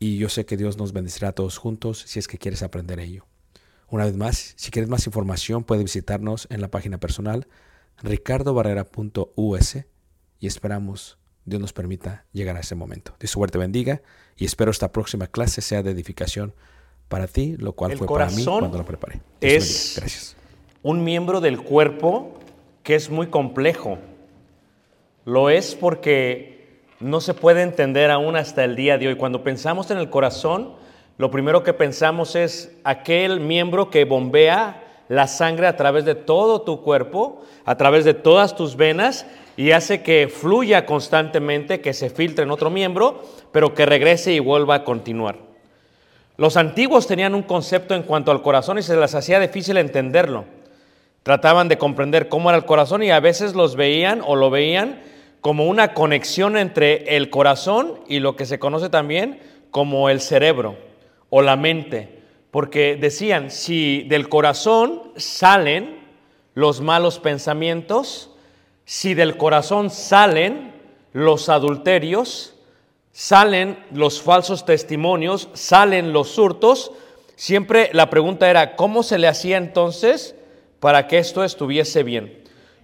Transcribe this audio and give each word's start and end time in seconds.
y 0.00 0.16
yo 0.16 0.30
sé 0.30 0.46
que 0.46 0.56
Dios 0.56 0.78
nos 0.78 0.92
bendecirá 0.92 1.28
a 1.28 1.32
todos 1.32 1.58
juntos 1.58 2.02
si 2.06 2.18
es 2.18 2.26
que 2.26 2.38
quieres 2.38 2.62
aprender 2.62 2.98
ello. 2.98 3.26
Una 3.88 4.06
vez 4.06 4.16
más, 4.16 4.54
si 4.56 4.70
quieres 4.70 4.88
más 4.88 5.06
información, 5.06 5.62
puedes 5.62 5.84
visitarnos 5.84 6.48
en 6.50 6.62
la 6.62 6.68
página 6.68 6.98
personal 6.98 7.46
ricardobarrera.us 8.02 9.76
y 10.38 10.46
esperamos 10.46 11.18
Dios 11.44 11.60
nos 11.60 11.74
permita 11.74 12.24
llegar 12.32 12.56
a 12.56 12.60
ese 12.60 12.74
momento. 12.74 13.14
Dios 13.20 13.30
suerte 13.30 13.58
bendiga 13.58 14.00
y 14.36 14.46
espero 14.46 14.70
esta 14.70 14.90
próxima 14.90 15.26
clase 15.26 15.60
sea 15.60 15.82
de 15.82 15.90
edificación 15.90 16.54
para 17.08 17.26
ti, 17.26 17.56
lo 17.58 17.74
cual 17.74 17.92
El 17.92 17.98
fue 17.98 18.06
para 18.06 18.30
mí 18.30 18.42
cuando 18.42 18.78
lo 18.78 18.86
preparé. 18.86 19.20
Dios 19.40 19.52
es-. 19.52 19.94
Gracias. 19.96 20.36
un 20.82 21.04
miembro 21.04 21.42
del 21.42 21.60
cuerpo 21.60 22.38
que 22.82 22.94
es 22.94 23.10
muy 23.10 23.26
complejo. 23.26 23.98
Lo 25.26 25.50
es 25.50 25.74
porque 25.74 26.59
no 27.00 27.22
se 27.22 27.32
puede 27.32 27.62
entender 27.62 28.10
aún 28.10 28.36
hasta 28.36 28.62
el 28.62 28.76
día 28.76 28.98
de 28.98 29.08
hoy. 29.08 29.16
Cuando 29.16 29.42
pensamos 29.42 29.90
en 29.90 29.96
el 29.96 30.10
corazón, 30.10 30.74
lo 31.16 31.30
primero 31.30 31.62
que 31.62 31.72
pensamos 31.72 32.36
es 32.36 32.76
aquel 32.84 33.40
miembro 33.40 33.90
que 33.90 34.04
bombea 34.04 34.84
la 35.08 35.26
sangre 35.26 35.66
a 35.66 35.76
través 35.76 36.04
de 36.04 36.14
todo 36.14 36.60
tu 36.60 36.82
cuerpo, 36.82 37.42
a 37.64 37.76
través 37.76 38.04
de 38.04 38.14
todas 38.14 38.54
tus 38.54 38.76
venas 38.76 39.26
y 39.56 39.72
hace 39.72 40.02
que 40.02 40.28
fluya 40.28 40.86
constantemente, 40.86 41.80
que 41.80 41.94
se 41.94 42.10
filtre 42.10 42.44
en 42.44 42.50
otro 42.50 42.70
miembro, 42.70 43.22
pero 43.50 43.74
que 43.74 43.86
regrese 43.86 44.32
y 44.32 44.38
vuelva 44.38 44.76
a 44.76 44.84
continuar. 44.84 45.36
Los 46.36 46.56
antiguos 46.56 47.06
tenían 47.06 47.34
un 47.34 47.42
concepto 47.42 47.94
en 47.94 48.02
cuanto 48.02 48.30
al 48.30 48.42
corazón 48.42 48.78
y 48.78 48.82
se 48.82 48.96
les 48.96 49.14
hacía 49.14 49.40
difícil 49.40 49.78
entenderlo. 49.78 50.44
Trataban 51.22 51.68
de 51.68 51.76
comprender 51.76 52.28
cómo 52.28 52.50
era 52.50 52.58
el 52.58 52.64
corazón 52.64 53.02
y 53.02 53.10
a 53.10 53.20
veces 53.20 53.54
los 53.54 53.74
veían 53.74 54.22
o 54.24 54.36
lo 54.36 54.48
veían 54.50 55.00
como 55.40 55.66
una 55.66 55.94
conexión 55.94 56.56
entre 56.56 57.16
el 57.16 57.30
corazón 57.30 58.00
y 58.06 58.20
lo 58.20 58.36
que 58.36 58.46
se 58.46 58.58
conoce 58.58 58.90
también 58.90 59.40
como 59.70 60.10
el 60.10 60.20
cerebro 60.20 60.76
o 61.30 61.42
la 61.42 61.56
mente. 61.56 62.20
Porque 62.50 62.96
decían, 62.96 63.50
si 63.50 64.02
del 64.02 64.28
corazón 64.28 65.12
salen 65.16 66.00
los 66.54 66.80
malos 66.80 67.18
pensamientos, 67.18 68.30
si 68.84 69.14
del 69.14 69.36
corazón 69.36 69.90
salen 69.90 70.72
los 71.12 71.48
adulterios, 71.48 72.56
salen 73.12 73.78
los 73.92 74.20
falsos 74.20 74.64
testimonios, 74.64 75.48
salen 75.52 76.12
los 76.12 76.36
hurtos, 76.38 76.92
siempre 77.36 77.90
la 77.92 78.10
pregunta 78.10 78.50
era, 78.50 78.76
¿cómo 78.76 79.02
se 79.02 79.18
le 79.18 79.28
hacía 79.28 79.56
entonces 79.56 80.34
para 80.80 81.06
que 81.06 81.18
esto 81.18 81.44
estuviese 81.44 82.02
bien? 82.02 82.39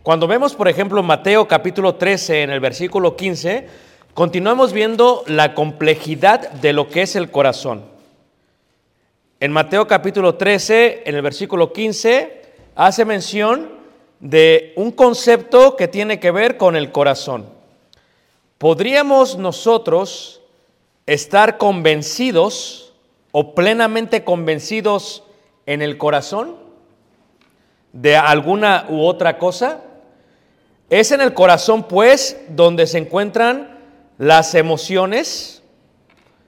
Cuando 0.07 0.29
vemos, 0.29 0.55
por 0.55 0.69
ejemplo, 0.69 1.03
Mateo 1.03 1.49
capítulo 1.49 1.97
13 1.97 2.43
en 2.45 2.51
el 2.51 2.61
versículo 2.61 3.17
15, 3.17 3.67
Continuamos 4.15 4.73
viendo 4.73 5.25
la 5.27 5.53
complejidad 5.53 6.49
de 6.49 6.73
lo 6.73 6.89
que 6.89 7.03
es 7.03 7.17
el 7.17 7.33
corazón. 7.33 7.83
En 9.41 9.51
Mateo 9.51 9.89
capítulo 9.89 10.37
13, 10.37 11.03
en 11.07 11.17
el 11.17 11.23
versículo 11.23 11.73
15, 11.73 12.41
hace 12.77 13.05
mención 13.05 13.69
de 14.21 14.75
un 14.77 14.93
concepto 14.93 15.75
que 15.75 15.89
tiene 15.89 16.21
que 16.21 16.31
ver 16.31 16.57
con 16.57 16.77
el 16.77 16.93
corazón. 16.93 17.47
¿Podríamos 18.59 19.37
nosotros 19.39 20.41
estar 21.07 21.59
convencidos 21.59 22.95
o 23.33 23.57
plenamente 23.57 24.23
convencidos 24.23 25.25
en 25.67 25.83
el 25.83 25.99
corazón 25.99 26.55
de 27.93 28.17
alguna 28.17 28.87
u 28.89 29.05
otra 29.05 29.39
cosa? 29.39 29.83
Es 30.89 31.11
en 31.11 31.21
el 31.21 31.35
corazón, 31.35 31.85
pues, 31.85 32.41
donde 32.49 32.87
se 32.87 32.99
encuentran 32.99 33.81
las 34.19 34.55
emociones. 34.55 35.63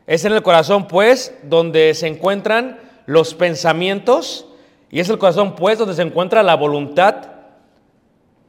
Es 0.06 0.25
en 0.25 0.32
el 0.32 0.43
corazón, 0.43 0.87
pues, 0.87 1.35
donde 1.43 1.93
se 1.94 2.06
encuentran 2.06 2.79
los 3.06 3.35
pensamientos. 3.35 4.46
Y 4.90 5.00
es 5.00 5.08
el 5.08 5.19
corazón, 5.19 5.56
pues, 5.56 5.79
donde 5.79 5.94
se 5.94 6.02
encuentra 6.02 6.44
la 6.44 6.55
voluntad 6.55 7.17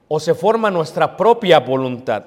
o 0.08 0.20
se 0.20 0.36
forma 0.36 0.70
nuestra 0.70 1.18
propia 1.18 1.60
voluntad. 1.60 2.24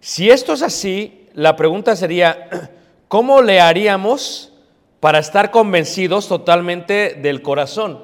Si 0.00 0.28
esto 0.28 0.52
es 0.52 0.62
así, 0.62 1.28
la 1.34 1.54
pregunta 1.54 1.94
sería, 1.94 2.48
¿cómo 3.08 3.40
le 3.40 3.60
haríamos 3.60 4.52
para 4.98 5.20
estar 5.20 5.52
convencidos 5.52 6.26
totalmente 6.26 7.14
del 7.22 7.40
corazón? 7.40 8.02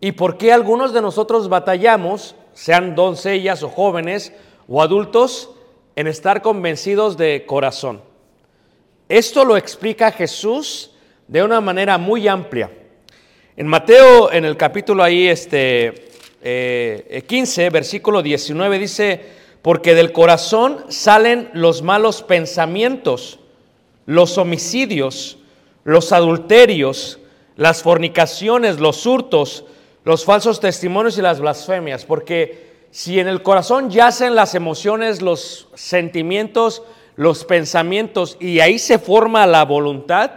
¿Y 0.00 0.12
por 0.12 0.36
qué 0.36 0.52
algunos 0.52 0.92
de 0.92 1.00
nosotros 1.00 1.48
batallamos, 1.48 2.34
sean 2.54 2.94
doncellas 2.94 3.62
o 3.62 3.68
jóvenes 3.68 4.32
o 4.68 4.82
adultos, 4.82 5.50
en 5.96 6.06
estar 6.06 6.42
convencidos 6.42 7.16
de 7.16 7.44
corazón? 7.46 8.02
Esto 9.08 9.44
lo 9.44 9.56
explica 9.56 10.10
Jesús 10.10 10.92
de 11.28 11.42
una 11.42 11.60
manera 11.60 11.98
muy 11.98 12.28
amplia. 12.28 12.70
En 13.56 13.66
Mateo, 13.66 14.32
en 14.32 14.44
el 14.44 14.56
capítulo 14.56 15.02
ahí, 15.02 15.28
este, 15.28 16.08
eh, 16.42 17.24
15, 17.26 17.70
versículo 17.70 18.22
19, 18.22 18.78
dice, 18.78 19.20
porque 19.60 19.94
del 19.94 20.12
corazón 20.12 20.84
salen 20.88 21.50
los 21.52 21.82
malos 21.82 22.22
pensamientos, 22.22 23.38
los 24.06 24.38
homicidios, 24.38 25.38
los 25.84 26.12
adulterios, 26.12 27.20
las 27.56 27.82
fornicaciones, 27.82 28.80
los 28.80 29.06
hurtos, 29.06 29.64
los 30.04 30.24
falsos 30.24 30.60
testimonios 30.60 31.16
y 31.18 31.22
las 31.22 31.40
blasfemias, 31.40 32.04
porque 32.04 32.72
si 32.90 33.20
en 33.20 33.28
el 33.28 33.42
corazón 33.42 33.90
yacen 33.90 34.34
las 34.34 34.54
emociones, 34.54 35.22
los 35.22 35.68
sentimientos, 35.74 36.82
los 37.16 37.44
pensamientos 37.44 38.36
y 38.40 38.60
ahí 38.60 38.78
se 38.78 38.98
forma 38.98 39.46
la 39.46 39.64
voluntad, 39.64 40.30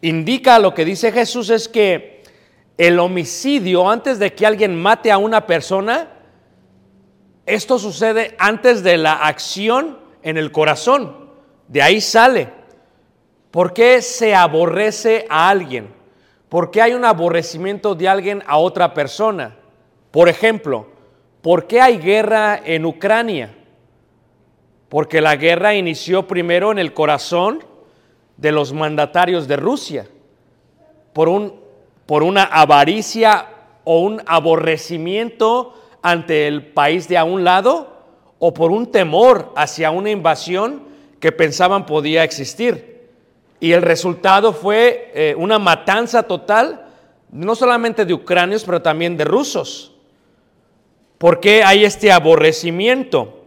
indica 0.00 0.58
lo 0.58 0.74
que 0.74 0.84
dice 0.84 1.12
Jesús 1.12 1.50
es 1.50 1.68
que 1.68 2.22
el 2.78 2.98
homicidio, 2.98 3.88
antes 3.88 4.18
de 4.18 4.32
que 4.32 4.46
alguien 4.46 4.80
mate 4.80 5.10
a 5.10 5.18
una 5.18 5.46
persona, 5.46 6.08
esto 7.46 7.78
sucede 7.78 8.34
antes 8.38 8.82
de 8.82 8.96
la 8.96 9.12
acción 9.12 9.98
en 10.22 10.36
el 10.36 10.52
corazón. 10.52 11.30
De 11.68 11.82
ahí 11.82 12.00
sale. 12.00 12.48
¿Por 13.50 13.72
qué 13.72 14.00
se 14.02 14.34
aborrece 14.34 15.26
a 15.28 15.50
alguien? 15.50 16.01
¿Por 16.52 16.70
qué 16.70 16.82
hay 16.82 16.92
un 16.92 17.06
aborrecimiento 17.06 17.94
de 17.94 18.06
alguien 18.06 18.42
a 18.46 18.58
otra 18.58 18.92
persona? 18.92 19.56
Por 20.10 20.28
ejemplo, 20.28 20.86
¿por 21.40 21.66
qué 21.66 21.80
hay 21.80 21.96
guerra 21.96 22.60
en 22.62 22.84
Ucrania? 22.84 23.54
Porque 24.90 25.22
la 25.22 25.36
guerra 25.36 25.74
inició 25.74 26.26
primero 26.26 26.70
en 26.70 26.78
el 26.78 26.92
corazón 26.92 27.64
de 28.36 28.52
los 28.52 28.74
mandatarios 28.74 29.48
de 29.48 29.56
Rusia, 29.56 30.06
por, 31.14 31.30
un, 31.30 31.54
por 32.04 32.22
una 32.22 32.42
avaricia 32.42 33.46
o 33.84 34.00
un 34.00 34.20
aborrecimiento 34.26 35.72
ante 36.02 36.46
el 36.46 36.66
país 36.66 37.08
de 37.08 37.16
a 37.16 37.24
un 37.24 37.44
lado 37.44 37.96
o 38.38 38.52
por 38.52 38.72
un 38.72 38.92
temor 38.92 39.54
hacia 39.56 39.90
una 39.90 40.10
invasión 40.10 40.82
que 41.18 41.32
pensaban 41.32 41.86
podía 41.86 42.24
existir. 42.24 42.91
Y 43.62 43.74
el 43.74 43.82
resultado 43.82 44.52
fue 44.52 45.12
eh, 45.14 45.36
una 45.38 45.56
matanza 45.60 46.24
total, 46.24 46.84
no 47.30 47.54
solamente 47.54 48.04
de 48.04 48.12
ucranios, 48.12 48.64
pero 48.64 48.82
también 48.82 49.16
de 49.16 49.24
rusos. 49.24 49.92
¿Por 51.16 51.38
qué 51.38 51.62
hay 51.62 51.84
este 51.84 52.10
aborrecimiento? 52.10 53.44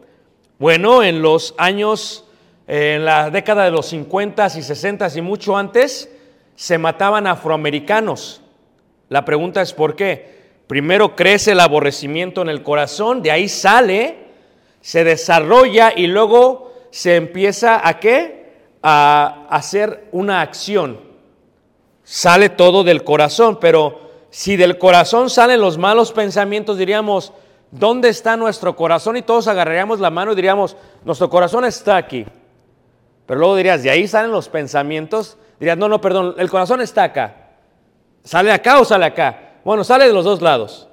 Bueno, 0.57 1.03
en 1.03 1.21
los 1.21 1.53
años, 1.57 2.23
eh, 2.65 2.93
en 2.95 3.03
la 3.03 3.29
década 3.29 3.65
de 3.65 3.71
los 3.71 3.87
50 3.87 4.47
y 4.55 4.61
60 4.61 5.09
y 5.17 5.21
mucho 5.21 5.57
antes, 5.57 6.09
se 6.55 6.77
mataban 6.77 7.27
afroamericanos. 7.27 8.41
La 9.09 9.25
pregunta 9.25 9.61
es 9.61 9.73
¿por 9.73 9.97
qué? 9.97 10.45
Primero 10.65 11.17
crece 11.17 11.51
el 11.51 11.59
aborrecimiento 11.59 12.41
en 12.41 12.47
el 12.47 12.63
corazón, 12.63 13.21
de 13.21 13.31
ahí 13.31 13.49
sale, 13.49 14.15
se 14.79 15.03
desarrolla 15.03 15.91
y 15.93 16.07
luego 16.07 16.71
se 16.89 17.17
empieza 17.17 17.85
a 17.85 17.99
qué? 17.99 18.44
A 18.87 19.47
hacer 19.49 20.09
una 20.11 20.41
acción. 20.41 20.99
Sale 22.03 22.49
todo 22.49 22.83
del 22.83 23.03
corazón, 23.03 23.57
pero 23.59 24.11
si 24.29 24.57
del 24.57 24.77
corazón 24.77 25.31
salen 25.31 25.59
los 25.59 25.79
malos 25.79 26.11
pensamientos, 26.11 26.77
diríamos, 26.77 27.33
¿dónde 27.71 28.09
está 28.09 28.37
nuestro 28.37 28.75
corazón? 28.75 29.17
Y 29.17 29.23
todos 29.23 29.47
agarraríamos 29.47 29.99
la 29.99 30.11
mano 30.11 30.33
y 30.33 30.35
diríamos, 30.35 30.77
nuestro 31.03 31.29
corazón 31.29 31.65
está 31.65 31.97
aquí. 31.97 32.25
Pero 33.25 33.39
luego 33.39 33.55
dirías, 33.55 33.81
¿de 33.81 33.89
ahí 33.89 34.07
salen 34.07 34.31
los 34.31 34.49
pensamientos? 34.49 35.37
Dirías, 35.59 35.77
no, 35.77 35.89
no, 35.89 35.99
perdón, 35.99 36.35
el 36.37 36.49
corazón 36.49 36.81
está 36.81 37.05
acá. 37.05 37.53
¿Sale 38.23 38.51
acá 38.51 38.79
o 38.79 38.85
sale 38.85 39.05
acá? 39.05 39.55
Bueno, 39.63 39.83
sale 39.83 40.05
de 40.05 40.13
los 40.13 40.25
dos 40.25 40.41
lados. 40.41 40.87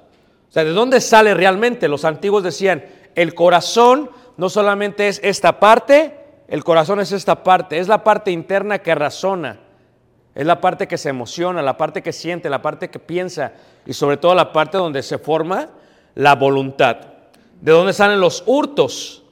O 0.49 0.51
sea, 0.51 0.63
¿de 0.63 0.71
dónde 0.71 0.99
sale 1.01 1.33
realmente? 1.33 1.87
Los 1.87 2.05
antiguos 2.05 2.43
decían, 2.43 2.85
el 3.13 3.35
corazón 3.35 4.09
no 4.37 4.49
solamente 4.49 5.07
es 5.07 5.19
esta 5.23 5.59
parte, 5.59 6.22
el 6.53 6.63
corazón 6.63 6.99
es 6.99 7.11
esta 7.11 7.43
parte, 7.43 7.79
es 7.79 7.87
la 7.87 8.03
parte 8.03 8.29
interna 8.29 8.77
que 8.77 8.93
razona, 8.93 9.59
es 10.35 10.45
la 10.45 10.61
parte 10.61 10.87
que 10.87 10.99
se 10.99 11.09
emociona, 11.09 11.63
la 11.63 11.77
parte 11.77 12.03
que 12.03 12.13
siente, 12.13 12.47
la 12.47 12.61
parte 12.61 12.91
que 12.91 12.99
piensa 12.99 13.53
y 13.87 13.93
sobre 13.93 14.17
todo 14.17 14.35
la 14.35 14.53
parte 14.53 14.77
donde 14.77 15.01
se 15.01 15.17
forma 15.17 15.69
la 16.13 16.35
voluntad. 16.35 16.97
¿De 17.59 17.71
dónde 17.71 17.91
salen 17.91 18.19
los 18.19 18.43
hurtos? 18.45 19.23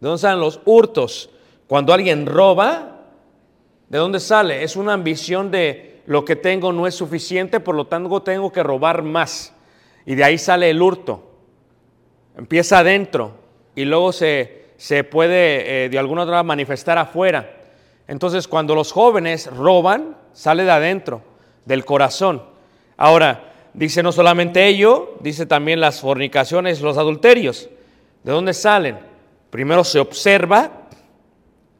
¿De 0.00 0.08
dónde 0.08 0.20
salen 0.20 0.40
los 0.40 0.60
hurtos? 0.66 1.30
Cuando 1.66 1.94
alguien 1.94 2.26
roba, 2.26 2.98
¿de 3.88 3.96
dónde 3.96 4.20
sale? 4.20 4.62
Es 4.62 4.76
una 4.76 4.92
ambición 4.92 5.50
de 5.50 6.02
lo 6.04 6.26
que 6.26 6.36
tengo 6.36 6.74
no 6.74 6.86
es 6.86 6.94
suficiente, 6.94 7.58
por 7.58 7.74
lo 7.74 7.86
tanto 7.86 8.20
tengo 8.20 8.52
que 8.52 8.62
robar 8.62 9.02
más. 9.02 9.54
Y 10.04 10.14
de 10.14 10.24
ahí 10.24 10.36
sale 10.36 10.68
el 10.68 10.82
hurto. 10.82 11.22
Empieza 12.36 12.80
adentro 12.80 13.32
y 13.74 13.86
luego 13.86 14.12
se, 14.12 14.59
se 14.80 15.04
puede 15.04 15.84
eh, 15.84 15.88
de 15.90 15.98
alguna 15.98 16.22
otra 16.22 16.42
manifestar 16.42 16.96
afuera. 16.96 17.54
Entonces 18.08 18.48
cuando 18.48 18.74
los 18.74 18.92
jóvenes 18.92 19.46
roban, 19.48 20.16
sale 20.32 20.64
de 20.64 20.70
adentro, 20.70 21.20
del 21.66 21.84
corazón. 21.84 22.42
Ahora, 22.96 23.52
dice 23.74 24.02
no 24.02 24.10
solamente 24.10 24.66
ello, 24.68 25.16
dice 25.20 25.44
también 25.44 25.80
las 25.80 26.00
fornicaciones, 26.00 26.80
los 26.80 26.96
adulterios. 26.96 27.68
¿De 28.22 28.32
dónde 28.32 28.54
salen? 28.54 28.98
Primero 29.50 29.84
se 29.84 30.00
observa 30.00 30.88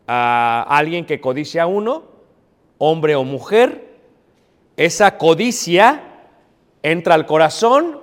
a 0.06 0.66
alguien 0.68 1.06
que 1.06 1.22
codicia 1.22 1.62
a 1.62 1.66
uno, 1.66 2.04
hombre 2.76 3.16
o 3.16 3.24
mujer, 3.24 3.96
esa 4.76 5.16
codicia 5.16 6.02
entra 6.82 7.14
al 7.14 7.24
corazón, 7.24 7.98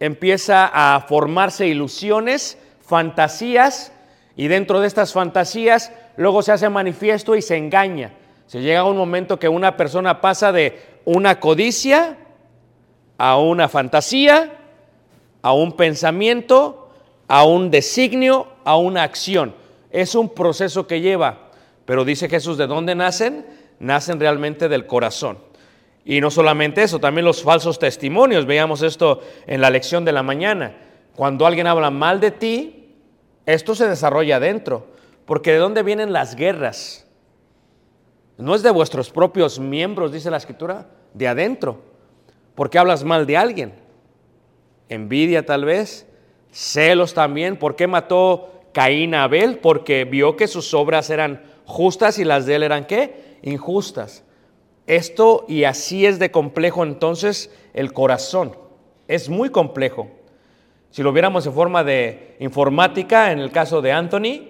empieza 0.00 0.70
a 0.72 0.98
formarse 1.02 1.66
ilusiones, 1.66 2.56
fantasías, 2.80 3.92
y 4.38 4.46
dentro 4.46 4.80
de 4.80 4.86
estas 4.86 5.12
fantasías 5.12 5.92
luego 6.16 6.42
se 6.42 6.52
hace 6.52 6.68
manifiesto 6.68 7.34
y 7.34 7.42
se 7.42 7.56
engaña. 7.56 8.12
Se 8.46 8.60
llega 8.60 8.80
a 8.80 8.84
un 8.84 8.96
momento 8.96 9.40
que 9.40 9.48
una 9.48 9.76
persona 9.76 10.20
pasa 10.20 10.52
de 10.52 10.80
una 11.04 11.40
codicia 11.40 12.16
a 13.18 13.36
una 13.36 13.68
fantasía, 13.68 14.52
a 15.42 15.52
un 15.52 15.72
pensamiento, 15.72 16.88
a 17.26 17.42
un 17.42 17.72
designio, 17.72 18.46
a 18.64 18.76
una 18.76 19.02
acción. 19.02 19.56
Es 19.90 20.14
un 20.14 20.28
proceso 20.28 20.86
que 20.86 21.00
lleva, 21.00 21.50
pero 21.84 22.04
dice 22.04 22.28
Jesús, 22.28 22.56
¿de 22.56 22.68
dónde 22.68 22.94
nacen? 22.94 23.44
Nacen 23.80 24.20
realmente 24.20 24.68
del 24.68 24.86
corazón. 24.86 25.38
Y 26.04 26.20
no 26.20 26.30
solamente 26.30 26.84
eso, 26.84 27.00
también 27.00 27.24
los 27.24 27.42
falsos 27.42 27.80
testimonios. 27.80 28.46
Veamos 28.46 28.82
esto 28.82 29.20
en 29.48 29.60
la 29.60 29.68
lección 29.68 30.04
de 30.04 30.12
la 30.12 30.22
mañana. 30.22 30.76
Cuando 31.16 31.44
alguien 31.44 31.66
habla 31.66 31.90
mal 31.90 32.20
de 32.20 32.30
ti, 32.30 32.77
esto 33.48 33.74
se 33.74 33.88
desarrolla 33.88 34.36
adentro. 34.36 34.86
Porque 35.24 35.52
¿de 35.52 35.58
dónde 35.58 35.82
vienen 35.82 36.12
las 36.12 36.34
guerras? 36.34 37.06
No 38.36 38.54
es 38.54 38.62
de 38.62 38.70
vuestros 38.70 39.10
propios 39.10 39.58
miembros, 39.58 40.12
dice 40.12 40.30
la 40.30 40.36
escritura, 40.36 40.86
de 41.14 41.28
adentro. 41.28 41.80
¿Por 42.54 42.68
qué 42.68 42.78
hablas 42.78 43.04
mal 43.04 43.26
de 43.26 43.38
alguien? 43.38 43.72
Envidia 44.90 45.46
tal 45.46 45.64
vez, 45.64 46.06
celos 46.52 47.14
también. 47.14 47.56
¿Por 47.56 47.74
qué 47.74 47.86
mató 47.86 48.50
Caín 48.72 49.14
a 49.14 49.24
Abel 49.24 49.58
porque 49.60 50.04
vio 50.04 50.36
que 50.36 50.46
sus 50.46 50.74
obras 50.74 51.08
eran 51.08 51.42
justas 51.64 52.18
y 52.18 52.24
las 52.24 52.44
de 52.44 52.56
él 52.56 52.62
eran 52.62 52.86
qué? 52.86 53.38
Injustas. 53.42 54.24
Esto 54.86 55.46
y 55.48 55.64
así 55.64 56.04
es 56.04 56.18
de 56.18 56.30
complejo 56.30 56.82
entonces 56.82 57.50
el 57.72 57.94
corazón. 57.94 58.56
Es 59.08 59.30
muy 59.30 59.48
complejo. 59.48 60.17
Si 60.98 61.04
lo 61.04 61.12
viéramos 61.12 61.46
en 61.46 61.52
forma 61.52 61.84
de 61.84 62.34
informática, 62.40 63.30
en 63.30 63.38
el 63.38 63.52
caso 63.52 63.80
de 63.80 63.92
Anthony, 63.92 64.48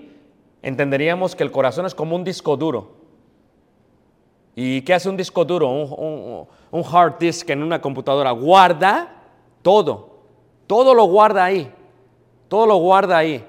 entenderíamos 0.63 1.37
que 1.37 1.43
el 1.45 1.51
corazón 1.51 1.85
es 1.85 1.95
como 1.95 2.17
un 2.17 2.25
disco 2.25 2.57
duro. 2.57 2.93
¿Y 4.57 4.81
qué 4.81 4.95
hace 4.95 5.11
un 5.11 5.17
disco 5.19 5.45
duro? 5.45 5.69
Un, 5.69 6.85
hard 6.91 7.19
disk 7.19 7.51
en 7.51 7.63
una 7.63 7.83
computadora. 7.83 8.31
Guarda 8.31 9.25
todo. 9.61 10.21
Todo 10.67 10.95
lo 10.95 11.05
guarda 11.05 11.45
ahí. 11.45 11.71
Todo 12.49 12.65
lo 12.65 12.77
guarda 12.77 13.19
ahí. 13.19 13.45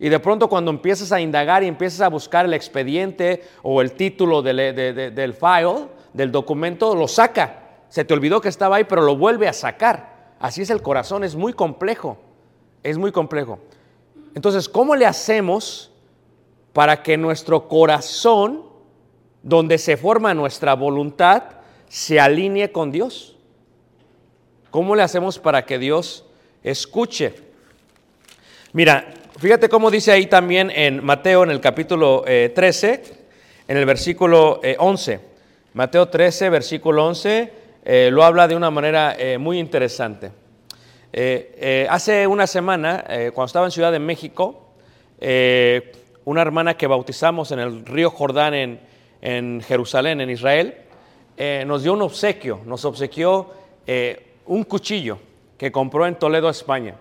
Y 0.00 0.08
de 0.08 0.18
pronto 0.18 0.48
cuando 0.48 0.72
empiezas 0.72 1.12
a 1.12 1.20
indagar 1.20 1.62
y 1.62 1.68
empiezas 1.68 2.00
a 2.00 2.08
buscar 2.08 2.44
el 2.46 2.54
expediente 2.54 3.44
o 3.62 3.80
el 3.80 3.92
título 3.92 4.42
del, 4.42 4.56
de- 4.56 4.92
de- 4.92 5.10
del 5.12 5.34
file, 5.34 5.86
del 6.12 6.32
documento, 6.32 6.96
lo 6.96 7.06
saca. 7.06 7.84
Se 7.88 8.04
te 8.04 8.12
olvidó 8.12 8.40
que 8.40 8.48
estaba 8.48 8.74
ahí, 8.74 8.82
pero 8.82 9.02
lo 9.02 9.16
vuelve 9.16 9.46
a 9.46 9.52
sacar. 9.52 10.34
Así 10.40 10.62
es 10.62 10.70
el 10.70 10.82
corazón, 10.82 11.22
es 11.22 11.36
muy 11.36 11.52
complejo. 11.52 12.18
Es 12.82 12.98
muy 12.98 13.12
complejo. 13.12 13.58
Entonces, 14.34 14.68
¿cómo 14.68 14.96
le 14.96 15.06
hacemos 15.06 15.90
para 16.72 17.02
que 17.02 17.16
nuestro 17.16 17.68
corazón, 17.68 18.64
donde 19.42 19.78
se 19.78 19.96
forma 19.96 20.34
nuestra 20.34 20.74
voluntad, 20.74 21.42
se 21.88 22.18
alinee 22.18 22.72
con 22.72 22.90
Dios? 22.90 23.36
¿Cómo 24.70 24.96
le 24.96 25.02
hacemos 25.02 25.38
para 25.38 25.66
que 25.66 25.78
Dios 25.78 26.24
escuche? 26.62 27.34
Mira, 28.72 29.12
fíjate 29.38 29.68
cómo 29.68 29.90
dice 29.90 30.12
ahí 30.12 30.26
también 30.26 30.70
en 30.70 31.04
Mateo, 31.04 31.44
en 31.44 31.50
el 31.50 31.60
capítulo 31.60 32.24
eh, 32.26 32.50
13, 32.54 33.02
en 33.68 33.76
el 33.76 33.84
versículo 33.84 34.60
eh, 34.62 34.76
11. 34.78 35.32
Mateo 35.74 36.08
13, 36.08 36.50
versículo 36.50 37.06
11, 37.06 37.52
eh, 37.84 38.10
lo 38.12 38.24
habla 38.24 38.46
de 38.46 38.54
una 38.54 38.70
manera 38.70 39.16
eh, 39.18 39.38
muy 39.38 39.58
interesante. 39.58 40.30
Eh, 41.14 41.54
eh, 41.58 41.86
hace 41.90 42.26
una 42.26 42.46
semana, 42.46 43.04
eh, 43.06 43.32
cuando 43.34 43.46
estaba 43.46 43.66
en 43.66 43.72
Ciudad 43.72 43.92
de 43.92 43.98
México, 43.98 44.68
una 46.24 46.40
hermana 46.40 46.76
que 46.76 46.86
bautizamos 46.86 47.52
en 47.52 47.58
el 47.58 47.84
río 47.84 48.10
Jordán 48.10 48.54
en, 48.54 48.80
en 49.20 49.60
Jerusalén, 49.60 50.20
en 50.20 50.30
Israel, 50.30 50.74
nos 51.66 51.82
dio 51.82 51.92
un 51.92 52.02
obsequio, 52.02 52.60
nos 52.64 52.84
obsequió 52.84 53.50
un 54.46 54.64
cuchillo 54.64 55.18
que 55.56 55.70
compró 55.70 56.06
en 56.08 56.16
Toledo, 56.16 56.48
España. 56.48 56.96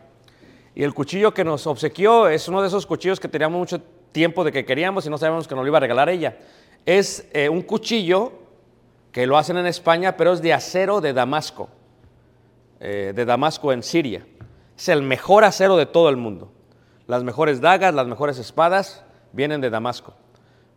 Y 0.75 0.83
el 0.83 0.93
cuchillo 0.93 1.33
que 1.33 1.43
nos 1.43 1.65
obsequió 1.65 2.27
es 2.27 2.47
uno 2.47 2.61
de 2.61 2.67
esos 2.67 2.85
cuchillos 2.85 3.19
que 3.19 3.27
teníamos 3.27 3.57
mucho 3.57 3.81
tiempo 4.11 4.43
de 4.43 4.51
que 4.51 4.65
queríamos 4.65 5.05
y 5.07 5.09
no 5.09 5.17
sabíamos 5.17 5.47
que 5.47 5.55
nos 5.55 5.63
lo 5.63 5.69
iba 5.69 5.77
a 5.77 5.81
regalar 5.81 6.09
ella. 6.09 6.37
Es 6.85 7.27
un 7.49 7.63
cuchillo 7.63 8.33
que 9.11 9.25
lo 9.25 9.35
hacen 9.35 9.57
en 9.57 9.65
España, 9.65 10.15
pero 10.15 10.33
es 10.33 10.43
de 10.43 10.53
acero 10.53 11.01
de 11.01 11.13
Damasco, 11.13 11.69
eh, 12.83 13.13
de 13.15 13.25
Damasco 13.25 13.71
en 13.71 13.83
Siria. 13.83 14.25
Es 14.75 14.89
el 14.89 15.03
mejor 15.03 15.43
acero 15.43 15.77
de 15.77 15.85
todo 15.85 16.09
el 16.09 16.17
mundo. 16.17 16.51
Las 17.05 17.23
mejores 17.23 17.61
dagas, 17.61 17.93
las 17.93 18.07
mejores 18.07 18.39
espadas 18.39 19.05
vienen 19.33 19.61
de 19.61 19.69
Damasco. 19.69 20.15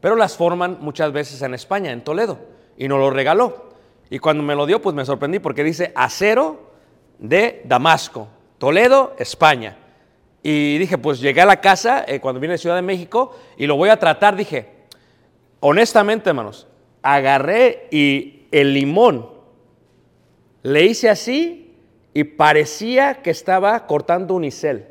Pero 0.01 0.15
las 0.15 0.37
forman 0.37 0.77
muchas 0.83 1.13
veces 1.13 1.41
en 1.41 1.55
España, 1.55 1.93
en 1.93 2.05
Toledo. 2.05 2.39
Y 2.77 2.89
nos 2.89 2.99
lo 2.99 3.09
regaló. 3.09 3.71
Y 4.11 4.19
cuando 4.19 4.43
me 4.43 4.55
lo 4.55 4.67
dio, 4.67 4.83
pues 4.83 4.95
me 4.95 5.07
sorprendí 5.07 5.39
porque 5.39 5.65
dice 5.65 5.93
acero 5.95 6.73
de 7.19 7.63
Damasco, 7.65 8.29
Toledo, 8.59 9.15
España. 9.19 9.79
Y 10.43 10.77
dije, 10.77 10.99
pues 10.99 11.21
llegué 11.21 11.41
a 11.41 11.47
la 11.47 11.63
casa 11.63 12.05
eh, 12.07 12.21
cuando 12.21 12.39
vine 12.39 12.53
de 12.53 12.59
Ciudad 12.59 12.77
de 12.77 12.83
México 12.83 13.35
y 13.57 13.67
lo 13.67 13.77
voy 13.77 13.89
a 13.89 13.99
tratar. 13.99 14.37
Dije, 14.37 14.69
honestamente, 15.61 16.29
hermanos, 16.29 16.67
agarré 17.01 17.89
y 17.91 18.47
el 18.53 18.75
limón 18.75 19.31
le 20.63 20.85
hice 20.85 21.09
así 21.09 21.64
y 22.15 22.23
parecía 22.23 23.21
que 23.23 23.31
estaba 23.31 23.87
cortando 23.87 24.35
unicel. 24.35 24.87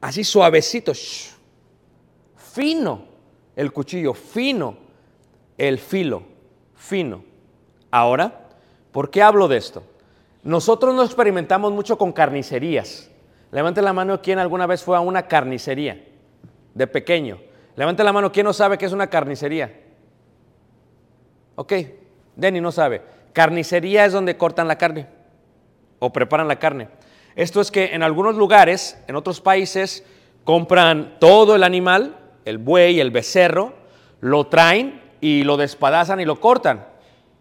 Así 0.00 0.22
suavecito, 0.22 0.94
shh, 0.94 1.34
fino 2.36 3.02
el 3.56 3.72
cuchillo, 3.72 4.14
fino 4.14 4.78
el 5.58 5.80
filo, 5.80 6.22
fino. 6.76 7.24
Ahora, 7.90 8.50
¿por 8.92 9.10
qué 9.10 9.20
hablo 9.20 9.48
de 9.48 9.56
esto? 9.56 9.82
Nosotros 10.44 10.94
no 10.94 11.02
experimentamos 11.02 11.72
mucho 11.72 11.98
con 11.98 12.12
carnicerías. 12.12 13.10
Levante 13.50 13.82
la 13.82 13.92
mano 13.92 14.22
quien 14.22 14.38
alguna 14.38 14.66
vez 14.68 14.84
fue 14.84 14.96
a 14.96 15.00
una 15.00 15.26
carnicería 15.26 16.04
de 16.72 16.86
pequeño. 16.86 17.40
Levante 17.74 18.04
la 18.04 18.12
mano 18.12 18.30
quien 18.30 18.44
no 18.44 18.52
sabe 18.52 18.78
qué 18.78 18.86
es 18.86 18.92
una 18.92 19.08
carnicería. 19.08 19.80
Ok, 21.56 21.72
Denny 22.36 22.60
no 22.60 22.70
sabe. 22.70 23.02
Carnicería 23.32 24.04
es 24.04 24.12
donde 24.12 24.36
cortan 24.36 24.68
la 24.68 24.78
carne 24.78 25.17
o 25.98 26.12
preparan 26.12 26.48
la 26.48 26.58
carne. 26.58 26.88
Esto 27.36 27.60
es 27.60 27.70
que 27.70 27.94
en 27.94 28.02
algunos 28.02 28.36
lugares, 28.36 28.98
en 29.06 29.16
otros 29.16 29.40
países, 29.40 30.04
compran 30.44 31.16
todo 31.20 31.54
el 31.54 31.62
animal, 31.62 32.16
el 32.44 32.58
buey, 32.58 33.00
el 33.00 33.10
becerro, 33.10 33.74
lo 34.20 34.46
traen 34.46 35.00
y 35.20 35.44
lo 35.44 35.56
despadazan 35.56 36.20
y 36.20 36.24
lo 36.24 36.40
cortan. 36.40 36.86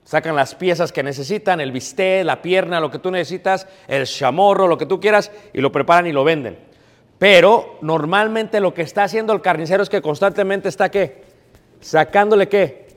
Sacan 0.04 0.36
las 0.36 0.56
piezas 0.56 0.92
que 0.92 1.04
necesitan, 1.04 1.60
el 1.60 1.72
bistec, 1.72 2.26
la 2.26 2.42
pierna, 2.42 2.80
lo 2.80 2.92
que 2.92 3.00
tú 3.00 3.12
necesitas, 3.12 3.68
el 3.88 4.06
chamorro, 4.06 4.68
lo 4.68 4.78
que 4.78 4.86
tú 4.86 5.00
quieras, 5.00 5.32
y 5.52 5.60
lo 5.60 5.72
preparan 5.72 6.08
y 6.08 6.14
lo 6.14 6.24
venden. 6.24 6.58
Pero 7.18 7.80
normalmente 7.82 8.60
lo 8.60 8.74
que 8.74 8.84
está 8.84 9.04
haciendo 9.04 9.34
el 9.34 9.42
carnicero 9.42 9.84
es 9.84 9.90
que 9.90 10.02
constantemente 10.02 10.70
está 10.70 10.90
qué? 10.90 11.24
Sacándole 11.82 12.48
qué? 12.48 12.88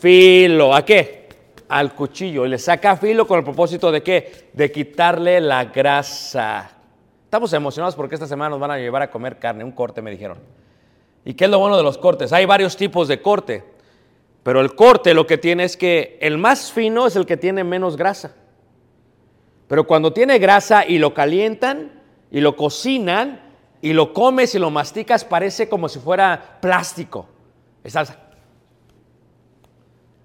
Filo. 0.00 0.74
¿A 0.74 0.84
qué? 0.84 1.25
Al 1.68 1.94
cuchillo. 1.94 2.46
Y 2.46 2.48
le 2.48 2.58
saca 2.58 2.96
filo 2.96 3.26
con 3.26 3.38
el 3.38 3.44
propósito 3.44 3.90
de 3.90 4.02
qué? 4.02 4.50
De 4.52 4.70
quitarle 4.70 5.40
la 5.40 5.64
grasa. 5.66 6.70
Estamos 7.24 7.52
emocionados 7.52 7.96
porque 7.96 8.14
esta 8.14 8.26
semana 8.26 8.50
nos 8.50 8.60
van 8.60 8.70
a 8.70 8.78
llevar 8.78 9.02
a 9.02 9.10
comer 9.10 9.38
carne, 9.38 9.64
un 9.64 9.72
corte 9.72 10.00
me 10.00 10.10
dijeron. 10.10 10.38
¿Y 11.24 11.34
qué 11.34 11.46
es 11.46 11.50
lo 11.50 11.58
bueno 11.58 11.76
de 11.76 11.82
los 11.82 11.98
cortes? 11.98 12.32
Hay 12.32 12.46
varios 12.46 12.76
tipos 12.76 13.08
de 13.08 13.20
corte. 13.20 13.64
Pero 14.44 14.60
el 14.60 14.76
corte 14.76 15.12
lo 15.12 15.26
que 15.26 15.38
tiene 15.38 15.64
es 15.64 15.76
que 15.76 16.18
el 16.20 16.38
más 16.38 16.70
fino 16.70 17.04
es 17.06 17.16
el 17.16 17.26
que 17.26 17.36
tiene 17.36 17.64
menos 17.64 17.96
grasa. 17.96 18.36
Pero 19.66 19.88
cuando 19.88 20.12
tiene 20.12 20.38
grasa 20.38 20.86
y 20.86 20.98
lo 20.98 21.14
calientan 21.14 22.00
y 22.30 22.40
lo 22.40 22.54
cocinan 22.54 23.40
y 23.82 23.92
lo 23.92 24.12
comes 24.12 24.54
y 24.54 24.60
lo 24.60 24.70
masticas, 24.70 25.24
parece 25.24 25.68
como 25.68 25.88
si 25.88 25.98
fuera 25.98 26.58
plástico. 26.60 27.28
Es 27.82 27.94
salsa. 27.94 28.18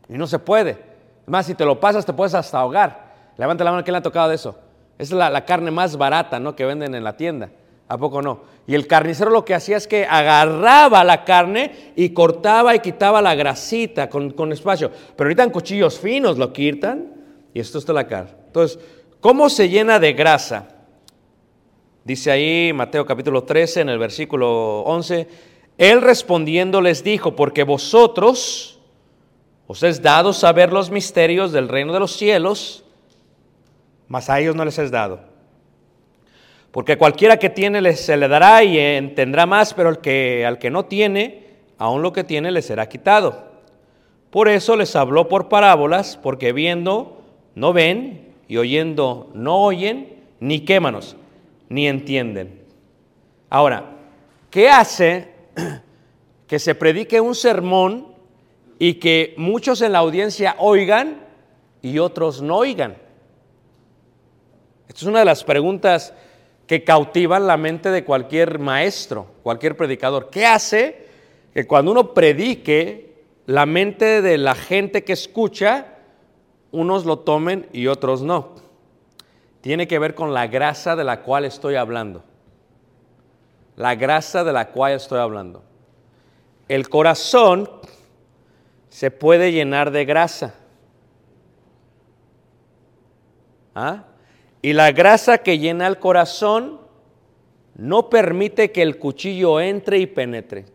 Y 0.07 0.13
no 0.13 0.27
se 0.27 0.37
puede. 0.37 0.90
Más, 1.25 1.45
si 1.45 1.55
te 1.55 1.65
lo 1.65 1.79
pasas, 1.79 2.05
te 2.05 2.13
puedes 2.13 2.33
hasta 2.33 2.59
ahogar. 2.59 3.11
Levanta 3.37 3.63
la 3.63 3.71
mano, 3.71 3.83
¿quién 3.83 3.93
le 3.93 3.99
ha 3.99 4.03
tocado 4.03 4.29
de 4.29 4.35
eso? 4.35 4.57
Esa 4.97 5.13
es 5.13 5.17
la, 5.17 5.29
la 5.29 5.45
carne 5.45 5.71
más 5.71 5.97
barata, 5.97 6.39
¿no? 6.39 6.55
Que 6.55 6.65
venden 6.65 6.93
en 6.95 7.03
la 7.03 7.15
tienda. 7.17 7.49
¿A 7.87 7.97
poco 7.97 8.21
no? 8.21 8.41
Y 8.67 8.75
el 8.75 8.87
carnicero 8.87 9.31
lo 9.31 9.43
que 9.43 9.53
hacía 9.53 9.75
es 9.75 9.85
que 9.85 10.05
agarraba 10.05 11.03
la 11.03 11.25
carne 11.25 11.91
y 11.95 12.11
cortaba 12.11 12.73
y 12.73 12.79
quitaba 12.79 13.21
la 13.21 13.35
grasita 13.35 14.09
con, 14.09 14.31
con 14.31 14.53
espacio. 14.53 14.89
Pero 15.15 15.27
ahorita 15.27 15.43
en 15.43 15.49
cuchillos 15.49 15.99
finos 15.99 16.37
lo 16.37 16.53
quitan 16.53 17.13
y 17.53 17.59
esto 17.59 17.79
está 17.79 17.91
la 17.91 18.07
carne. 18.07 18.31
Entonces, 18.47 18.79
¿cómo 19.19 19.49
se 19.49 19.67
llena 19.67 19.99
de 19.99 20.13
grasa? 20.13 20.69
Dice 22.03 22.31
ahí 22.31 22.71
Mateo 22.73 23.05
capítulo 23.05 23.43
13 23.43 23.81
en 23.81 23.89
el 23.89 23.99
versículo 23.99 24.81
11, 24.81 25.27
Él 25.77 26.01
respondiendo 26.01 26.79
les 26.79 27.03
dijo, 27.03 27.35
porque 27.35 27.63
vosotros 27.63 28.79
os 29.71 29.83
es 29.83 30.01
dado 30.01 30.33
saber 30.33 30.73
los 30.73 30.91
misterios 30.91 31.53
del 31.53 31.69
reino 31.69 31.93
de 31.93 32.01
los 32.01 32.11
cielos, 32.11 32.83
mas 34.09 34.29
a 34.29 34.37
ellos 34.37 34.53
no 34.53 34.65
les 34.65 34.77
es 34.77 34.91
dado. 34.91 35.21
Porque 36.71 36.97
cualquiera 36.97 37.37
que 37.37 37.49
tiene 37.49 37.95
se 37.95 38.17
le 38.17 38.27
dará 38.27 38.65
y 38.65 38.75
tendrá 39.15 39.45
más, 39.45 39.73
pero 39.73 39.87
el 39.87 39.99
que, 39.99 40.45
al 40.45 40.59
que 40.59 40.69
no 40.69 40.83
tiene, 40.83 41.45
aún 41.77 42.01
lo 42.01 42.11
que 42.11 42.25
tiene 42.25 42.51
le 42.51 42.61
será 42.61 42.89
quitado. 42.89 43.45
Por 44.29 44.49
eso 44.49 44.75
les 44.75 44.93
habló 44.97 45.29
por 45.29 45.47
parábolas, 45.47 46.19
porque 46.21 46.51
viendo 46.51 47.21
no 47.55 47.71
ven 47.71 48.33
y 48.49 48.57
oyendo 48.57 49.31
no 49.33 49.63
oyen, 49.63 50.17
ni 50.41 50.65
quémanos, 50.65 51.15
ni 51.69 51.87
entienden. 51.87 52.61
Ahora, 53.49 53.85
¿qué 54.49 54.69
hace 54.69 55.29
que 56.47 56.59
se 56.59 56.75
predique 56.75 57.21
un 57.21 57.35
sermón 57.35 58.10
y 58.83 58.95
que 58.95 59.35
muchos 59.37 59.83
en 59.83 59.91
la 59.91 59.99
audiencia 59.99 60.55
oigan 60.57 61.23
y 61.83 61.99
otros 61.99 62.41
no 62.41 62.57
oigan? 62.57 62.97
Esta 64.87 65.01
es 65.01 65.03
una 65.03 65.19
de 65.19 65.25
las 65.25 65.43
preguntas 65.43 66.15
que 66.65 66.83
cautivan 66.83 67.45
la 67.45 67.57
mente 67.57 67.91
de 67.91 68.03
cualquier 68.03 68.57
maestro, 68.57 69.27
cualquier 69.43 69.77
predicador. 69.77 70.31
¿Qué 70.31 70.47
hace 70.47 71.05
que 71.53 71.67
cuando 71.67 71.91
uno 71.91 72.15
predique, 72.15 73.21
la 73.45 73.67
mente 73.67 74.23
de 74.23 74.39
la 74.39 74.55
gente 74.55 75.03
que 75.03 75.13
escucha, 75.13 75.99
unos 76.71 77.05
lo 77.05 77.19
tomen 77.19 77.67
y 77.71 77.85
otros 77.85 78.23
no? 78.23 78.55
Tiene 79.61 79.87
que 79.87 79.99
ver 79.99 80.15
con 80.15 80.33
la 80.33 80.47
grasa 80.47 80.95
de 80.95 81.03
la 81.03 81.21
cual 81.21 81.45
estoy 81.45 81.75
hablando. 81.75 82.23
la 83.75 83.93
grasa 83.93 84.43
de 84.43 84.53
la 84.53 84.69
cual 84.69 84.93
estoy 84.93 85.19
hablando. 85.19 85.61
El 86.67 86.89
corazón 86.89 87.69
se 88.91 89.09
puede 89.09 89.53
llenar 89.53 89.89
de 89.91 90.03
grasa. 90.03 90.53
¿Ah? 93.73 94.03
Y 94.61 94.73
la 94.73 94.91
grasa 94.91 95.37
que 95.37 95.57
llena 95.57 95.87
el 95.87 95.97
corazón 95.97 96.81
no 97.75 98.09
permite 98.09 98.71
que 98.71 98.81
el 98.81 98.99
cuchillo 98.99 99.61
entre 99.61 99.97
y 99.97 100.07
penetre. 100.07 100.65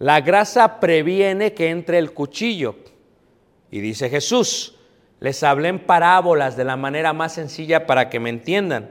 La 0.00 0.20
grasa 0.20 0.80
previene 0.80 1.54
que 1.54 1.70
entre 1.70 1.96
el 1.98 2.12
cuchillo. 2.12 2.74
Y 3.70 3.78
dice 3.80 4.10
Jesús, 4.10 4.74
les 5.20 5.44
hablé 5.44 5.68
en 5.68 5.78
parábolas 5.78 6.56
de 6.56 6.64
la 6.64 6.76
manera 6.76 7.12
más 7.12 7.34
sencilla 7.34 7.86
para 7.86 8.10
que 8.10 8.18
me 8.18 8.30
entiendan. 8.30 8.90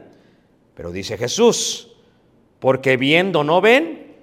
Pero 0.74 0.94
dice 0.94 1.18
Jesús, 1.18 1.92
porque 2.60 2.96
viendo 2.96 3.44
no 3.44 3.60
ven 3.60 4.16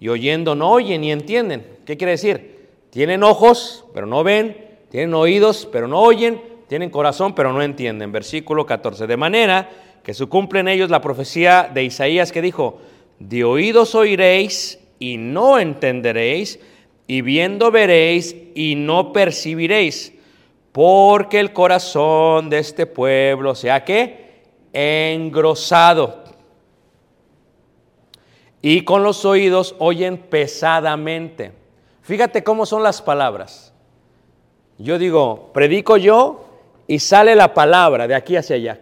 y 0.00 0.08
oyendo 0.08 0.56
no 0.56 0.72
oyen 0.72 1.04
y 1.04 1.12
entienden. 1.12 1.64
¿Qué 1.86 1.96
quiere 1.96 2.12
decir? 2.12 2.52
Tienen 2.92 3.22
ojos, 3.22 3.86
pero 3.94 4.06
no 4.06 4.22
ven, 4.22 4.54
tienen 4.90 5.14
oídos, 5.14 5.66
pero 5.72 5.88
no 5.88 5.98
oyen, 5.98 6.42
tienen 6.68 6.90
corazón, 6.90 7.34
pero 7.34 7.50
no 7.50 7.62
entienden. 7.62 8.12
Versículo 8.12 8.66
14. 8.66 9.06
De 9.06 9.16
manera 9.16 9.70
que 10.02 10.12
se 10.12 10.26
cumple 10.26 10.60
en 10.60 10.68
ellos 10.68 10.90
la 10.90 11.00
profecía 11.00 11.70
de 11.72 11.84
Isaías 11.84 12.30
que 12.30 12.42
dijo, 12.42 12.80
de 13.18 13.44
oídos 13.44 13.94
oiréis 13.94 14.78
y 14.98 15.16
no 15.16 15.58
entenderéis, 15.58 16.60
y 17.06 17.22
viendo 17.22 17.70
veréis 17.70 18.36
y 18.54 18.74
no 18.74 19.14
percibiréis, 19.14 20.12
porque 20.72 21.40
el 21.40 21.54
corazón 21.54 22.50
de 22.50 22.58
este 22.58 22.84
pueblo 22.84 23.54
se 23.54 23.70
ha 23.70 23.86
que 23.86 24.42
engrosado. 24.74 26.24
Y 28.60 28.82
con 28.82 29.02
los 29.02 29.24
oídos 29.24 29.76
oyen 29.78 30.18
pesadamente. 30.18 31.61
Fíjate 32.02 32.42
cómo 32.42 32.66
son 32.66 32.82
las 32.82 33.00
palabras. 33.00 33.72
Yo 34.78 34.98
digo, 34.98 35.50
predico 35.52 35.96
yo 35.96 36.44
y 36.86 36.98
sale 36.98 37.34
la 37.36 37.54
palabra 37.54 38.08
de 38.08 38.14
aquí 38.14 38.36
hacia 38.36 38.56
allá. 38.56 38.80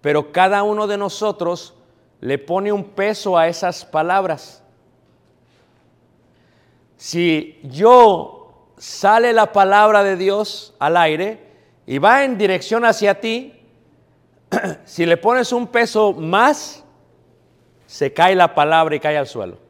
Pero 0.00 0.32
cada 0.32 0.62
uno 0.62 0.86
de 0.86 0.96
nosotros 0.96 1.74
le 2.20 2.38
pone 2.38 2.72
un 2.72 2.84
peso 2.84 3.36
a 3.36 3.48
esas 3.48 3.84
palabras. 3.84 4.62
Si 6.96 7.58
yo 7.64 8.68
sale 8.78 9.32
la 9.32 9.52
palabra 9.52 10.04
de 10.04 10.16
Dios 10.16 10.74
al 10.78 10.96
aire 10.96 11.40
y 11.84 11.98
va 11.98 12.22
en 12.22 12.38
dirección 12.38 12.84
hacia 12.84 13.20
ti, 13.20 13.60
si 14.84 15.04
le 15.04 15.16
pones 15.16 15.52
un 15.52 15.66
peso 15.66 16.12
más, 16.12 16.84
se 17.86 18.12
cae 18.12 18.36
la 18.36 18.54
palabra 18.54 18.94
y 18.94 19.00
cae 19.00 19.18
al 19.18 19.26
suelo. 19.26 19.61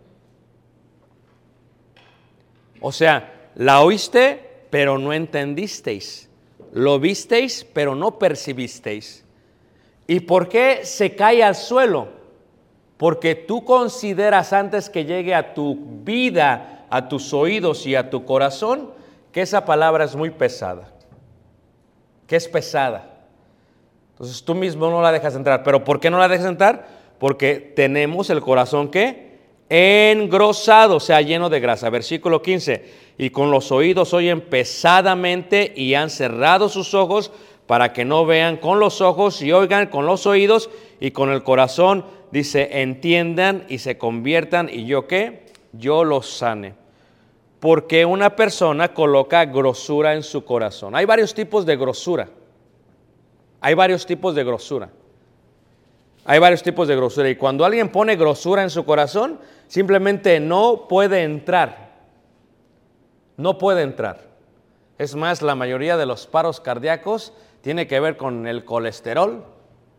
O 2.82 2.90
sea, 2.90 3.50
la 3.54 3.80
oíste, 3.80 4.66
pero 4.68 4.98
no 4.98 5.12
entendisteis. 5.12 6.28
Lo 6.72 6.98
visteis, 6.98 7.64
pero 7.72 7.94
no 7.94 8.18
percibisteis. 8.18 9.24
¿Y 10.06 10.20
por 10.20 10.48
qué 10.48 10.80
se 10.84 11.14
cae 11.14 11.42
al 11.44 11.54
suelo? 11.54 12.08
Porque 12.96 13.34
tú 13.34 13.64
consideras 13.64 14.52
antes 14.52 14.90
que 14.90 15.04
llegue 15.04 15.34
a 15.34 15.54
tu 15.54 15.76
vida, 16.04 16.86
a 16.90 17.08
tus 17.08 17.32
oídos 17.32 17.86
y 17.86 17.94
a 17.94 18.10
tu 18.10 18.24
corazón, 18.24 18.90
que 19.30 19.42
esa 19.42 19.64
palabra 19.64 20.04
es 20.04 20.16
muy 20.16 20.30
pesada. 20.30 20.92
Que 22.26 22.36
es 22.36 22.48
pesada. 22.48 23.20
Entonces 24.11 24.44
tú 24.44 24.54
mismo 24.54 24.90
no 24.90 25.00
la 25.00 25.12
dejas 25.12 25.37
entrar. 25.37 25.62
¿Pero 25.62 25.85
por 25.85 26.00
qué 26.00 26.11
no 26.11 26.18
la 26.18 26.28
dejas 26.28 26.46
entrar? 26.46 26.87
Porque 27.18 27.57
tenemos 27.76 28.28
el 28.30 28.40
corazón 28.40 28.90
que 28.90 29.32
engrosado, 29.74 30.96
o 30.96 31.00
sea, 31.00 31.22
lleno 31.22 31.48
de 31.48 31.58
grasa. 31.58 31.88
Versículo 31.88 32.42
15. 32.42 32.85
Y 33.16 33.30
con 33.30 33.50
los 33.50 33.72
oídos 33.72 34.12
oyen 34.12 34.42
pesadamente 34.42 35.72
y 35.74 35.94
han 35.94 36.11
cerrado 36.11 36.68
sus 36.68 36.92
ojos 36.92 37.32
para 37.66 37.94
que 37.94 38.04
no 38.04 38.26
vean 38.26 38.58
con 38.58 38.80
los 38.80 39.00
ojos 39.00 39.40
y 39.40 39.50
oigan 39.50 39.87
con 39.87 40.04
los 40.04 40.26
oídos 40.26 40.68
y 41.00 41.12
con 41.12 41.30
el 41.30 41.42
corazón, 41.42 42.04
dice, 42.30 42.82
entiendan 42.82 43.64
y 43.66 43.78
se 43.78 43.96
conviertan 43.96 44.68
y 44.70 44.85
yo 44.85 45.06
qué, 45.06 45.46
yo 45.72 46.04
los 46.04 46.28
sane. 46.28 46.74
Porque 47.58 48.04
una 48.04 48.37
persona 48.37 48.92
coloca 48.92 49.46
grosura 49.46 50.12
en 50.14 50.22
su 50.22 50.44
corazón. 50.44 50.94
Hay 50.94 51.06
varios 51.06 51.32
tipos 51.32 51.64
de 51.64 51.76
grosura. 51.76 52.28
Hay 53.62 53.72
varios 53.72 54.04
tipos 54.04 54.35
de 54.35 54.44
grosura. 54.44 54.90
Hay 56.24 56.38
varios 56.38 56.62
tipos 56.62 56.88
de 56.88 56.96
grosura. 56.96 57.28
Y 57.28 57.37
cuando 57.37 57.64
alguien 57.64 57.88
pone 57.90 58.16
grosura 58.16 58.62
en 58.62 58.70
su 58.70 58.85
corazón, 58.85 59.40
simplemente 59.66 60.38
no 60.40 60.87
puede 60.88 61.22
entrar. 61.22 61.92
No 63.37 63.58
puede 63.58 63.82
entrar. 63.82 64.20
Es 64.98 65.16
más, 65.16 65.42
la 65.42 65.54
mayoría 65.54 65.96
de 65.96 66.06
los 66.06 66.26
paros 66.26 66.61
cardíacos 66.61 67.32
tiene 67.61 67.87
que 67.87 67.98
ver 67.98 68.16
con 68.16 68.46
el 68.46 68.64
colesterol, 68.64 69.44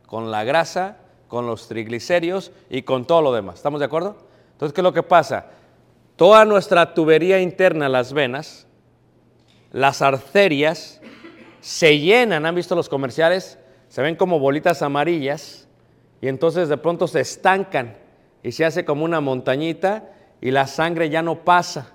con 0.05 0.31
la 0.31 0.43
grasa, 0.43 0.97
con 1.27 1.45
los 1.45 1.67
triglicéridos 1.67 2.51
y 2.69 2.83
con 2.83 3.05
todo 3.05 3.21
lo 3.21 3.33
demás. 3.33 3.55
¿Estamos 3.55 3.79
de 3.79 3.87
acuerdo? 3.87 4.15
Entonces, 4.53 4.73
¿qué 4.73 4.81
es 4.81 4.83
lo 4.83 4.93
que 4.93 5.03
pasa? 5.03 5.47
Toda 6.15 6.45
nuestra 6.45 6.93
tubería 6.93 7.41
interna, 7.41 7.89
las 7.89 8.13
venas, 8.13 8.67
las 9.71 10.01
arterias, 10.01 11.01
se 11.59 11.97
llenan, 11.99 12.45
¿han 12.45 12.55
visto 12.55 12.75
los 12.75 12.87
comerciales? 12.87 13.57
Se 13.89 14.01
ven 14.01 14.15
como 14.15 14.39
bolitas 14.39 14.81
amarillas 14.81 15.67
y 16.23 16.29
entonces 16.29 16.69
de 16.69 16.77
pronto 16.77 17.05
se 17.05 17.19
estancan 17.19 17.97
y 18.43 18.53
se 18.53 18.63
hace 18.63 18.85
como 18.85 19.03
una 19.03 19.19
montañita 19.19 20.09
y 20.39 20.51
la 20.51 20.67
sangre 20.67 21.09
ya 21.09 21.21
no 21.21 21.43
pasa. 21.43 21.91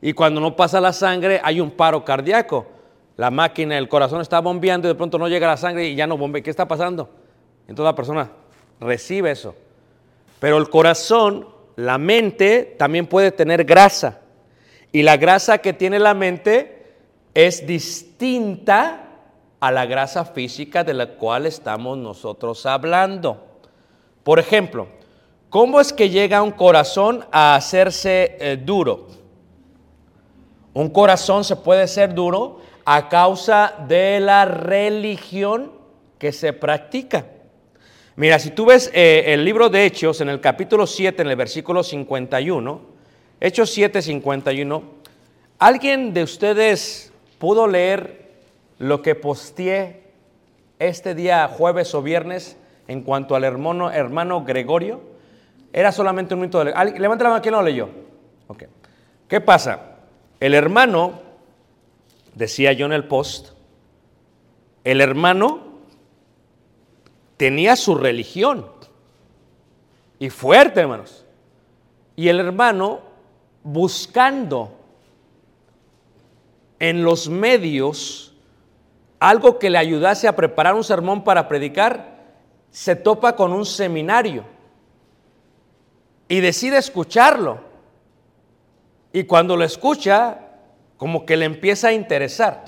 Y 0.00 0.12
cuando 0.12 0.40
no 0.40 0.56
pasa 0.56 0.80
la 0.80 0.92
sangre 0.92 1.40
hay 1.44 1.60
un 1.60 1.70
paro 1.70 2.04
cardíaco. 2.04 2.66
La 3.16 3.30
máquina, 3.30 3.78
el 3.78 3.88
corazón 3.88 4.22
está 4.22 4.40
bombeando 4.40 4.88
y 4.88 4.90
de 4.90 4.96
pronto 4.96 5.18
no 5.18 5.28
llega 5.28 5.46
la 5.46 5.56
sangre 5.56 5.86
y 5.86 5.94
ya 5.94 6.08
no 6.08 6.18
bombea. 6.18 6.42
¿Qué 6.42 6.50
está 6.50 6.66
pasando? 6.66 7.10
Entonces 7.68 7.84
la 7.84 7.94
persona 7.94 8.32
recibe 8.80 9.30
eso. 9.30 9.54
Pero 10.40 10.58
el 10.58 10.68
corazón, 10.68 11.46
la 11.76 11.98
mente, 11.98 12.74
también 12.76 13.06
puede 13.06 13.30
tener 13.30 13.62
grasa. 13.62 14.18
Y 14.90 15.04
la 15.04 15.16
grasa 15.16 15.58
que 15.58 15.72
tiene 15.72 16.00
la 16.00 16.14
mente 16.14 16.96
es 17.34 17.68
distinta 17.68 19.11
a 19.62 19.70
la 19.70 19.86
grasa 19.86 20.24
física 20.24 20.82
de 20.82 20.92
la 20.92 21.06
cual 21.06 21.46
estamos 21.46 21.96
nosotros 21.96 22.66
hablando. 22.66 23.60
Por 24.24 24.40
ejemplo, 24.40 24.88
¿cómo 25.50 25.80
es 25.80 25.92
que 25.92 26.10
llega 26.10 26.42
un 26.42 26.50
corazón 26.50 27.24
a 27.30 27.54
hacerse 27.54 28.36
eh, 28.40 28.56
duro? 28.60 29.06
Un 30.74 30.90
corazón 30.90 31.44
se 31.44 31.54
puede 31.54 31.86
ser 31.86 32.12
duro 32.12 32.60
a 32.84 33.08
causa 33.08 33.72
de 33.86 34.18
la 34.18 34.46
religión 34.46 35.70
que 36.18 36.32
se 36.32 36.52
practica. 36.52 37.26
Mira, 38.16 38.40
si 38.40 38.50
tú 38.50 38.66
ves 38.66 38.90
eh, 38.92 39.26
el 39.28 39.44
libro 39.44 39.68
de 39.68 39.86
Hechos 39.86 40.20
en 40.20 40.28
el 40.28 40.40
capítulo 40.40 40.88
7, 40.88 41.22
en 41.22 41.28
el 41.28 41.36
versículo 41.36 41.84
51, 41.84 42.80
Hechos 43.38 43.70
7, 43.70 44.02
51, 44.02 44.82
¿alguien 45.60 46.12
de 46.12 46.24
ustedes 46.24 47.12
pudo 47.38 47.68
leer 47.68 48.21
lo 48.82 49.00
que 49.00 49.14
posteé 49.14 50.02
este 50.80 51.14
día, 51.14 51.46
jueves 51.46 51.94
o 51.94 52.02
viernes, 52.02 52.56
en 52.88 53.02
cuanto 53.02 53.36
al 53.36 53.44
hermano, 53.44 53.92
hermano 53.92 54.44
Gregorio? 54.44 55.00
Era 55.72 55.92
solamente 55.92 56.34
un 56.34 56.40
minuto 56.40 56.64
de. 56.64 56.72
Levanta 56.98 57.22
la 57.22 57.30
mano, 57.30 57.42
¿quién 57.42 57.54
lo 57.54 57.62
leyó? 57.62 57.88
Ok. 58.48 58.64
¿Qué 59.28 59.40
pasa? 59.40 59.98
El 60.40 60.54
hermano 60.54 61.20
decía 62.34 62.72
yo 62.72 62.86
en 62.86 62.92
el 62.92 63.04
post, 63.04 63.50
el 64.82 65.00
hermano 65.00 65.60
tenía 67.36 67.76
su 67.76 67.94
religión. 67.94 68.66
Y 70.18 70.28
fuerte, 70.28 70.80
hermanos. 70.80 71.24
Y 72.16 72.28
el 72.28 72.40
hermano 72.40 73.00
buscando 73.62 74.76
en 76.80 77.04
los 77.04 77.28
medios 77.28 78.31
algo 79.28 79.60
que 79.60 79.70
le 79.70 79.78
ayudase 79.78 80.26
a 80.26 80.34
preparar 80.34 80.74
un 80.74 80.82
sermón 80.82 81.22
para 81.22 81.46
predicar, 81.46 82.16
se 82.70 82.96
topa 82.96 83.36
con 83.36 83.52
un 83.52 83.64
seminario 83.64 84.44
y 86.26 86.40
decide 86.40 86.78
escucharlo. 86.78 87.60
Y 89.12 89.24
cuando 89.24 89.56
lo 89.56 89.62
escucha, 89.62 90.40
como 90.96 91.24
que 91.24 91.36
le 91.36 91.44
empieza 91.44 91.88
a 91.88 91.92
interesar. 91.92 92.64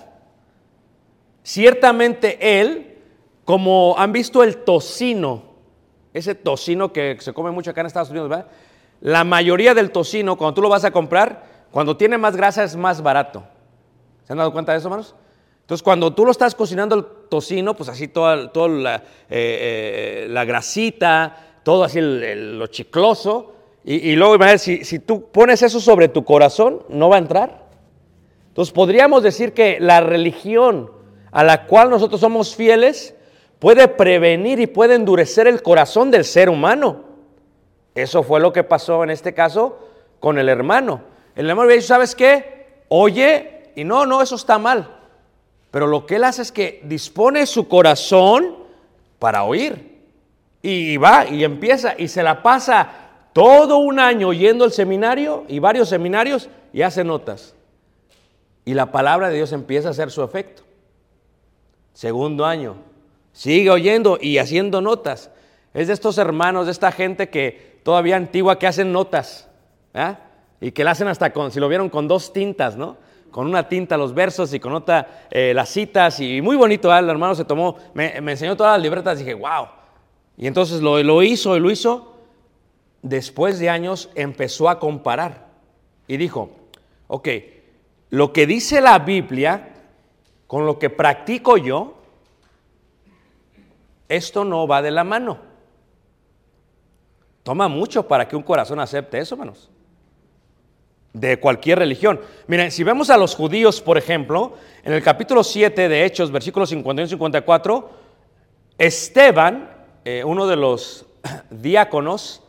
Ciertamente 1.43 2.61
él, 2.61 2.99
como 3.45 3.97
han 3.99 4.13
visto 4.13 4.45
el 4.45 4.59
tocino, 4.59 5.43
ese 6.13 6.37
tocino 6.37 6.93
que 6.93 7.17
se 7.19 7.33
come 7.33 7.51
mucho 7.51 7.73
acá 7.73 7.81
en 7.81 7.89
Estados 7.89 8.11
Unidos. 8.11 8.45
La 9.01 9.25
mayoría 9.25 9.75
del 9.75 9.91
tocino, 9.91 10.37
cuando 10.37 10.55
tú 10.55 10.63
lo 10.63 10.69
vas 10.69 10.85
a 10.85 10.93
comprar, 10.93 11.43
cuando 11.73 11.97
tiene 11.97 12.17
más 12.17 12.37
grasa 12.37 12.63
es 12.63 12.77
más 12.77 13.03
barato. 13.03 13.43
¿Se 14.25 14.33
han 14.33 14.39
dado 14.39 14.53
cuenta 14.53 14.71
de 14.71 14.79
eso, 14.79 14.87
hermanos? 14.87 15.17
Entonces, 15.65 15.83
cuando 15.83 16.13
tú 16.13 16.27
lo 16.27 16.31
estás 16.31 16.55
cocinando 16.55 16.95
el 16.95 17.07
tocino, 17.31 17.75
pues 17.75 17.89
así 17.89 18.07
toda, 18.07 18.53
toda 18.53 18.69
la, 18.69 18.97
eh, 18.97 19.01
eh, 19.31 20.27
la 20.29 20.45
grasita, 20.45 21.61
todo 21.63 21.85
así 21.85 22.01
lo 22.03 22.67
chicloso. 22.67 23.55
Y, 23.83 24.15
luego, 24.15 24.35
imagínate, 24.35 24.59
si, 24.59 24.85
si 24.85 24.99
tú 24.99 25.31
pones 25.31 25.63
eso 25.63 25.81
sobre 25.81 26.09
tu 26.09 26.23
corazón, 26.23 26.83
no 26.91 27.09
va 27.09 27.17
a 27.17 27.19
entrar. 27.19 27.65
Entonces 28.49 28.73
podríamos 28.73 29.23
decir 29.23 29.55
que 29.55 29.79
la 29.81 30.01
religión 30.01 30.91
a 31.33 31.43
la 31.43 31.67
cual 31.67 31.89
nosotros 31.89 32.21
somos 32.21 32.55
fieles 32.55 33.15
puede 33.59 33.89
prevenir 33.89 34.61
y 34.61 34.67
puede 34.67 34.95
endurecer 34.95 35.47
el 35.47 35.63
corazón 35.63 36.11
del 36.11 36.25
ser 36.25 36.51
humano. 36.51 37.05
Eso 37.95 38.23
fue 38.23 38.39
lo 38.39 38.53
que 38.53 38.65
pasó 38.65 39.03
en 39.03 39.11
este 39.11 39.33
caso 39.33 39.79
con 40.21 40.39
el 40.39 40.51
hermano. 40.51 41.03
El 41.35 41.49
hermano 41.49 41.63
había 41.63 41.77
dicho, 41.77 41.89
¿sabes 41.89 42.15
qué? 42.15 42.83
Oye, 42.89 43.71
y 43.75 43.85
no, 43.85 44.05
no, 44.05 44.21
eso 44.21 44.37
está 44.37 44.59
mal. 44.59 45.04
Pero 45.75 45.89
lo 45.89 46.07
que 46.07 46.15
él 46.15 46.23
hace 46.23 46.43
es 46.43 46.53
que 46.53 46.81
dispone 46.85 47.47
su 47.47 47.67
corazón 47.67 48.55
para 49.19 49.43
oír. 49.43 49.99
Y 50.63 50.99
va 50.99 51.27
y 51.27 51.43
empieza 51.43 51.97
y 51.99 52.07
se 52.07 52.23
la 52.23 52.45
pasa 52.45 52.89
todo 53.33 53.79
un 53.79 53.99
año 53.99 54.33
yendo 54.33 54.65
al 54.65 54.71
seminario 54.71 55.45
y 55.49 55.59
varios 55.59 55.89
seminarios 55.89 56.49
y 56.73 56.83
hace 56.83 57.03
notas. 57.03 57.57
Y 58.65 58.75
la 58.75 58.93
palabra 58.93 59.31
de 59.31 59.35
Dios 59.35 59.51
empieza 59.51 59.89
a 59.89 59.91
hacer 59.91 60.13
su 60.13 60.23
efecto. 60.23 60.63
Segundo 61.93 62.47
año, 62.47 62.77
sigue 63.33 63.69
oyendo 63.69 64.17
y 64.21 64.39
haciendo 64.39 64.81
notas. 64.81 65.33
Es 65.75 65.89
de 65.89 65.95
estos 65.95 66.19
hermanos, 66.19 66.67
de 66.67 66.71
esta 66.71 66.93
gente 66.93 67.31
que 67.31 67.81
todavía 67.83 68.15
antigua 68.15 68.61
que 68.61 68.69
hacen 68.69 68.93
notas. 68.93 69.49
¿ah? 69.93 70.19
Y 70.61 70.71
que 70.71 70.85
la 70.85 70.93
hacen 70.93 71.09
hasta 71.09 71.33
con, 71.33 71.51
si 71.51 71.59
lo 71.59 71.69
vieron, 71.69 71.91
con 71.91 72.07
dos 72.07 72.33
tintas, 72.33 72.77
¿no? 72.77 73.03
Con 73.35 73.49
una 73.49 73.69
tinta 73.69 73.97
los 73.97 74.15
versos 74.15 74.55
y 74.55 74.61
con 74.61 74.73
otra 74.75 75.27
eh, 75.29 75.53
las 75.53 75.69
citas. 75.69 76.21
Y 76.21 76.41
muy 76.41 76.55
bonito, 76.55 76.93
¿ah? 76.93 77.01
el 77.01 77.11
hermano 77.11 77.35
se 77.35 77.45
tomó, 77.45 77.77
me, 77.93 78.17
enseñó 78.19 78.57
todas 78.57 78.75
las 78.75 78.83
libretas 78.85 79.19
dije, 79.19 79.35
wow. 79.35 79.67
Y 80.37 80.47
entonces 80.47 80.81
lo, 80.81 81.03
lo 81.03 81.21
hizo 81.21 81.57
y 81.57 81.59
lo 81.59 81.69
hizo. 81.69 82.15
Después 83.03 83.59
de 83.59 83.71
años 83.71 84.09
empezó 84.15 84.69
a 84.69 84.79
comparar 84.79 85.49
y 86.07 86.17
dijo, 86.17 86.51
ok, 87.09 87.29
lo 88.11 88.33
que 88.33 88.47
dice 88.47 88.81
la 88.81 89.01
Biblia 89.01 89.75
con 90.47 90.65
lo 90.65 90.79
que 90.79 90.89
practico 90.89 91.57
yo, 91.57 91.95
esto 94.09 94.45
no 94.45 94.69
va 94.69 94.81
de 94.81 94.93
la 94.93 95.03
mano. 95.03 95.39
Toma 97.43 97.67
mucho 97.67 98.07
para 98.07 98.29
que 98.29 98.37
un 98.37 98.45
corazón 98.45 98.79
acepte 98.79 99.19
eso, 99.19 99.35
hermanos. 99.35 99.71
De 101.15 101.41
cualquier 101.41 101.79
religión. 101.79 102.21
Miren, 102.47 102.71
si 102.71 102.85
vemos 102.85 103.09
a 103.09 103.17
los 103.17 103.35
judíos, 103.35 103.81
por 103.81 103.97
ejemplo, 103.97 104.59
en 104.83 104.93
el 104.93 105.03
capítulo 105.03 105.43
7 105.43 105.89
de 105.89 106.05
Hechos, 106.05 106.31
versículos 106.31 106.69
51 106.69 107.07
y 107.07 107.11
54, 107.11 107.91
Esteban, 108.77 109.71
eh, 110.05 110.23
uno 110.25 110.47
de 110.47 110.57
los 110.57 111.07
diáconos, 111.51 112.43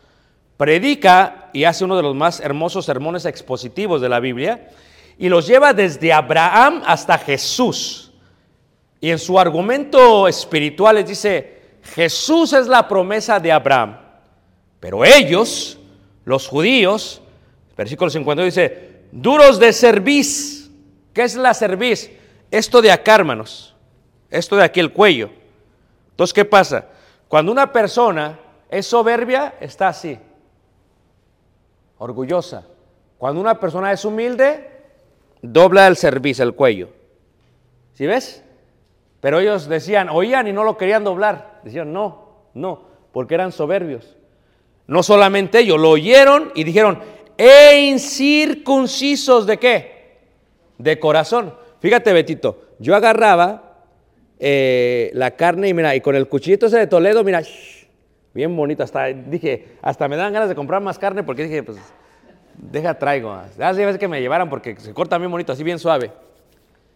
predica 0.58 1.49
y 1.54 1.65
hace 1.65 1.86
uno 1.86 1.95
de 1.95 2.04
los 2.04 2.15
más 2.15 2.39
hermosos 2.39 2.86
sermones 2.86 3.25
expositivos 3.25 4.01
de 4.01 4.10
la 4.10 4.19
Biblia 4.19 4.69
y 5.17 5.30
los 5.30 5.47
lleva 5.47 5.73
desde 5.73 6.12
Abraham 6.12 6.82
hasta 6.86 7.17
Jesús. 7.17 8.12
Y 8.99 9.12
en 9.12 9.19
su 9.19 9.39
argumento 9.39 10.28
espiritual 10.28 10.95
les 10.95 11.08
dice, 11.08 11.62
Jesús 11.93 12.54
es 12.54 12.67
la 12.67 12.88
promesa 12.88 13.39
de 13.39 13.51
Abraham, 13.51 13.97
pero 14.80 15.06
ellos, 15.06 15.78
los 16.23 16.47
judíos, 16.47 17.21
versículo 17.75 18.09
52 18.09 18.45
dice, 18.53 19.01
duros 19.11 19.59
de 19.59 19.73
cerviz. 19.73 20.69
¿Qué 21.13 21.23
es 21.23 21.35
la 21.35 21.53
cerviz? 21.53 22.11
Esto 22.51 22.81
de 22.81 22.91
acá, 22.91 23.15
hermanos, 23.15 23.75
esto 24.29 24.55
de 24.55 24.63
aquí 24.63 24.79
el 24.79 24.91
cuello. 24.91 25.29
Entonces, 26.11 26.33
¿qué 26.33 26.45
pasa? 26.45 26.88
Cuando 27.27 27.51
una 27.51 27.71
persona 27.71 28.39
es 28.69 28.85
soberbia, 28.85 29.55
está 29.59 29.89
así, 29.89 30.17
orgullosa. 31.97 32.65
Cuando 33.17 33.41
una 33.41 33.59
persona 33.59 33.91
es 33.91 34.05
humilde, 34.05 34.69
dobla 35.41 35.88
el 35.88 35.95
cerviz, 35.95 36.39
el 36.39 36.53
cuello. 36.53 36.89
¿Sí 37.93 38.05
ves? 38.05 38.43
Pero 39.21 39.39
ellos 39.39 39.67
decían, 39.67 40.09
oían 40.09 40.47
y 40.47 40.53
no 40.53 40.63
lo 40.63 40.77
querían 40.77 41.03
doblar. 41.03 41.61
Decían, 41.63 41.91
no, 41.91 42.49
no, 42.53 42.83
porque 43.11 43.33
eran 43.35 43.51
soberbios. 43.51 44.15
No 44.88 45.01
solamente 45.01 45.59
ellos, 45.59 45.79
lo 45.79 45.89
oyeron 45.89 46.51
y 46.53 46.63
dijeron, 46.63 47.01
e 47.37 47.87
incircuncisos 47.89 49.45
de 49.45 49.57
qué? 49.57 50.17
De 50.77 50.99
corazón. 50.99 51.53
Fíjate, 51.79 52.13
Betito, 52.13 52.61
yo 52.79 52.95
agarraba 52.95 53.83
eh, 54.39 55.11
la 55.13 55.31
carne 55.31 55.69
y 55.69 55.73
mira, 55.73 55.95
y 55.95 56.01
con 56.01 56.15
el 56.15 56.27
cuchillito 56.27 56.65
ese 56.67 56.77
de 56.77 56.87
Toledo, 56.87 57.23
mira, 57.23 57.41
bien 58.33 58.55
bonito. 58.55 58.83
Hasta 58.83 59.05
dije, 59.05 59.77
hasta 59.81 60.07
me 60.07 60.17
dan 60.17 60.33
ganas 60.33 60.49
de 60.49 60.55
comprar 60.55 60.81
más 60.81 60.99
carne 60.99 61.23
porque 61.23 61.43
dije, 61.43 61.63
pues, 61.63 61.77
deja 62.57 62.97
traigo. 62.97 63.31
Hace 63.31 63.85
veces 63.85 63.99
que 63.99 64.07
me 64.07 64.21
llevaran 64.21 64.49
porque 64.49 64.75
se 64.77 64.93
corta 64.93 65.17
bien 65.17 65.31
bonito, 65.31 65.53
así 65.53 65.63
bien 65.63 65.79
suave. 65.79 66.11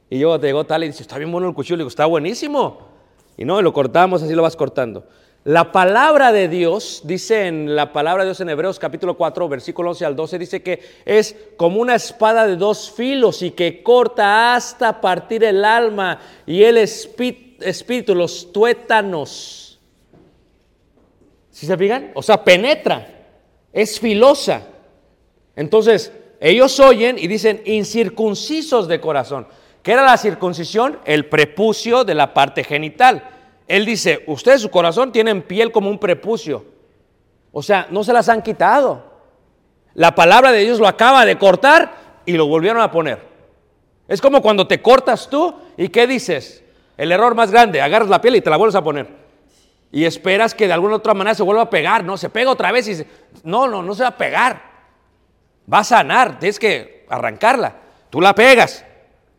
Y 0.10 0.20
yo 0.20 0.40
llegó 0.40 0.66
tal 0.66 0.84
y 0.84 0.88
dice, 0.88 1.04
está 1.04 1.18
bien 1.18 1.32
bueno 1.32 1.48
el 1.48 1.54
cuchillo. 1.54 1.78
Le 1.78 1.82
digo, 1.82 1.90
está 1.90 2.06
buenísimo. 2.06 2.90
Y 3.38 3.46
no, 3.46 3.62
lo 3.62 3.72
cortamos, 3.72 4.22
así 4.22 4.34
lo 4.34 4.42
vas 4.42 4.56
cortando. 4.56 5.06
La 5.46 5.72
palabra 5.72 6.32
de 6.34 6.50
Dios, 6.50 7.02
dice 7.06 7.48
en 7.48 7.76
la 7.76 7.94
palabra 7.94 8.24
de 8.24 8.30
Dios 8.30 8.42
en 8.42 8.50
Hebreos 8.50 8.78
capítulo 8.78 9.16
4, 9.16 9.48
versículo 9.48 9.92
11 9.92 10.06
al 10.06 10.16
12, 10.16 10.38
dice 10.38 10.62
que 10.62 10.82
es 11.06 11.36
como 11.56 11.80
una 11.80 11.96
espada 11.96 12.46
de 12.46 12.58
dos 12.58 12.92
filos 12.92 13.42
y 13.42 13.52
que 13.52 13.82
corta 13.82 14.56
hasta 14.56 15.00
partir 15.00 15.44
el 15.46 15.64
alma 15.64 16.20
y 16.46 16.64
el 16.64 16.78
espí- 16.78 17.56
espíritu, 17.62 18.14
los 18.16 18.52
tuétanos. 18.52 19.80
¿Sí 21.52 21.66
se 21.66 21.78
fijan? 21.78 22.12
O 22.16 22.22
sea, 22.22 22.44
penetra, 22.44 23.08
es 23.72 23.98
filosa. 24.00 24.64
Entonces, 25.56 26.12
ellos 26.42 26.78
oyen 26.82 27.18
y 27.18 27.28
dicen 27.28 27.62
incircuncisos 27.66 28.88
de 28.90 29.00
corazón. 29.00 29.48
¿Qué 29.84 29.94
era 29.94 30.04
la 30.04 30.18
circuncisión? 30.18 31.00
El 31.06 31.28
prepucio 31.28 32.04
de 32.04 32.16
la 32.16 32.34
parte 32.34 32.64
genital. 32.64 33.24
Él 33.70 33.86
dice, 33.86 34.24
ustedes 34.26 34.62
su 34.62 34.70
corazón 34.70 35.12
tienen 35.12 35.44
piel 35.44 35.72
como 35.72 35.90
un 35.90 36.00
prepucio. 36.00 36.66
O 37.52 37.62
sea, 37.62 37.88
no 37.92 38.04
se 38.04 38.12
las 38.12 38.28
han 38.28 38.42
quitado. 38.42 39.04
La 39.94 40.16
palabra 40.16 40.52
de 40.52 40.60
Dios 40.60 40.80
lo 40.80 40.88
acaba 40.88 41.24
de 41.24 41.38
cortar 41.38 41.94
y 42.26 42.34
lo 42.34 42.48
volvieron 42.48 42.82
a 42.82 42.92
poner. 42.92 43.20
Es 44.08 44.22
como 44.22 44.42
cuando 44.42 44.66
te 44.66 44.82
cortas 44.82 45.30
tú 45.30 45.54
y 45.78 45.90
¿qué 45.90 46.08
dices? 46.08 46.64
El 46.98 47.12
error 47.12 47.36
más 47.36 47.52
grande, 47.52 47.80
agarras 47.80 48.10
la 48.10 48.20
piel 48.20 48.36
y 48.36 48.42
te 48.42 48.50
la 48.50 48.58
vuelves 48.58 48.76
a 48.76 48.84
poner. 48.84 49.08
Y 49.92 50.04
esperas 50.04 50.56
que 50.56 50.66
de 50.66 50.74
alguna 50.74 50.96
otra 50.96 51.14
manera 51.14 51.36
se 51.36 51.44
vuelva 51.44 51.62
a 51.62 51.70
pegar. 51.70 52.04
No, 52.04 52.18
se 52.18 52.30
pega 52.30 52.50
otra 52.50 52.72
vez 52.72 52.88
y 52.88 52.96
se... 52.96 53.08
No, 53.44 53.68
no, 53.68 53.84
no 53.84 53.94
se 53.94 54.02
va 54.02 54.10
a 54.10 54.18
pegar. 54.18 54.62
Va 55.72 55.80
a 55.80 55.84
sanar, 55.84 56.40
tienes 56.40 56.58
que 56.58 57.06
arrancarla. 57.08 57.76
Tú 58.10 58.20
la 58.20 58.34
pegas. 58.34 58.84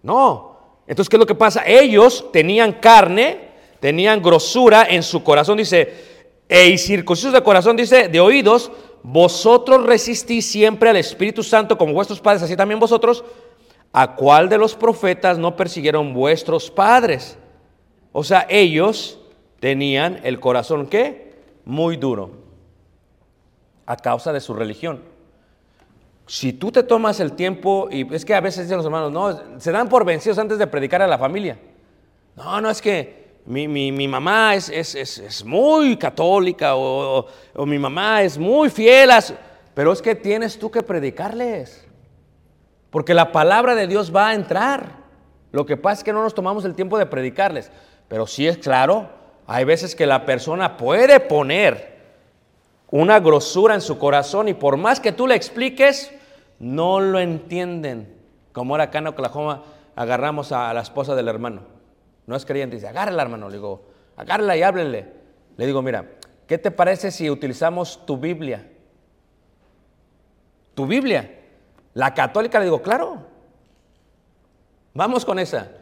No. 0.05 0.51
Entonces, 0.87 1.09
¿qué 1.09 1.17
es 1.17 1.21
lo 1.21 1.27
que 1.27 1.35
pasa? 1.35 1.63
Ellos 1.67 2.31
tenían 2.33 2.75
carne, 2.75 3.50
tenían 3.81 4.23
grosura 4.23 4.87
en 4.89 5.03
su 5.03 5.25
corazón, 5.25 5.59
dice, 5.59 6.11
e 6.49 6.77
circuncisos 6.79 7.33
de 7.33 7.43
corazón, 7.43 7.77
dice, 7.77 8.09
de 8.09 8.21
oídos, 8.21 8.71
vosotros 9.03 9.87
resistís 9.87 10.47
siempre 10.47 10.91
al 10.91 10.97
Espíritu 10.97 11.43
Santo 11.43 11.79
como 11.79 11.95
vuestros 11.95 12.21
padres, 12.21 12.43
así 12.43 12.57
también 12.57 12.79
vosotros, 12.79 13.25
¿a 13.93 14.15
cuál 14.15 14.49
de 14.49 14.59
los 14.59 14.75
profetas 14.75 15.39
no 15.39 15.57
persiguieron 15.57 16.13
vuestros 16.13 16.71
padres? 16.71 17.39
O 18.13 18.23
sea, 18.23 18.47
ellos 18.49 19.19
tenían 19.61 20.21
el 20.23 20.41
corazón, 20.41 20.87
¿qué? 20.87 21.35
Muy 21.65 21.97
duro, 21.97 22.33
a 23.87 23.97
causa 23.97 24.33
de 24.33 24.41
su 24.41 24.53
religión. 24.55 25.03
Si 26.27 26.53
tú 26.53 26.71
te 26.71 26.83
tomas 26.83 27.19
el 27.21 27.33
tiempo, 27.33 27.89
y 27.91 28.13
es 28.15 28.25
que 28.25 28.35
a 28.35 28.41
veces 28.41 28.65
dicen 28.65 28.77
los 28.77 28.87
hermanos, 28.87 29.11
no, 29.11 29.61
se 29.61 29.73
dan 29.73 29.89
por 29.89 30.05
vencidos 30.05 30.39
antes 30.39 30.59
de 30.59 30.67
predicar 30.67 31.03
a 31.03 31.09
la 31.09 31.19
familia. 31.19 31.59
No, 32.37 32.61
no, 32.61 32.71
es 32.71 32.81
que 32.81 33.20
mi, 33.51 33.67
mi- 33.69 33.93
mi 33.93 34.07
mamá 34.09 34.55
es, 34.55 34.69
es- 34.69 34.95
es- 34.95 35.19
es 35.19 35.45
muy 35.45 35.97
católica 35.97 36.77
o, 36.77 37.27
o 37.55 37.67
mi 37.67 37.79
mamá 37.79 38.23
es 38.23 38.39
muy 38.39 38.71
fiel, 38.71 39.11
a 39.11 39.21
su-". 39.21 39.35
pero 39.75 39.93
es 39.93 40.01
que 40.01 40.15
tienes 40.15 40.59
tú 40.59 40.71
que 40.71 40.83
predicarles. 40.83 41.87
Porque 42.91 43.15
la 43.15 43.31
palabra 43.33 43.75
de 43.75 43.87
Dios 43.87 44.15
va 44.15 44.29
a 44.29 44.35
entrar. 44.35 45.01
Lo 45.53 45.67
que 45.67 45.77
pasa 45.77 46.01
es 46.01 46.05
que 46.05 46.13
no 46.13 46.23
nos 46.23 46.35
tomamos 46.35 46.65
el 46.65 46.75
tiempo 46.75 46.97
de 46.99 47.07
predicarles. 47.07 47.71
Pero 48.09 48.27
sí 48.27 48.47
es 48.47 48.59
claro, 48.59 49.09
hay 49.47 49.65
veces 49.65 49.95
que 49.95 50.07
la 50.07 50.25
persona 50.25 50.77
puede 50.77 51.21
poner 51.21 51.99
una 52.91 53.21
grosura 53.21 53.75
en 53.75 53.81
su 53.81 53.99
corazón 53.99 54.49
y 54.49 54.55
por 54.55 54.77
más 54.77 54.99
que 55.01 55.13
tú 55.13 55.27
le 55.29 55.35
expliques, 55.37 56.13
no 56.59 56.99
lo 57.01 57.19
entienden. 57.21 58.17
Como 58.53 58.75
era 58.75 58.85
acá 58.85 58.99
en 58.99 59.07
Oklahoma, 59.09 59.63
agarramos 59.95 60.51
a 60.53 60.73
la 60.75 60.81
esposa 60.81 61.15
del 61.15 61.29
hermano. 61.29 61.80
No 62.31 62.37
es 62.37 62.47
creyente, 62.47 62.77
dice, 62.77 62.87
agárrala 62.87 63.23
hermano. 63.23 63.49
Le 63.49 63.57
digo, 63.57 63.83
agárrala 64.17 64.57
y 64.57 64.63
háblenle. 64.63 65.05
Le 65.57 65.67
digo, 65.67 65.83
mira, 65.83 66.13
¿qué 66.47 66.59
te 66.59 66.71
parece 66.71 67.11
si 67.11 67.29
utilizamos 67.29 68.07
tu 68.07 68.19
Biblia? 68.19 68.71
Tu 70.77 70.87
Biblia. 70.87 71.41
La 71.93 72.15
católica 72.15 72.61
le 72.61 72.67
digo, 72.67 72.83
claro. 72.83 73.27
Vamos 74.95 75.25
con 75.25 75.41
esa. 75.41 75.73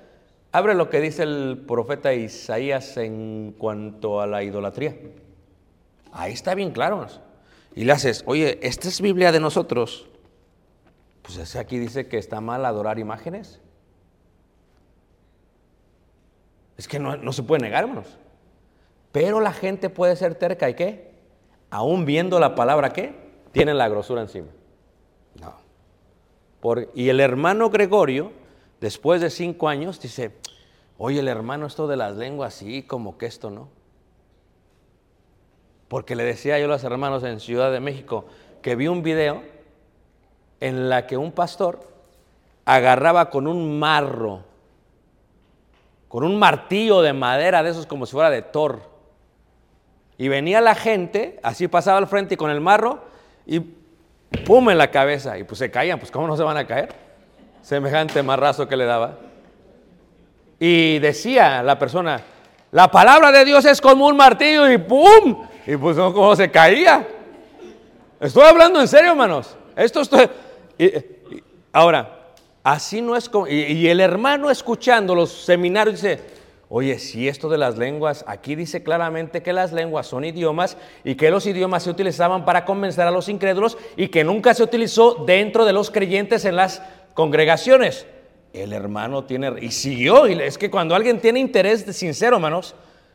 Abre 0.51 0.75
lo 0.75 0.89
que 0.89 1.03
dice 1.03 1.25
el 1.25 1.65
profeta 1.69 2.15
Isaías 2.15 2.97
en 2.97 3.55
cuanto 3.59 4.23
a 4.23 4.27
la 4.27 4.43
idolatría. 4.43 4.97
Ahí 6.13 6.33
está 6.33 6.55
bien 6.55 6.71
claro. 6.71 7.07
Y 7.75 7.85
le 7.85 7.93
haces, 7.93 8.23
oye, 8.25 8.59
esta 8.63 8.89
es 8.89 9.03
Biblia 9.03 9.33
de 9.33 9.41
nosotros. 9.41 10.09
Pues 11.21 11.57
aquí 11.57 11.79
dice 11.79 12.09
que 12.09 12.17
está 12.17 12.41
mal 12.41 12.65
adorar 12.65 12.99
imágenes. 12.99 13.61
Es 16.79 16.88
que 16.88 16.99
no, 16.99 17.17
no 17.17 17.33
se 17.33 17.43
puede 17.43 17.61
negar, 17.61 17.83
hermanos. 17.85 18.07
Pero 19.12 19.41
la 19.41 19.53
gente 19.53 19.91
puede 19.91 20.17
ser 20.17 20.35
terca 20.37 20.71
y 20.71 20.75
qué? 20.75 21.12
Aún 21.71 22.07
viendo 22.07 22.38
la 22.41 22.55
palabra, 22.55 22.93
¿qué? 22.95 23.14
Tiene 23.53 23.75
la 23.75 23.88
grosura 23.88 24.23
encima. 24.23 24.49
No. 25.41 25.55
Por- 26.61 26.91
y 26.95 27.09
el 27.09 27.21
hermano 27.21 27.69
Gregorio, 27.69 28.33
después 28.81 29.21
de 29.21 29.29
cinco 29.31 29.69
años, 29.69 30.01
dice, 30.01 30.33
oye, 30.97 31.21
el 31.21 31.29
hermano, 31.29 31.67
esto 31.67 31.87
de 31.88 31.97
las 31.97 32.17
lenguas, 32.17 32.55
sí, 32.55 32.85
como 32.85 33.19
que 33.19 33.27
esto 33.27 33.51
no. 33.51 33.69
Porque 35.88 36.14
le 36.14 36.23
decía 36.25 36.59
yo 36.59 36.67
a 36.67 36.69
los 36.69 36.85
hermanos 36.85 37.25
en 37.25 37.41
Ciudad 37.41 37.73
de 37.73 37.81
México 37.81 38.27
que 38.62 38.77
vi 38.77 38.88
un 38.88 39.03
video 39.03 39.43
en 40.61 40.88
la 40.88 41.07
que 41.07 41.17
un 41.17 41.33
pastor 41.33 41.81
agarraba 42.67 43.31
con 43.31 43.47
un 43.47 43.79
marro, 43.79 44.45
con 46.09 46.25
un 46.25 46.38
martillo 46.38 47.03
de 47.03 47.12
madera 47.12 47.62
de 47.62 47.71
esos 47.71 47.87
como 47.87 48.07
si 48.07 48.12
fuera 48.12 48.31
de 48.31 48.42
Thor. 48.42 48.81
Y 50.16 50.29
venía 50.29 50.61
la 50.61 50.75
gente, 50.75 51.38
así 51.42 51.68
pasaba 51.68 51.99
al 51.99 52.07
frente 52.07 52.35
y 52.35 52.37
con 52.37 52.51
el 52.51 52.61
marro, 52.61 53.05
y 53.47 53.61
pum 54.44 54.71
en 54.71 54.79
la 54.79 54.90
cabeza. 54.90 55.38
Y 55.38 55.44
pues 55.44 55.59
se 55.59 55.71
caían, 55.71 55.99
pues 55.99 56.11
¿cómo 56.11 56.27
no 56.27 56.37
se 56.37 56.42
van 56.42 56.57
a 56.57 56.66
caer? 56.66 56.94
Semejante 57.62 58.23
marrazo 58.23 58.66
que 58.66 58.77
le 58.77 58.85
daba. 58.85 59.18
Y 60.59 60.99
decía 60.99 61.62
la 61.62 61.79
persona, 61.79 62.21
la 62.73 62.90
palabra 62.90 63.31
de 63.31 63.44
Dios 63.44 63.64
es 63.64 63.81
como 63.81 64.07
un 64.07 64.16
martillo 64.16 64.68
y 64.71 64.79
¡pum! 64.79 65.47
Y 65.66 65.77
pues 65.77 65.97
no, 65.97 66.12
¿cómo 66.12 66.35
se 66.35 66.51
caía? 66.51 67.07
Estoy 68.18 68.42
hablando 68.42 68.81
en 68.81 68.88
serio, 68.88 69.12
hermanos. 69.12 69.57
Esto 69.77 70.01
estoy... 70.01 70.29
y- 70.79 70.90
ahora, 71.73 72.17
así 72.72 73.00
no 73.00 73.16
es 73.16 73.28
como... 73.28 73.46
Y, 73.46 73.88
el 73.88 74.00
hermano 74.00 74.50
escuchando 74.50 75.14
los 75.14 75.31
seminarios 75.31 76.02
dice, 76.02 76.20
oye, 76.68 76.98
si 76.98 77.26
esto 77.26 77.48
de 77.48 77.57
las 77.57 77.78
lenguas, 77.78 78.24
aquí 78.28 78.54
dice 78.54 78.83
claramente 78.83 79.42
que 79.42 79.54
las 79.54 79.72
lenguas 79.72 80.07
son 80.07 80.24
idiomas 80.24 80.76
y 81.02 81.14
que 81.14 81.31
los 81.31 81.46
idiomas 81.46 81.85
se 81.85 81.90
utilizaban 81.90 82.44
para 82.44 82.66
convencer 82.66 83.07
a 83.07 83.11
los 83.11 83.28
incrédulos 83.31 83.78
y 83.96 84.09
que 84.09 84.22
nunca 84.22 84.52
se 84.52 84.62
utilizó 84.62 85.24
dentro 85.26 85.64
de 85.64 85.72
los 85.72 85.90
creyentes 85.90 86.44
en 86.44 86.57
las 86.57 86.83
congregaciones. 87.14 88.07
El 88.52 88.74
hermano 88.74 89.24
tiene... 89.24 89.54
Y 89.62 89.70
siguió, 89.70 90.26
y 90.26 90.38
es 90.40 90.59
que 90.59 90.70
cuando 90.70 90.94
alguien 90.94 91.20
tiene 91.20 91.40
interés 91.40 91.85
sincero, 91.96 92.37
hermanos, 92.37 92.74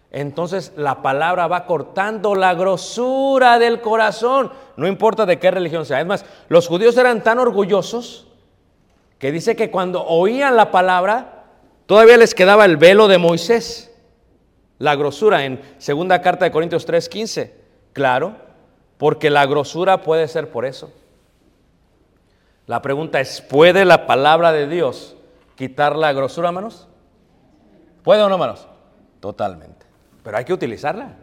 entonces 0.09 0.73
la 0.75 1.03
palabra 1.03 1.45
va 1.45 1.67
cortando 1.67 2.33
la 2.33 2.55
grosura 2.55 3.59
del 3.59 3.81
corazón, 3.81 4.51
no 4.77 4.87
importa 4.87 5.27
de 5.27 5.37
qué 5.37 5.51
religión 5.51 5.85
sea. 5.85 6.01
Es 6.01 6.07
más, 6.07 6.25
los 6.49 6.67
judíos 6.67 6.97
eran 6.97 7.23
tan 7.23 7.37
orgullosos 7.37 8.27
que 9.23 9.31
dice 9.31 9.55
que 9.55 9.71
cuando 9.71 10.03
oían 10.03 10.57
la 10.57 10.69
palabra, 10.69 11.45
todavía 11.85 12.17
les 12.17 12.35
quedaba 12.35 12.65
el 12.65 12.75
velo 12.75 13.07
de 13.07 13.17
Moisés. 13.17 13.89
La 14.79 14.97
grosura 14.97 15.45
en 15.45 15.61
segunda 15.77 16.21
carta 16.21 16.43
de 16.43 16.51
Corintios 16.51 16.85
3:15. 16.85 17.53
Claro, 17.93 18.35
porque 18.97 19.29
la 19.29 19.45
grosura 19.45 20.01
puede 20.01 20.27
ser 20.27 20.51
por 20.51 20.65
eso. 20.65 20.91
La 22.67 22.81
pregunta 22.81 23.21
es, 23.21 23.39
¿puede 23.39 23.85
la 23.85 24.07
palabra 24.07 24.51
de 24.51 24.67
Dios 24.67 25.15
quitar 25.55 25.95
la 25.95 26.11
grosura, 26.11 26.49
hermanos? 26.49 26.89
¿Puede 28.03 28.23
o 28.23 28.27
no, 28.27 28.35
hermanos? 28.35 28.67
Totalmente. 29.21 29.85
Pero 30.21 30.35
hay 30.35 30.43
que 30.43 30.51
utilizarla. 30.51 31.15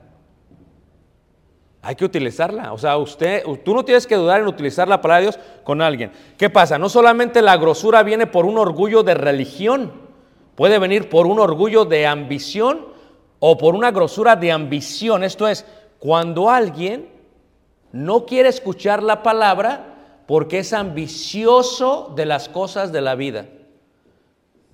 Hay 1.82 1.94
que 1.94 2.04
utilizarla. 2.04 2.72
O 2.72 2.78
sea, 2.78 2.98
usted, 2.98 3.42
tú 3.64 3.74
no 3.74 3.84
tienes 3.84 4.06
que 4.06 4.16
dudar 4.16 4.40
en 4.40 4.46
utilizar 4.46 4.86
la 4.86 5.00
palabra 5.00 5.20
de 5.20 5.30
Dios 5.30 5.38
con 5.64 5.80
alguien. 5.80 6.12
¿Qué 6.36 6.50
pasa? 6.50 6.78
No 6.78 6.88
solamente 6.88 7.40
la 7.40 7.56
grosura 7.56 8.02
viene 8.02 8.26
por 8.26 8.44
un 8.44 8.58
orgullo 8.58 9.02
de 9.02 9.14
religión, 9.14 9.92
puede 10.56 10.78
venir 10.78 11.08
por 11.08 11.26
un 11.26 11.38
orgullo 11.40 11.84
de 11.86 12.06
ambición 12.06 12.86
o 13.38 13.56
por 13.56 13.74
una 13.74 13.90
grosura 13.90 14.36
de 14.36 14.52
ambición. 14.52 15.24
Esto 15.24 15.48
es, 15.48 15.64
cuando 15.98 16.50
alguien 16.50 17.08
no 17.92 18.26
quiere 18.26 18.50
escuchar 18.50 19.02
la 19.02 19.22
palabra 19.22 20.22
porque 20.26 20.58
es 20.58 20.72
ambicioso 20.72 22.12
de 22.14 22.26
las 22.26 22.48
cosas 22.48 22.92
de 22.92 23.00
la 23.00 23.14
vida. 23.14 23.46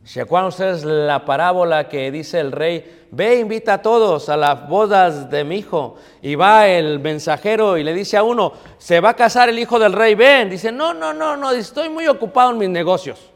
¿Se 0.06 0.20
acuerdan 0.20 0.50
ustedes 0.50 0.84
la 0.84 1.24
parábola 1.24 1.88
que 1.88 2.12
dice 2.12 2.38
el 2.38 2.52
rey? 2.52 3.08
Ve, 3.10 3.40
invita 3.40 3.74
a 3.74 3.82
todos 3.82 4.28
a 4.28 4.36
las 4.36 4.68
bodas 4.68 5.28
de 5.28 5.42
mi 5.42 5.56
hijo. 5.56 5.96
Y 6.22 6.36
va 6.36 6.68
el 6.68 7.00
mensajero 7.00 7.76
y 7.76 7.82
le 7.82 7.92
dice 7.92 8.16
a 8.16 8.22
uno, 8.22 8.52
se 8.78 9.00
va 9.00 9.10
a 9.10 9.16
casar 9.16 9.48
el 9.48 9.58
hijo 9.58 9.80
del 9.80 9.92
rey, 9.92 10.14
ven. 10.14 10.48
Dice, 10.48 10.70
no, 10.70 10.94
no, 10.94 11.12
no, 11.12 11.36
no, 11.36 11.50
estoy 11.50 11.88
muy 11.88 12.06
ocupado 12.06 12.52
en 12.52 12.58
mis 12.58 12.68
negocios. 12.68 13.32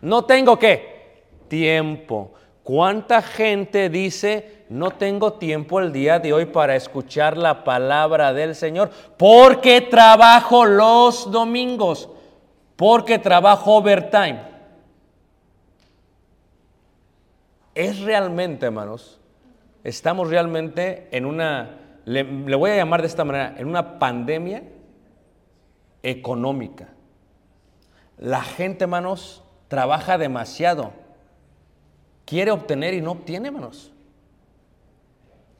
No 0.00 0.24
tengo 0.24 0.58
qué? 0.58 1.22
Tiempo. 1.46 2.32
¿Cuánta 2.64 3.22
gente 3.22 3.88
dice, 3.88 4.64
no 4.68 4.90
tengo 4.90 5.34
tiempo 5.34 5.78
el 5.78 5.92
día 5.92 6.18
de 6.18 6.32
hoy 6.32 6.46
para 6.46 6.74
escuchar 6.74 7.36
la 7.36 7.62
palabra 7.62 8.32
del 8.32 8.56
Señor? 8.56 8.90
Porque 9.16 9.80
trabajo 9.82 10.64
los 10.64 11.30
domingos, 11.30 12.08
porque 12.74 13.20
trabajo 13.20 13.76
overtime. 13.76 14.49
Es 17.80 18.00
realmente, 18.00 18.66
hermanos, 18.66 19.18
estamos 19.84 20.28
realmente 20.28 21.08
en 21.12 21.24
una, 21.24 21.78
le, 22.04 22.24
voy 22.24 22.72
a 22.72 22.76
llamar 22.76 23.00
de 23.00 23.06
esta 23.06 23.24
manera, 23.24 23.54
en 23.56 23.66
una 23.66 23.98
pandemia 23.98 24.64
económica. 26.02 26.88
La 28.18 28.42
gente, 28.42 28.84
hermanos, 28.84 29.42
trabaja 29.68 30.18
demasiado. 30.18 30.92
Quiere 32.26 32.50
obtener 32.50 32.92
y 32.92 33.00
no 33.00 33.12
obtiene, 33.12 33.48
hermanos. 33.48 33.90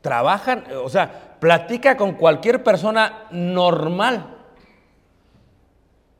Trabajan, 0.02 0.64
o 0.84 0.90
sea, 0.90 1.38
platica 1.40 1.96
con 1.96 2.12
cualquier 2.12 2.62
persona 2.62 3.28
normal. 3.30 4.36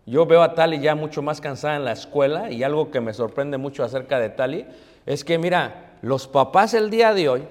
Yo 0.06 0.24
veo 0.24 0.40
a 0.40 0.54
Tali 0.54 0.80
ya 0.80 0.94
mucho 0.94 1.20
más 1.20 1.42
cansada 1.42 1.76
en 1.76 1.84
la 1.84 1.92
escuela 1.92 2.50
y 2.50 2.62
algo 2.62 2.90
que 2.90 3.02
me 3.02 3.12
sorprende 3.12 3.58
mucho 3.58 3.84
acerca 3.84 4.18
de 4.18 4.30
Tali 4.30 4.66
es 5.04 5.24
que, 5.24 5.36
mira, 5.36 5.88
los 6.02 6.26
papás 6.26 6.74
el 6.74 6.90
día 6.90 7.14
de 7.14 7.28
hoy, 7.28 7.48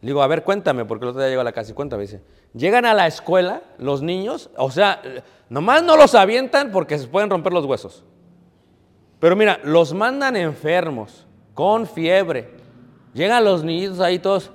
digo, 0.00 0.22
a 0.22 0.26
ver, 0.26 0.44
cuéntame, 0.44 0.84
porque 0.84 1.04
el 1.04 1.10
otro 1.10 1.20
día 1.20 1.30
llegó 1.30 1.40
a 1.40 1.44
la 1.44 1.52
casa 1.52 1.70
y 1.70 1.74
cuéntame, 1.74 2.02
dice, 2.02 2.22
llegan 2.54 2.84
a 2.84 2.94
la 2.94 3.06
escuela 3.06 3.62
los 3.78 4.02
niños, 4.02 4.50
o 4.56 4.70
sea, 4.70 5.02
nomás 5.48 5.82
no 5.82 5.96
los 5.96 6.14
avientan 6.14 6.70
porque 6.70 6.98
se 6.98 7.08
pueden 7.08 7.30
romper 7.30 7.52
los 7.52 7.64
huesos. 7.64 8.04
Pero 9.20 9.34
mira, 9.34 9.60
los 9.64 9.94
mandan 9.94 10.36
enfermos, 10.36 11.26
con 11.54 11.86
fiebre. 11.86 12.50
Llegan 13.14 13.44
los 13.44 13.64
niños 13.64 13.98
ahí 13.98 14.20
todos 14.20 14.52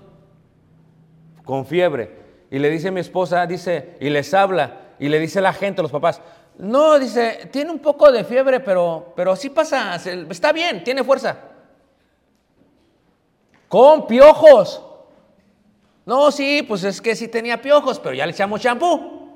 con 1.43 1.65
fiebre. 1.65 2.23
Y 2.49 2.59
le 2.59 2.69
dice 2.69 2.91
mi 2.91 3.01
esposa, 3.01 3.45
dice, 3.45 3.97
y 3.99 4.09
les 4.09 4.33
habla, 4.33 4.93
y 4.99 5.09
le 5.09 5.19
dice 5.19 5.41
la 5.41 5.51
gente, 5.51 5.81
los 5.81 5.91
papás, 5.91 6.21
no, 6.57 6.99
dice, 6.99 7.49
tiene 7.51 7.71
un 7.71 7.79
poco 7.79 8.11
de 8.11 8.23
fiebre, 8.23 8.59
pero, 8.59 9.11
pero 9.15 9.35
sí 9.35 9.49
pasa, 9.49 9.95
está 9.95 10.53
bien, 10.53 10.83
tiene 10.83 11.03
fuerza. 11.03 11.37
Con 13.73 14.05
piojos. 14.05 14.83
No, 16.05 16.29
sí, 16.29 16.61
pues 16.61 16.83
es 16.83 17.01
que 17.01 17.15
sí 17.15 17.27
tenía 17.27 17.59
piojos, 17.59 17.97
pero 17.99 18.13
ya 18.13 18.23
le 18.23 18.31
echamos 18.31 18.61
champú. 18.61 19.33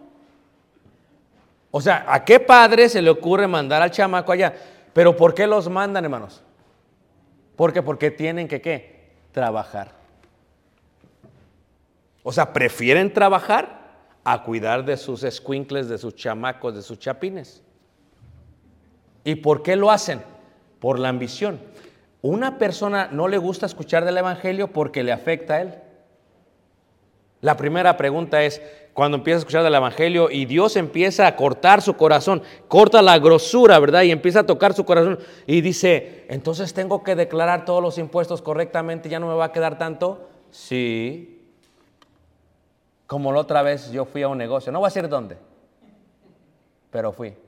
O 1.72 1.82
sea, 1.82 2.06
¿a 2.08 2.24
qué 2.24 2.40
padre 2.40 2.88
se 2.88 3.02
le 3.02 3.10
ocurre 3.10 3.48
mandar 3.48 3.82
al 3.82 3.90
chamaco 3.90 4.32
allá? 4.32 4.54
Pero 4.94 5.18
¿por 5.18 5.34
qué 5.34 5.48
los 5.48 5.68
mandan, 5.70 6.04
hermanos? 6.04 6.44
¿Por 7.56 7.74
qué? 7.74 7.82
Porque 7.82 8.12
tienen 8.12 8.48
que, 8.48 8.62
¿qué? 8.62 9.10
Trabajar. 9.32 9.94
O 12.22 12.32
sea, 12.32 12.54
prefieren 12.54 13.12
trabajar 13.12 13.88
a 14.24 14.44
cuidar 14.44 14.86
de 14.86 14.98
sus 14.98 15.24
escuincles, 15.24 15.90
de 15.90 15.98
sus 15.98 16.16
chamacos, 16.16 16.76
de 16.76 16.84
sus 16.84 17.00
chapines. 17.00 17.64
¿Y 19.24 19.34
por 19.34 19.64
qué 19.64 19.76
lo 19.76 19.90
hacen? 19.90 20.22
Por 20.80 21.00
la 21.00 21.10
ambición. 21.10 21.60
Una 22.28 22.58
persona 22.58 23.08
no 23.10 23.30
le 23.30 23.38
gusta 23.38 23.66
escuchar 23.66 24.04
del 24.04 24.18
Evangelio 24.18 24.68
porque 24.74 25.02
le 25.02 25.14
afecta 25.14 25.54
a 25.54 25.62
él. 25.62 25.76
La 27.40 27.56
primera 27.56 27.96
pregunta 27.96 28.44
es, 28.44 28.62
cuando 28.92 29.16
empieza 29.16 29.38
a 29.38 29.40
escuchar 29.40 29.64
del 29.64 29.74
Evangelio 29.74 30.30
y 30.30 30.44
Dios 30.44 30.76
empieza 30.76 31.26
a 31.26 31.38
cortar 31.38 31.82
su 31.82 31.94
corazón, 31.94 32.44
corta 32.68 33.02
la 33.02 33.18
grosura, 33.18 33.80
¿verdad? 33.80 34.02
Y 34.02 34.12
empieza 34.12 34.42
a 34.42 34.46
tocar 34.46 34.74
su 34.74 34.84
corazón 34.84 35.20
y 35.46 35.62
dice, 35.62 36.26
entonces 36.28 36.74
tengo 36.74 37.02
que 37.02 37.16
declarar 37.16 37.64
todos 37.64 37.82
los 37.82 37.98
impuestos 37.98 38.42
correctamente, 38.42 39.08
ya 39.08 39.22
no 39.22 39.30
me 39.30 39.36
va 39.36 39.46
a 39.46 39.52
quedar 39.54 39.78
tanto. 39.78 40.28
Sí. 40.52 41.48
Como 43.06 43.32
la 43.32 43.40
otra 43.40 43.62
vez 43.62 43.90
yo 43.90 44.04
fui 44.04 44.24
a 44.24 44.28
un 44.28 44.38
negocio, 44.38 44.70
no 44.74 44.80
voy 44.80 44.88
a 44.88 44.90
decir 44.90 45.08
dónde, 45.08 45.38
pero 46.92 47.14
fui. 47.14 47.47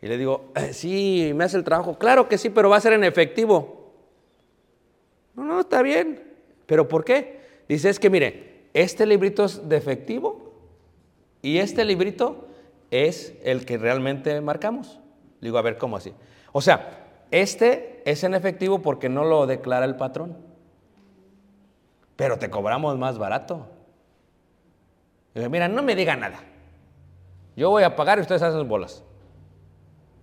Y 0.00 0.06
le 0.06 0.16
digo, 0.16 0.52
"Eh, 0.54 0.72
sí, 0.72 1.32
me 1.34 1.44
hace 1.44 1.56
el 1.56 1.64
trabajo. 1.64 1.98
Claro 1.98 2.28
que 2.28 2.38
sí, 2.38 2.50
pero 2.50 2.68
va 2.70 2.76
a 2.76 2.80
ser 2.80 2.92
en 2.92 3.04
efectivo. 3.04 3.92
No, 5.34 5.44
no, 5.44 5.60
está 5.60 5.82
bien. 5.82 6.22
¿Pero 6.66 6.88
por 6.88 7.04
qué? 7.04 7.40
Dice, 7.68 7.88
es 7.88 7.98
que 7.98 8.10
mire, 8.10 8.68
este 8.74 9.06
librito 9.06 9.44
es 9.44 9.68
defectivo 9.68 10.52
y 11.42 11.58
este 11.58 11.84
librito 11.84 12.46
es 12.90 13.34
el 13.42 13.64
que 13.64 13.78
realmente 13.78 14.40
marcamos. 14.40 15.00
Digo, 15.40 15.58
a 15.58 15.62
ver, 15.62 15.78
¿cómo 15.78 15.96
así? 15.96 16.12
O 16.52 16.60
sea, 16.60 17.24
este 17.30 18.02
es 18.04 18.24
en 18.24 18.34
efectivo 18.34 18.80
porque 18.80 19.08
no 19.08 19.24
lo 19.24 19.46
declara 19.46 19.84
el 19.84 19.96
patrón. 19.96 20.36
Pero 22.16 22.38
te 22.38 22.50
cobramos 22.50 22.98
más 22.98 23.18
barato. 23.18 23.66
Digo, 25.34 25.48
mira, 25.50 25.68
no 25.68 25.82
me 25.82 25.94
diga 25.94 26.16
nada. 26.16 26.40
Yo 27.54 27.70
voy 27.70 27.84
a 27.84 27.94
pagar 27.94 28.18
y 28.18 28.22
ustedes 28.22 28.42
hacen 28.42 28.66
bolas. 28.68 29.04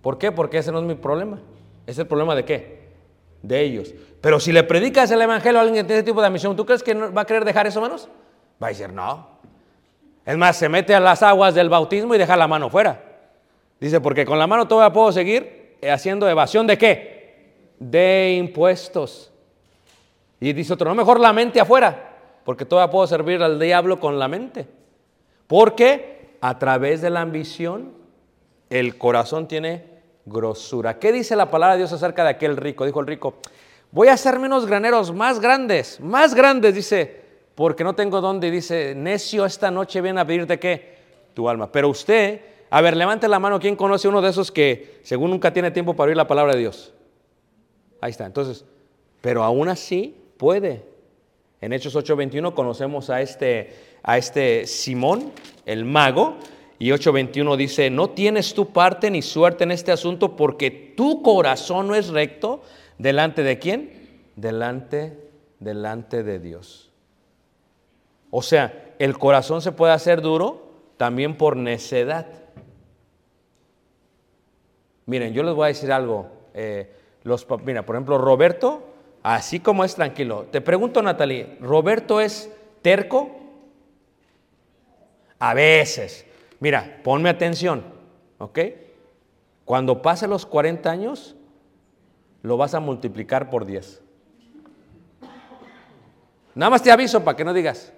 ¿Por 0.06 0.18
qué? 0.18 0.30
Porque 0.30 0.58
ese 0.58 0.70
no 0.70 0.78
es 0.78 0.84
mi 0.84 0.94
problema. 0.94 1.40
¿Es 1.84 1.98
el 1.98 2.06
problema 2.06 2.36
de 2.36 2.44
qué? 2.44 2.78
De 3.42 3.60
ellos. 3.60 3.92
Pero 4.20 4.38
si 4.38 4.52
le 4.52 4.62
predicas 4.62 5.10
el 5.10 5.20
evangelio 5.20 5.58
a 5.58 5.62
alguien 5.62 5.82
que 5.82 5.88
tiene 5.88 5.98
ese 5.98 6.06
tipo 6.06 6.22
de 6.22 6.30
misión, 6.30 6.54
¿tú 6.54 6.64
crees 6.64 6.84
que 6.84 6.94
no 6.94 7.12
va 7.12 7.22
a 7.22 7.24
querer 7.24 7.44
dejar 7.44 7.66
eso, 7.66 7.80
manos? 7.80 8.08
Va 8.62 8.68
a 8.68 8.70
decir, 8.70 8.92
no. 8.92 9.26
Es 10.24 10.36
más, 10.36 10.56
se 10.58 10.68
mete 10.68 10.94
a 10.94 11.00
las 11.00 11.24
aguas 11.24 11.56
del 11.56 11.68
bautismo 11.68 12.14
y 12.14 12.18
deja 12.18 12.36
la 12.36 12.46
mano 12.46 12.70
fuera. 12.70 13.02
Dice, 13.80 14.00
porque 14.00 14.24
con 14.24 14.38
la 14.38 14.46
mano 14.46 14.68
todavía 14.68 14.92
puedo 14.92 15.10
seguir 15.10 15.76
haciendo 15.90 16.28
evasión 16.28 16.68
de 16.68 16.78
qué? 16.78 17.72
De 17.80 18.36
impuestos. 18.38 19.32
Y 20.38 20.52
dice 20.52 20.74
otro, 20.74 20.88
no, 20.88 20.94
mejor 20.94 21.18
la 21.18 21.32
mente 21.32 21.58
afuera, 21.58 22.16
porque 22.44 22.64
todavía 22.64 22.92
puedo 22.92 23.08
servir 23.08 23.42
al 23.42 23.58
diablo 23.58 23.98
con 23.98 24.20
la 24.20 24.28
mente. 24.28 24.68
Porque 25.48 26.36
a 26.40 26.60
través 26.60 27.02
de 27.02 27.10
la 27.10 27.22
ambición, 27.22 27.92
el 28.70 28.98
corazón 28.98 29.48
tiene 29.48 29.95
grosura. 30.26 30.98
¿Qué 30.98 31.12
dice 31.12 31.36
la 31.36 31.50
palabra 31.50 31.74
de 31.74 31.78
Dios 31.78 31.92
acerca 31.92 32.24
de 32.24 32.30
aquel 32.30 32.56
rico? 32.56 32.84
Dijo 32.84 33.00
el 33.00 33.06
rico, 33.06 33.36
voy 33.90 34.08
a 34.08 34.14
hacerme 34.14 34.46
unos 34.46 34.66
graneros 34.66 35.12
más 35.12 35.40
grandes, 35.40 36.00
más 36.00 36.34
grandes, 36.34 36.74
dice, 36.74 37.22
porque 37.54 37.84
no 37.84 37.94
tengo 37.94 38.20
dónde. 38.20 38.50
Dice, 38.50 38.94
necio, 38.94 39.46
esta 39.46 39.70
noche 39.70 40.00
viene 40.00 40.20
a 40.20 40.26
pedirte 40.26 40.58
qué? 40.58 40.96
Tu 41.32 41.48
alma. 41.48 41.70
Pero 41.72 41.88
usted, 41.88 42.40
a 42.68 42.80
ver, 42.80 42.96
levante 42.96 43.28
la 43.28 43.38
mano, 43.38 43.58
¿quién 43.60 43.76
conoce 43.76 44.08
uno 44.08 44.20
de 44.20 44.30
esos 44.30 44.50
que 44.52 45.00
según 45.02 45.30
nunca 45.30 45.52
tiene 45.52 45.70
tiempo 45.70 45.94
para 45.94 46.08
oír 46.08 46.16
la 46.16 46.26
palabra 46.26 46.52
de 46.52 46.58
Dios? 46.58 46.92
Ahí 48.00 48.10
está, 48.10 48.26
entonces, 48.26 48.64
pero 49.20 49.42
aún 49.42 49.68
así 49.68 50.16
puede. 50.36 50.84
En 51.60 51.72
Hechos 51.72 51.96
8:21 51.96 52.54
conocemos 52.54 53.08
a 53.08 53.22
este, 53.22 53.74
a 54.02 54.18
este 54.18 54.66
Simón, 54.66 55.32
el 55.64 55.84
mago, 55.84 56.36
y 56.78 56.90
8:21 56.90 57.56
dice, 57.56 57.90
no 57.90 58.10
tienes 58.10 58.54
tu 58.54 58.72
parte 58.72 59.10
ni 59.10 59.22
suerte 59.22 59.64
en 59.64 59.70
este 59.70 59.92
asunto 59.92 60.36
porque 60.36 60.70
tu 60.70 61.22
corazón 61.22 61.88
no 61.88 61.94
es 61.94 62.08
recto 62.08 62.62
delante 62.98 63.42
de 63.42 63.58
quién? 63.58 64.20
Delante, 64.36 65.30
delante 65.58 66.22
de 66.22 66.38
Dios. 66.38 66.90
O 68.30 68.42
sea, 68.42 68.94
el 68.98 69.16
corazón 69.18 69.62
se 69.62 69.72
puede 69.72 69.92
hacer 69.92 70.20
duro 70.20 70.70
también 70.96 71.36
por 71.36 71.56
necedad. 71.56 72.26
Miren, 75.06 75.32
yo 75.32 75.42
les 75.42 75.54
voy 75.54 75.64
a 75.64 75.68
decir 75.68 75.92
algo. 75.92 76.28
eh, 76.54 76.92
los, 77.22 77.46
mira, 77.64 77.84
por 77.84 77.96
ejemplo, 77.96 78.18
Roberto, 78.18 78.84
así 79.22 79.58
como 79.58 79.84
es 79.84 79.96
tranquilo. 79.96 80.46
Te 80.52 80.60
pregunto, 80.60 81.02
Natalie, 81.02 81.56
¿Roberto 81.60 82.20
es 82.20 82.52
terco? 82.82 83.30
A 85.40 85.52
veces. 85.52 86.24
Mira, 86.60 87.00
ponme 87.02 87.28
atención, 87.28 87.84
¿ok? 88.38 88.58
Cuando 89.64 90.00
pase 90.00 90.28
los 90.28 90.46
40 90.46 90.90
años, 90.90 91.36
lo 92.42 92.56
vas 92.56 92.74
a 92.74 92.80
multiplicar 92.80 93.50
por 93.50 93.66
10. 93.66 94.02
Nada 96.54 96.70
más 96.70 96.82
te 96.82 96.90
aviso 96.90 97.22
para 97.24 97.36
que 97.36 97.44
no 97.44 97.52
digas. 97.52 97.92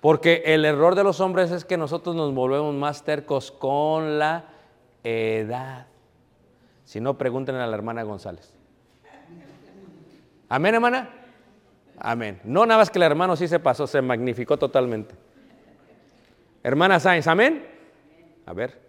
Porque 0.00 0.42
el 0.46 0.64
error 0.64 0.94
de 0.94 1.04
los 1.04 1.20
hombres 1.20 1.50
es 1.50 1.64
que 1.64 1.76
nosotros 1.76 2.14
nos 2.14 2.34
volvemos 2.34 2.74
más 2.74 3.02
tercos 3.02 3.50
con 3.50 4.18
la 4.18 4.44
edad. 5.02 5.86
Si 6.84 7.00
no, 7.00 7.18
pregúntenle 7.18 7.62
a 7.62 7.66
la 7.66 7.76
hermana 7.76 8.02
González. 8.02 8.54
Amén, 10.48 10.74
hermana. 10.74 11.10
Amén. 11.98 12.40
No 12.44 12.64
nada 12.64 12.78
más 12.78 12.90
que 12.90 12.98
el 12.98 13.02
hermano 13.02 13.36
sí 13.36 13.48
se 13.48 13.58
pasó, 13.58 13.86
se 13.86 14.00
magnificó 14.00 14.56
totalmente. 14.56 15.14
Hermana 16.62 17.00
Sáenz, 17.00 17.26
amén. 17.26 17.77
A 18.48 18.54
ver. 18.54 18.80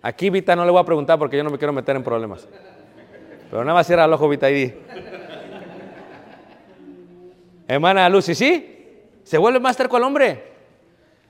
Aquí 0.00 0.30
Vita 0.30 0.56
no 0.56 0.64
le 0.64 0.70
voy 0.70 0.80
a 0.80 0.86
preguntar 0.86 1.18
porque 1.18 1.36
yo 1.36 1.44
no 1.44 1.50
me 1.50 1.58
quiero 1.58 1.74
meter 1.74 1.96
en 1.96 2.02
problemas. 2.02 2.48
Pero 3.50 3.62
nada 3.62 3.74
más 3.74 3.86
cierra 3.86 4.06
el 4.06 4.12
ojo, 4.14 4.26
Vita, 4.26 4.50
y 4.50 4.54
di. 4.54 4.74
Hermana 7.68 8.08
Lucy, 8.08 8.34
¿sí? 8.34 9.02
Se 9.22 9.36
vuelve 9.36 9.60
más 9.60 9.76
terco 9.76 9.98
al 9.98 10.04
hombre. 10.04 10.44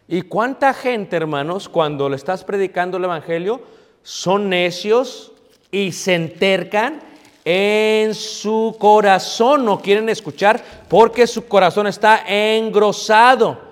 ¿Y 0.07 0.23
cuánta 0.23 0.73
gente, 0.73 1.17
hermanos, 1.17 1.69
cuando 1.69 2.09
le 2.09 2.15
estás 2.15 2.45
predicando 2.45 2.99
el 2.99 3.05
Evangelio, 3.05 3.63
son 4.05 4.49
necios 4.49 5.33
y 5.73 5.91
se 5.91 6.15
entercan 6.15 7.01
en 7.45 8.15
su 8.15 8.77
corazón? 8.79 9.65
No 9.65 9.81
quieren 9.81 10.09
escuchar 10.09 10.63
porque 10.89 11.27
su 11.27 11.49
corazón 11.49 11.89
está 11.89 12.23
engrosado. 12.29 13.72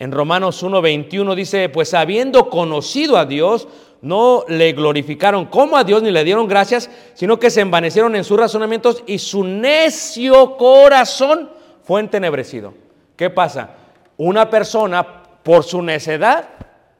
En 0.00 0.12
Romanos 0.12 0.62
1:21 0.62 1.34
dice, 1.34 1.68
pues 1.68 1.92
habiendo 1.92 2.48
conocido 2.48 3.16
a 3.16 3.26
Dios, 3.26 3.66
no 4.00 4.44
le 4.46 4.72
glorificaron 4.72 5.46
como 5.46 5.76
a 5.76 5.82
Dios 5.82 6.04
ni 6.04 6.12
le 6.12 6.22
dieron 6.22 6.46
gracias, 6.46 6.88
sino 7.14 7.40
que 7.40 7.50
se 7.50 7.62
envanecieron 7.62 8.14
en 8.14 8.22
sus 8.22 8.38
razonamientos 8.38 9.02
y 9.08 9.18
su 9.18 9.42
necio 9.42 10.56
corazón 10.56 11.50
fue 11.82 12.00
entenebrecido. 12.00 12.74
¿Qué 13.16 13.28
pasa? 13.28 13.70
Una 14.16 14.48
persona, 14.48 15.24
por 15.42 15.64
su 15.64 15.82
necedad, 15.82 16.48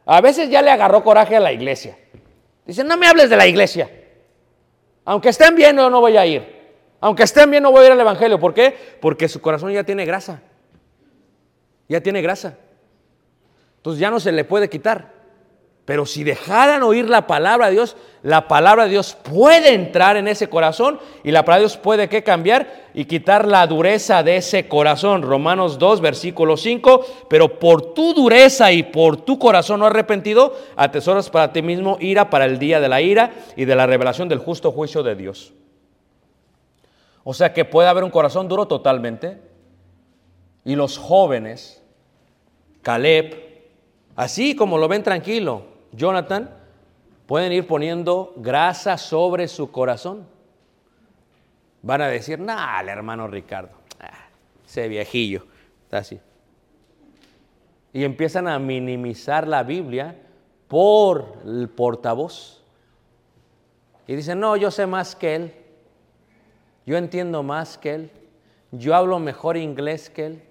a 0.05 0.21
veces 0.21 0.51
ya 0.51 0.61
le 0.61 0.73
agarró 0.73 1.05
coraje 1.05 1.37
a 1.37 1.41
la 1.41 1.53
iglesia. 1.53 1.97
Dice, 2.67 2.83
no 2.83 2.97
me 2.97 3.07
hables 3.07 3.31
de 3.31 3.37
la 3.37 3.47
iglesia. 3.47 3.89
Aunque 5.05 5.29
estén 5.29 5.55
bien, 5.55 5.77
yo 5.77 5.89
no 5.89 6.01
voy 6.01 6.17
a 6.17 6.27
ir. 6.27 6.43
Aunque 7.01 7.23
estén 7.23 7.49
bien, 7.49 7.63
no 7.63 7.71
voy 7.71 7.85
a 7.85 7.87
ir 7.87 7.93
al 7.93 8.01
Evangelio. 8.01 8.41
¿Por 8.41 8.55
qué? 8.55 8.77
Porque 9.01 9.29
su 9.29 9.41
corazón 9.41 9.73
ya 9.73 9.85
tiene 9.85 10.05
grasa. 10.05 10.43
Ya 11.89 12.01
tiene 12.01 12.23
grasa. 12.23 12.59
Ya 13.97 14.11
no 14.11 14.21
se 14.21 14.33
le 14.33 14.45
puede 14.45 14.69
quitar. 14.69 15.19
Pero 15.89 16.05
si 16.05 16.23
dejaran 16.23 16.83
oír 16.83 17.09
la 17.09 17.27
palabra 17.27 17.69
de 17.69 17.73
Dios, 17.73 17.97
la 18.23 18.47
palabra 18.47 18.85
de 18.85 18.91
Dios 18.91 19.17
puede 19.23 19.73
entrar 19.73 20.19
en 20.19 20.29
ese 20.29 20.51
corazón 20.51 20.99
y 21.25 21.31
la 21.31 21.47
palabra 21.47 21.61
de 21.61 21.69
Dios 21.69 21.79
puede 21.79 22.11
que 22.11 22.23
cambiar 22.23 22.91
y 22.93 23.07
quitar 23.07 23.49
la 23.49 23.67
dureza 23.67 24.23
de 24.23 24.37
ese 24.37 24.69
corazón. 24.69 25.23
Romanos 25.23 25.79
2, 25.79 26.03
versículo 26.03 26.59
5, 26.59 27.07
pero 27.31 27.59
por 27.59 27.95
tu 27.95 28.13
dureza 28.13 28.71
y 28.71 28.83
por 28.83 29.17
tu 29.17 29.39
corazón 29.39 29.81
no 29.81 29.87
arrepentido, 29.87 30.55
atesoras 30.77 31.31
para 31.31 31.55
ti 31.55 31.63
mismo 31.63 31.97
ira 32.01 32.29
para 32.29 32.45
el 32.45 32.59
día 32.59 32.81
de 32.81 32.89
la 32.91 33.01
ira 33.01 33.33
y 33.57 33.65
de 33.65 33.75
la 33.75 33.87
revelación 33.87 34.29
del 34.29 34.41
justo 34.41 34.73
juicio 34.73 35.03
de 35.03 35.15
Dios. 35.15 35.55
O 37.25 37.33
sea 37.33 37.55
que 37.55 37.65
puede 37.65 37.89
haber 37.89 38.05
un 38.05 38.11
corazón 38.11 38.47
duro 38.47 38.67
totalmente. 38.69 39.41
Y 40.67 40.77
los 40.77 40.99
jóvenes, 40.99 41.83
Caleb, 42.83 43.48
así 44.19 44.57
como 44.57 44.79
lo 44.79 44.89
ven 44.89 45.05
tranquilo, 45.05 45.63
Jonathan, 45.93 46.51
pueden 47.27 47.53
ir 47.53 47.69
poniendo 47.69 48.35
grasa 48.37 48.99
sobre 48.99 49.47
su 49.47 49.71
corazón. 49.71 50.27
Van 51.83 52.03
a 52.03 52.09
decir, 52.09 52.41
nah, 52.41 52.81
el 52.81 52.89
hermano 52.89 53.29
Ricardo, 53.29 53.71
ah, 54.01 54.29
ese 54.67 54.89
viejillo, 54.89 55.47
está 55.85 55.99
así. 55.99 56.19
Y 57.93 58.03
empiezan 58.03 58.49
a 58.49 58.59
minimizar 58.59 59.47
la 59.47 59.63
Biblia 59.63 60.17
por 60.67 61.35
el 61.45 61.69
portavoz. 61.69 62.61
Y 64.09 64.17
dicen, 64.17 64.41
no, 64.41 64.57
yo 64.57 64.73
sé 64.73 64.87
más 64.87 65.15
que 65.15 65.37
él. 65.37 65.55
Yo 66.87 66.97
entiendo 66.97 67.45
más 67.45 67.79
que 67.79 67.95
él. 67.95 68.11
Yo 68.73 68.97
hablo 68.97 69.21
mejor 69.21 69.57
inglés 69.57 70.11
que 70.11 70.27
él. 70.27 70.43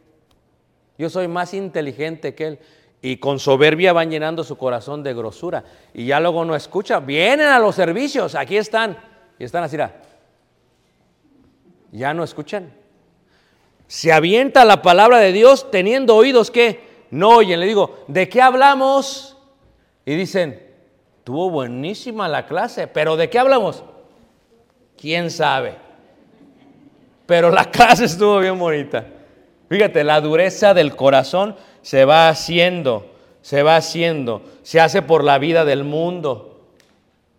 Yo 0.97 1.09
soy 1.09 1.27
más 1.27 1.53
inteligente 1.53 2.33
que 2.33 2.47
él. 2.47 2.59
Y 3.01 3.17
con 3.17 3.39
soberbia 3.39 3.93
van 3.93 4.09
llenando 4.09 4.43
su 4.43 4.57
corazón 4.57 5.03
de 5.03 5.13
grosura. 5.13 5.63
Y 5.93 6.07
ya 6.07 6.19
luego 6.19 6.43
no 6.45 6.55
escuchan. 6.55 7.05
Vienen 7.05 7.47
a 7.47 7.59
los 7.59 7.75
servicios, 7.75 8.35
aquí 8.35 8.57
están. 8.57 8.97
Y 9.37 9.43
están 9.43 9.63
así. 9.63 9.77
Ya 11.91 12.13
no 12.13 12.23
escuchan. 12.23 12.73
Se 13.87 14.11
avienta 14.11 14.65
la 14.65 14.81
palabra 14.81 15.19
de 15.19 15.31
Dios 15.31 15.71
teniendo 15.71 16.15
oídos 16.15 16.51
que 16.51 16.81
no 17.11 17.29
oyen. 17.29 17.59
Le 17.59 17.67
digo, 17.67 18.03
¿de 18.07 18.27
qué 18.27 18.41
hablamos? 18.41 19.37
Y 20.05 20.15
dicen, 20.15 20.61
tuvo 21.23 21.49
buenísima 21.49 22.27
la 22.27 22.45
clase, 22.45 22.87
pero 22.87 23.15
¿de 23.15 23.29
qué 23.29 23.39
hablamos? 23.39 23.83
¿Quién 24.97 25.29
sabe? 25.29 25.75
Pero 27.25 27.51
la 27.51 27.65
clase 27.71 28.05
estuvo 28.05 28.39
bien 28.39 28.57
bonita. 28.57 29.05
Fíjate, 29.69 30.03
la 30.03 30.21
dureza 30.21 30.73
del 30.73 30.95
corazón 30.95 31.55
se 31.87 32.03
va 32.03 32.27
haciendo, 32.27 33.05
se 33.41 33.63
va 33.63 33.77
haciendo, 33.77 34.41
se 34.61 34.81
hace 34.81 35.01
por 35.01 35.23
la 35.23 35.37
vida 35.37 35.63
del 35.63 35.85
mundo. 35.85 36.59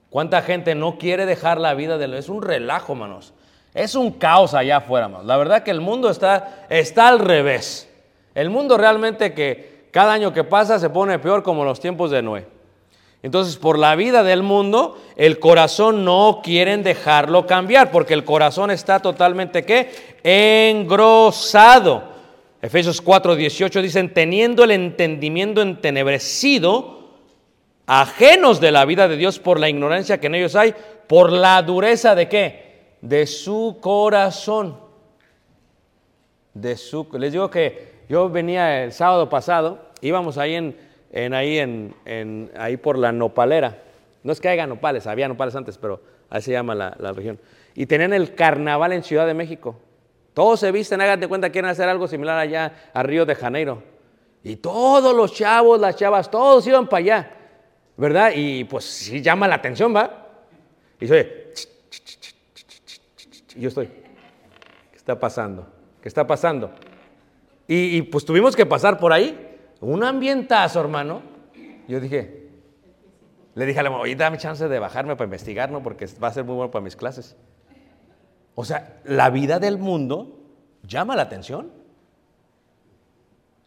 ¿Cuánta 0.09 0.41
gente 0.41 0.75
no 0.75 0.97
quiere 0.97 1.27
dejar 1.27 1.61
la 1.61 1.75
vida 1.75 1.99
del 1.99 2.15
Es 2.15 2.31
un 2.31 2.41
relajo, 2.41 2.95
manos. 2.95 3.35
Es 3.75 3.95
un 3.95 4.13
caos 4.13 4.55
allá 4.55 4.79
afuera, 4.79 5.07
manos. 5.07 5.27
La 5.27 5.37
verdad 5.37 5.65
que 5.65 5.71
el 5.71 5.83
mundo 5.83 6.09
está, 6.09 6.65
está 6.71 7.09
al 7.09 7.19
revés. 7.19 7.91
El 8.35 8.49
mundo 8.49 8.79
realmente 8.79 9.35
que 9.35 9.89
cada 9.91 10.15
año 10.15 10.33
que 10.33 10.45
pasa 10.45 10.79
se 10.79 10.89
pone 10.89 11.19
peor 11.19 11.43
como 11.43 11.63
los 11.63 11.79
tiempos 11.79 12.11
de 12.11 12.23
Noé. 12.23 12.47
Entonces, 13.23 13.59
por 13.59 13.79
la 13.79 13.97
vida 13.97 14.23
del 14.23 14.43
mundo, 14.43 14.97
el 15.17 15.41
corazón 15.41 16.07
no 16.07 16.41
quieren 16.43 16.83
dejarlo 16.83 17.47
cambiar, 17.47 17.91
porque 17.91 18.15
el 18.15 18.25
corazón 18.25 18.71
está 18.71 19.01
totalmente 19.01 19.67
¿qué? 19.67 19.91
engrosado. 20.23 22.17
Efesios 22.61 23.01
4, 23.01 23.37
18 23.37 23.83
dicen, 23.83 24.13
teniendo 24.13 24.65
el 24.65 24.73
entendimiento 24.73 25.63
entenebrecido, 25.63 27.11
ajenos 27.87 28.61
de 28.61 28.73
la 28.73 28.85
vida 28.85 29.07
de 29.09 29.17
Dios 29.17 29.39
por 29.39 29.61
la 29.61 29.69
ignorancia 29.69 30.19
que 30.19 30.27
en 30.27 30.35
ellos 30.35 30.57
hay, 30.57 30.75
por 31.07 31.31
la 31.33 31.63
dureza 31.63 32.15
de 32.15 32.29
qué? 32.29 32.97
De 33.01 33.27
su 33.27 33.79
corazón. 33.81 34.77
De 36.55 36.77
su, 36.77 37.07
les 37.19 37.33
digo 37.33 37.49
que 37.51 37.99
yo 38.09 38.29
venía 38.29 38.83
el 38.83 38.93
sábado 38.93 39.29
pasado, 39.29 39.79
íbamos 40.01 40.37
ahí 40.39 40.55
en, 40.55 40.77
en 41.13 41.35
ahí 41.35 41.59
en, 41.59 41.95
en- 42.05 42.51
ahí 42.57 42.77
por 42.77 42.99
la 42.99 43.13
nopalera. 43.13 43.83
No 44.25 44.33
es 44.33 44.41
que 44.41 44.49
haya 44.49 44.67
nopales, 44.67 45.07
había 45.07 45.29
nopales 45.29 45.55
antes, 45.55 45.79
pero 45.79 46.01
así 46.29 46.47
se 46.47 46.53
llama 46.53 46.75
la, 46.75 46.97
la 46.99 47.13
región. 47.13 47.39
Y 47.77 47.87
tenían 47.87 48.13
el 48.13 48.35
carnaval 48.35 48.93
en 48.93 49.05
Ciudad 49.05 49.27
de 49.29 49.35
México. 49.35 49.77
Todos 50.39 50.61
se 50.61 50.71
visten, 50.71 51.01
háganse 51.01 51.27
cuenta, 51.27 51.51
quieren 51.51 51.69
hacer 51.69 51.89
algo 51.89 52.07
similar 52.07 52.39
allá 52.39 52.91
a 52.95 53.03
Río 53.03 53.27
de 53.27 53.35
Janeiro. 53.35 53.83
Y 54.45 54.55
todos 54.55 55.13
los 55.13 55.35
chavos, 55.35 55.81
las 55.81 55.97
chavas, 55.97 56.31
todos 56.31 56.65
iban 56.69 56.89
para 56.89 56.99
allá, 56.99 57.31
¿verdad? 57.97 58.31
Y 58.37 58.63
pues 58.63 58.85
sí 58.85 59.21
llama 59.21 59.49
la 59.49 59.57
atención, 59.57 59.93
¿va? 59.93 60.29
Y 61.01 61.09
soy, 61.09 61.27
yo 63.57 63.69
estoy, 63.69 63.89
¿qué 63.89 64.97
está 64.97 65.19
pasando? 65.19 65.67
¿Qué 66.01 66.07
está 66.07 66.25
pasando? 66.25 66.71
Y, 67.67 67.97
y, 67.97 68.03
pues 68.03 68.25
tuvimos 68.25 68.55
que 68.55 68.65
pasar 68.65 68.97
por 69.01 69.13
ahí. 69.13 69.59
Un 69.81 70.05
ambientazo, 70.05 70.79
hermano. 70.79 71.21
Yo 71.89 71.99
dije, 71.99 72.49
le 73.57 73.67
dije 73.67 73.81
a 73.81 73.83
la 73.83 73.91
mamá, 73.91 74.05
oye, 74.05 74.15
dame 74.15 74.39
chance 74.39 74.69
de 74.69 74.79
bajarme 74.79 75.17
para 75.17 75.25
investigar, 75.25 75.69
¿no? 75.73 75.83
Porque 75.83 76.07
va 76.23 76.29
a 76.29 76.33
ser 76.33 76.45
muy 76.45 76.55
bueno 76.55 76.71
para 76.71 76.85
mis 76.85 76.95
clases. 76.95 77.37
O 78.61 78.65
sea, 78.65 78.99
la 79.05 79.31
vida 79.31 79.61
del 79.61 79.79
mundo 79.79 80.37
llama 80.83 81.15
la 81.15 81.23
atención. 81.23 81.71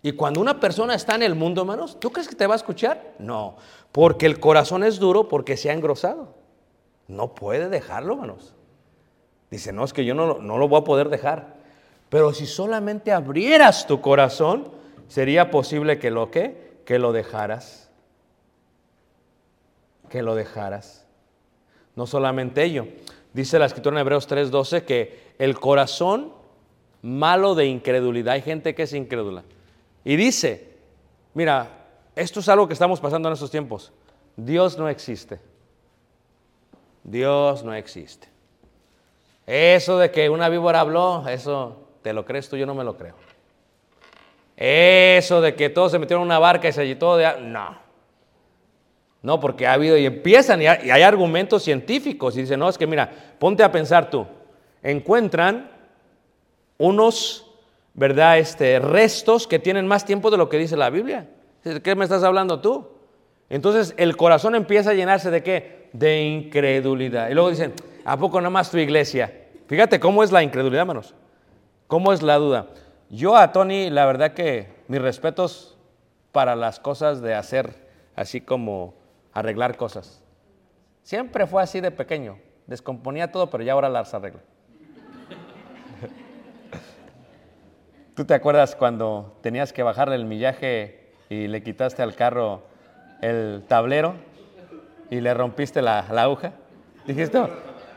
Y 0.02 0.12
cuando 0.12 0.42
una 0.42 0.60
persona 0.60 0.96
está 0.96 1.16
en 1.16 1.24
el 1.24 1.34
mundo, 1.34 1.62
hermanos, 1.62 1.98
¿tú 1.98 2.12
crees 2.12 2.28
que 2.28 2.36
te 2.36 2.46
va 2.46 2.56
a 2.56 2.58
escuchar? 2.58 3.14
No, 3.18 3.56
porque 3.94 4.26
el 4.26 4.42
corazón 4.42 4.84
es 4.84 5.00
duro 5.00 5.30
porque 5.30 5.56
se 5.56 5.70
ha 5.70 5.74
engrosado. 5.74 6.36
No 7.08 7.34
puede 7.36 7.70
dejarlo, 7.70 8.16
hermanos. 8.16 8.54
Dice, 9.50 9.72
no, 9.72 9.86
es 9.86 9.94
que 9.94 10.04
yo 10.04 10.14
no, 10.14 10.39
no 10.39 10.58
lo 10.58 10.68
voy 10.68 10.82
a 10.82 10.84
poder 10.84 11.08
dejar. 11.08 11.56
Pero 12.10 12.34
si 12.34 12.46
solamente 12.46 13.14
abrieras 13.14 13.88
tu 13.88 14.02
corazón, 14.02 14.74
sería 15.08 15.52
posible 15.52 16.00
que 16.00 16.12
lo 16.12 16.32
que, 16.32 16.82
que 16.84 17.00
lo 17.00 17.14
dejaras. 17.14 17.89
Que 20.10 20.22
lo 20.22 20.36
dejaras. 20.36 21.08
No 21.96 22.06
solamente 22.08 22.66
ello. 22.66 22.88
Dice 23.34 23.59
la 23.59 23.65
escritura 23.65 23.95
en 23.95 24.01
Hebreos 24.01 24.27
3:12 24.27 24.84
que 24.84 25.34
el 25.38 25.59
corazón 25.59 26.34
malo 27.01 27.55
de 27.55 27.65
incredulidad, 27.65 28.36
hay 28.36 28.41
gente 28.41 28.75
que 28.75 28.84
es 28.84 28.93
incrédula. 28.93 29.43
Y 30.03 30.15
dice, 30.15 30.75
mira, 31.34 31.69
esto 32.15 32.39
es 32.39 32.49
algo 32.49 32.67
que 32.67 32.73
estamos 32.73 32.99
pasando 32.99 33.29
en 33.29 33.34
estos 33.34 33.51
tiempos. 33.51 33.91
Dios 34.36 34.77
no 34.77 34.89
existe. 34.89 35.39
Dios 37.03 37.63
no 37.63 37.73
existe. 37.73 38.27
Eso 39.47 39.97
de 39.97 40.11
que 40.11 40.29
una 40.29 40.49
víbora 40.49 40.82
habló, 40.82 41.27
eso 41.27 41.88
te 42.01 42.13
lo 42.13 42.25
crees 42.25 42.49
tú, 42.49 42.57
yo 42.57 42.65
no 42.65 42.75
me 42.75 42.84
lo 42.84 42.95
creo. 42.95 43.15
Eso 44.55 45.41
de 45.41 45.55
que 45.55 45.69
todos 45.69 45.91
se 45.91 45.99
metieron 45.99 46.21
en 46.21 46.27
una 46.27 46.39
barca 46.39 46.67
y 46.67 46.71
se 46.71 46.95
todo 46.95 47.17
de... 47.17 47.41
No. 47.41 47.80
No, 49.22 49.39
porque 49.39 49.67
ha 49.67 49.74
habido 49.74 49.97
y 49.97 50.05
empiezan 50.05 50.61
y 50.61 50.67
hay, 50.67 51.01
argumentos 51.03 51.63
científicos 51.63 52.36
y 52.36 52.41
dicen, 52.41 52.59
no, 52.59 52.67
es 52.67 52.78
que 52.78 52.88
mira, 52.88 53.09
ponte 53.38 53.63
a 53.63 53.72
pensar 53.72 54.09
tú. 54.09 54.26
Encuentran 54.82 55.69
unos, 56.80 57.45
¿verdad? 57.93 58.39
Este, 58.39 58.80
restos 58.80 59.45
que 59.45 59.59
tienen 59.59 59.86
más 59.86 60.05
tiempo 60.05 60.32
de 60.32 60.38
lo 60.38 60.49
que 60.49 60.57
dice 60.57 60.76
la 60.76 60.89
Biblia. 60.89 61.28
¿De 61.63 61.82
qué 61.82 61.95
me 61.95 62.03
estás 62.03 62.24
hablando 62.24 62.61
tú? 62.61 62.88
Entonces 63.49 63.93
el 63.97 64.17
corazón 64.17 64.55
empieza 64.55 64.89
a 64.89 64.93
llenarse 64.95 65.30
de 65.30 65.43
qué? 65.43 65.89
De 65.93 66.24
incredulidad. 66.24 67.30
Y 67.30 67.36
luego 67.36 67.51
dicen, 67.51 67.74
¿a 68.03 68.17
poco 68.17 68.39
nada 68.41 68.49
más 68.49 68.72
tu 68.72 68.78
iglesia? 68.78 69.32
Fíjate 69.67 69.99
cómo 69.99 70.24
es 70.24 70.32
la 70.32 70.41
incredulidad, 70.41 70.82
hermanos. 70.82 71.13
¿Cómo 71.86 72.11
es 72.11 72.24
la 72.24 72.38
duda? 72.38 72.67
Yo 73.09 73.36
a 73.36 73.51
Tony, 73.51 73.89
la 73.91 74.05
verdad 74.05 74.34
que 74.34 74.69
mis 74.88 75.01
respetos 75.01 75.78
para 76.32 76.55
las 76.55 76.80
cosas 76.80 77.22
de 77.22 77.36
hacer, 77.36 77.76
así 78.15 78.41
como 78.41 79.01
arreglar 79.34 79.77
cosas. 79.77 80.23
Siempre 81.03 81.47
fue 81.47 81.63
así 81.63 81.82
de 81.82 81.91
pequeño. 81.91 82.38
Descomponía 82.67 83.32
todo, 83.32 83.49
pero 83.49 83.63
ya 83.63 83.73
ahora 83.73 83.89
las 83.89 84.13
arregla. 84.13 84.39
¿Tú 88.15 88.25
te 88.25 88.34
acuerdas 88.34 88.75
cuando 88.75 89.38
tenías 89.41 89.73
que 89.73 89.84
bajarle 89.84 90.15
el 90.15 90.25
millaje 90.25 91.11
y 91.29 91.47
le 91.47 91.63
quitaste 91.63 92.01
al 92.01 92.15
carro 92.15 92.63
el 93.21 93.63
tablero 93.67 94.15
y 95.09 95.21
le 95.21 95.34
rompiste 95.34 95.82
la, 95.82 96.05
la 96.11 96.23
aguja? 96.23 96.53
Dijiste, 97.05 97.41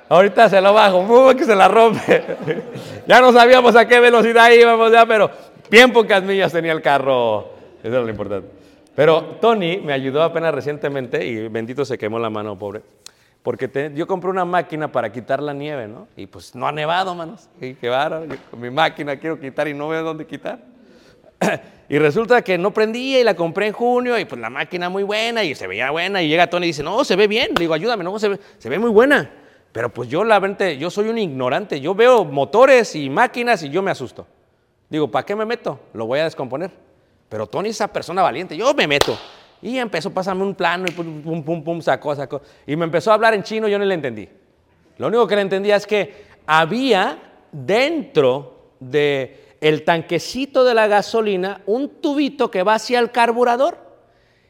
ahorita 0.09 0.49
se 0.49 0.61
lo 0.61 0.73
bajo, 0.73 1.35
que 1.37 1.45
se 1.45 1.55
la 1.55 1.69
rompe. 1.69 2.25
ya 3.07 3.21
no 3.21 3.33
sabíamos 3.33 3.77
a 3.77 3.87
qué 3.87 4.01
velocidad 4.01 4.51
íbamos 4.51 4.91
ya, 4.91 5.05
pero 5.05 5.31
bien 5.71 5.93
pocas 5.93 6.23
millas 6.23 6.53
tenía 6.53 6.73
el 6.73 6.83
carro. 6.83 7.51
Eso 7.83 7.93
era 7.93 8.01
lo 8.01 8.09
importante. 8.09 8.64
Pero 8.95 9.23
Tony 9.41 9.79
me 9.79 9.93
ayudó 9.93 10.23
apenas 10.23 10.55
recientemente 10.55 11.27
y 11.27 11.49
bendito 11.49 11.85
se 11.85 11.99
quemó 11.99 12.19
la 12.19 12.31
mano, 12.31 12.57
pobre. 12.59 12.83
Porque 13.43 13.93
yo 13.95 14.07
compré 14.07 14.31
una 14.31 14.45
máquina 14.45 14.91
para 14.91 15.13
quitar 15.13 15.43
la 15.43 15.53
nieve, 15.53 15.87
¿no? 15.87 16.09
Y 16.17 16.27
pues 16.27 16.55
no 16.55 16.67
ha 16.67 16.73
nevado, 16.73 17.15
manos. 17.15 17.51
Y 17.61 17.75
qué 17.75 17.89
bárbaro, 17.91 18.27
con 18.51 18.61
mi 18.61 18.71
máquina 18.71 19.19
quiero 19.19 19.39
quitar 19.39 19.69
y 19.69 19.75
no 19.75 19.89
veo 19.89 20.03
dónde 20.03 20.27
quitar. 20.27 20.61
y 21.89 21.99
resulta 21.99 22.41
que 22.43 22.57
no 22.57 22.71
prendía 22.73 23.21
y 23.21 23.25
la 23.25 23.35
compré 23.35 23.67
en 23.67 23.73
junio 23.75 24.19
y 24.19 24.25
pues 24.25 24.41
la 24.41 24.49
máquina 24.49 24.89
muy 24.89 25.03
buena 25.03 25.45
y 25.45 25.55
se 25.55 25.67
veía 25.67 25.91
buena 25.91 26.23
y 26.23 26.29
llega 26.29 26.47
Tony 26.47 26.67
y 26.67 26.69
dice, 26.69 26.83
no, 26.83 27.05
se 27.05 27.17
ve 27.17 27.27
bien. 27.27 27.49
Le 27.55 27.61
digo, 27.61 27.75
ayúdame, 27.75 28.03
no, 28.03 28.19
se 28.19 28.29
ve, 28.29 28.41
se 28.57 28.71
ve 28.71 28.79
muy 28.79 28.91
buena. 28.91 29.31
Pero 29.73 29.93
pues 29.93 30.09
yo 30.09 30.25
la 30.25 30.39
verdad, 30.39 30.71
yo 30.71 30.89
soy 30.89 31.09
un 31.09 31.19
ignorante. 31.19 31.81
Yo 31.81 31.95
veo 31.95 32.25
motores 32.25 32.95
y 32.95 33.11
máquinas 33.11 33.63
y 33.65 33.71
yo 33.71 33.83
me 33.83 33.91
asusto. 33.91 34.27
Digo, 34.89 35.11
¿para 35.11 35.27
qué 35.27 35.35
me 35.35 35.45
meto? 35.45 35.81
Lo 35.93 36.07
voy 36.07 36.21
a 36.21 36.25
descomponer. 36.25 36.71
Pero 37.29 37.47
Tony 37.47 37.71
es 37.71 37.77
esa 37.77 37.89
persona 37.89 38.23
valiente, 38.23 38.57
yo 38.57 38.73
me 38.75 38.87
meto. 38.87 39.19
Y 39.63 39.79
empezó 39.79 40.11
a 40.11 40.13
pasarme 40.13 40.43
un 40.43 40.55
plano 40.55 40.85
y 40.89 40.91
pum, 40.93 41.23
pum, 41.23 41.43
pum, 41.43 41.65
pum, 41.65 41.81
sacó, 41.81 42.15
sacó. 42.15 42.43
Y 42.67 42.77
me 42.77 42.85
empezó 42.85 43.11
a 43.11 43.15
hablar 43.15 43.35
en 43.35 43.43
chino, 43.43 43.67
yo 43.67 43.79
no 43.79 43.85
le 43.85 43.95
entendí. 43.95 44.29
Lo 44.99 45.09
único 45.09 45.27
que 45.27 45.37
le 45.37 45.43
entendía 45.43 45.77
es 45.77 45.87
que 45.87 46.25
había 46.47 47.19
dentro 47.51 48.73
de 48.81 49.57
el 49.61 49.85
tanquecito 49.85 50.65
de 50.65 50.75
la 50.75 50.87
gasolina 50.87 51.63
un 51.65 51.89
tubito 51.89 52.51
que 52.51 52.63
va 52.63 52.75
hacia 52.75 52.99
el 52.99 53.11
carburador 53.11 53.79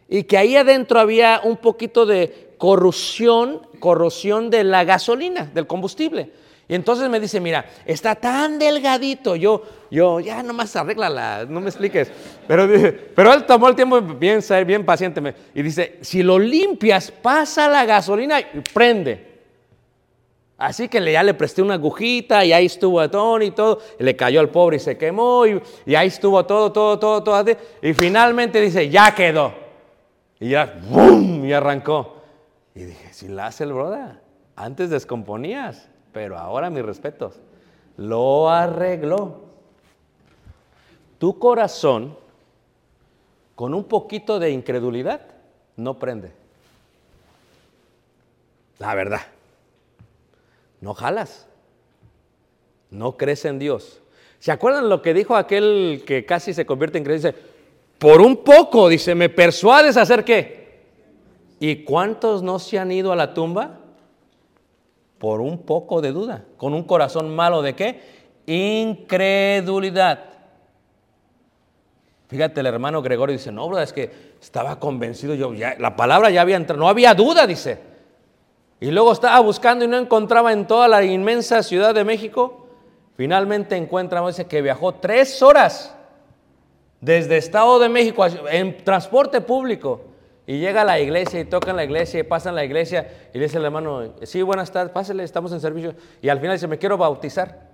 y 0.08 0.24
que 0.24 0.36
ahí 0.36 0.56
adentro 0.56 0.98
había 0.98 1.40
un 1.44 1.56
poquito 1.56 2.04
de 2.04 2.54
corrosión, 2.58 3.62
corrosión 3.78 4.50
de 4.50 4.64
la 4.64 4.84
gasolina, 4.84 5.50
del 5.54 5.66
combustible. 5.66 6.32
Y 6.66 6.74
entonces 6.74 7.10
me 7.10 7.20
dice, 7.20 7.40
mira, 7.40 7.66
está 7.84 8.14
tan 8.14 8.58
delgadito, 8.58 9.36
yo, 9.36 9.62
yo, 9.90 10.20
ya 10.20 10.42
nomás 10.42 10.74
arréglala, 10.76 11.44
no 11.46 11.60
me 11.60 11.68
expliques. 11.68 12.10
Pero, 12.48 12.66
pero 13.14 13.34
él 13.34 13.44
tomó 13.44 13.68
el 13.68 13.74
tiempo 13.74 14.00
bien, 14.00 14.40
bien 14.66 14.84
paciente 14.84 15.34
y 15.54 15.62
dice, 15.62 15.98
si 16.00 16.22
lo 16.22 16.38
limpias, 16.38 17.10
pasa 17.10 17.68
la 17.68 17.84
gasolina 17.84 18.40
y 18.40 18.60
prende. 18.72 19.34
Así 20.56 20.88
que 20.88 21.12
ya 21.12 21.22
le 21.22 21.34
presté 21.34 21.62
una 21.62 21.74
agujita 21.74 22.44
y 22.44 22.52
ahí 22.52 22.66
estuvo 22.66 23.08
Tony 23.10 23.46
y 23.46 23.50
todo. 23.50 23.80
Y 23.98 24.04
le 24.04 24.16
cayó 24.16 24.40
al 24.40 24.48
pobre 24.48 24.76
y 24.76 24.80
se 24.80 24.96
quemó 24.96 25.44
y, 25.46 25.60
ahí 25.94 26.08
estuvo 26.08 26.44
todo, 26.46 26.72
todo, 26.72 26.98
todo, 26.98 27.22
todo. 27.22 27.56
Y 27.82 27.92
finalmente 27.92 28.60
dice, 28.60 28.88
ya 28.88 29.14
quedó. 29.14 29.52
Y 30.40 30.50
ya, 30.50 30.80
¡bum! 30.88 31.44
Y 31.44 31.52
arrancó. 31.52 32.22
Y 32.74 32.84
dije, 32.84 33.12
si 33.12 33.28
la 33.28 33.46
hace 33.46 33.64
el 33.64 33.72
brother, 33.72 34.20
antes 34.56 34.90
descomponías, 34.90 35.88
pero 36.14 36.38
ahora 36.38 36.70
mis 36.70 36.84
respetos. 36.84 37.34
Lo 37.98 38.48
arregló. 38.48 39.42
Tu 41.18 41.38
corazón, 41.38 42.16
con 43.54 43.74
un 43.74 43.84
poquito 43.84 44.38
de 44.38 44.50
incredulidad, 44.50 45.20
no 45.76 45.98
prende. 45.98 46.32
La 48.78 48.94
verdad. 48.94 49.22
No 50.80 50.94
jalas. 50.94 51.46
No 52.90 53.16
crees 53.16 53.44
en 53.44 53.58
Dios. 53.58 54.00
¿Se 54.38 54.52
acuerdan 54.52 54.88
lo 54.88 55.02
que 55.02 55.14
dijo 55.14 55.34
aquel 55.34 56.04
que 56.06 56.24
casi 56.24 56.54
se 56.54 56.64
convierte 56.64 56.98
en 56.98 57.04
creyente? 57.04 57.32
Dice, 57.32 57.44
por 57.98 58.20
un 58.20 58.44
poco, 58.44 58.88
dice, 58.88 59.14
me 59.14 59.30
persuades 59.30 59.96
a 59.96 60.02
hacer 60.02 60.24
qué. 60.24 60.84
¿Y 61.58 61.84
cuántos 61.84 62.42
no 62.42 62.58
se 62.58 62.78
han 62.78 62.92
ido 62.92 63.10
a 63.10 63.16
la 63.16 63.34
tumba? 63.34 63.80
Por 65.24 65.40
un 65.40 65.62
poco 65.62 66.02
de 66.02 66.12
duda, 66.12 66.44
con 66.58 66.74
un 66.74 66.82
corazón 66.82 67.34
malo 67.34 67.62
de 67.62 67.74
qué? 67.74 67.98
Incredulidad. 68.44 70.22
Fíjate, 72.28 72.60
el 72.60 72.66
hermano 72.66 73.00
Gregorio 73.00 73.32
dice, 73.32 73.50
no, 73.50 73.78
es 73.78 73.94
que 73.94 74.34
estaba 74.38 74.78
convencido 74.78 75.34
yo, 75.34 75.54
ya, 75.54 75.76
la 75.78 75.96
palabra 75.96 76.28
ya 76.28 76.42
había 76.42 76.56
entrado, 76.56 76.78
no 76.78 76.90
había 76.90 77.14
duda, 77.14 77.46
dice. 77.46 77.78
Y 78.80 78.90
luego 78.90 79.12
estaba 79.12 79.40
buscando 79.40 79.86
y 79.86 79.88
no 79.88 79.96
encontraba 79.96 80.52
en 80.52 80.66
toda 80.66 80.88
la 80.88 81.02
inmensa 81.02 81.62
Ciudad 81.62 81.94
de 81.94 82.04
México. 82.04 82.66
Finalmente 83.16 83.76
encuentra, 83.76 84.26
dice 84.26 84.44
que 84.44 84.60
viajó 84.60 84.96
tres 84.96 85.40
horas 85.40 85.96
desde 87.00 87.38
Estado 87.38 87.78
de 87.78 87.88
México 87.88 88.26
en 88.26 88.76
transporte 88.84 89.40
público. 89.40 90.02
Y 90.46 90.58
llega 90.58 90.82
a 90.82 90.84
la 90.84 91.00
iglesia 91.00 91.40
y 91.40 91.44
toca 91.44 91.70
en 91.70 91.76
la 91.76 91.84
iglesia 91.84 92.20
y 92.20 92.22
pasa 92.22 92.50
en 92.50 92.54
la 92.54 92.64
iglesia 92.64 93.28
y 93.32 93.38
le 93.38 93.44
dice 93.44 93.56
al 93.56 93.64
hermano, 93.64 94.14
sí, 94.22 94.42
buenas 94.42 94.70
tardes, 94.70 94.92
pásale, 94.92 95.24
estamos 95.24 95.52
en 95.52 95.60
servicio. 95.60 95.94
Y 96.20 96.28
al 96.28 96.38
final 96.38 96.56
dice, 96.56 96.66
me 96.66 96.78
quiero 96.78 96.98
bautizar. 96.98 97.70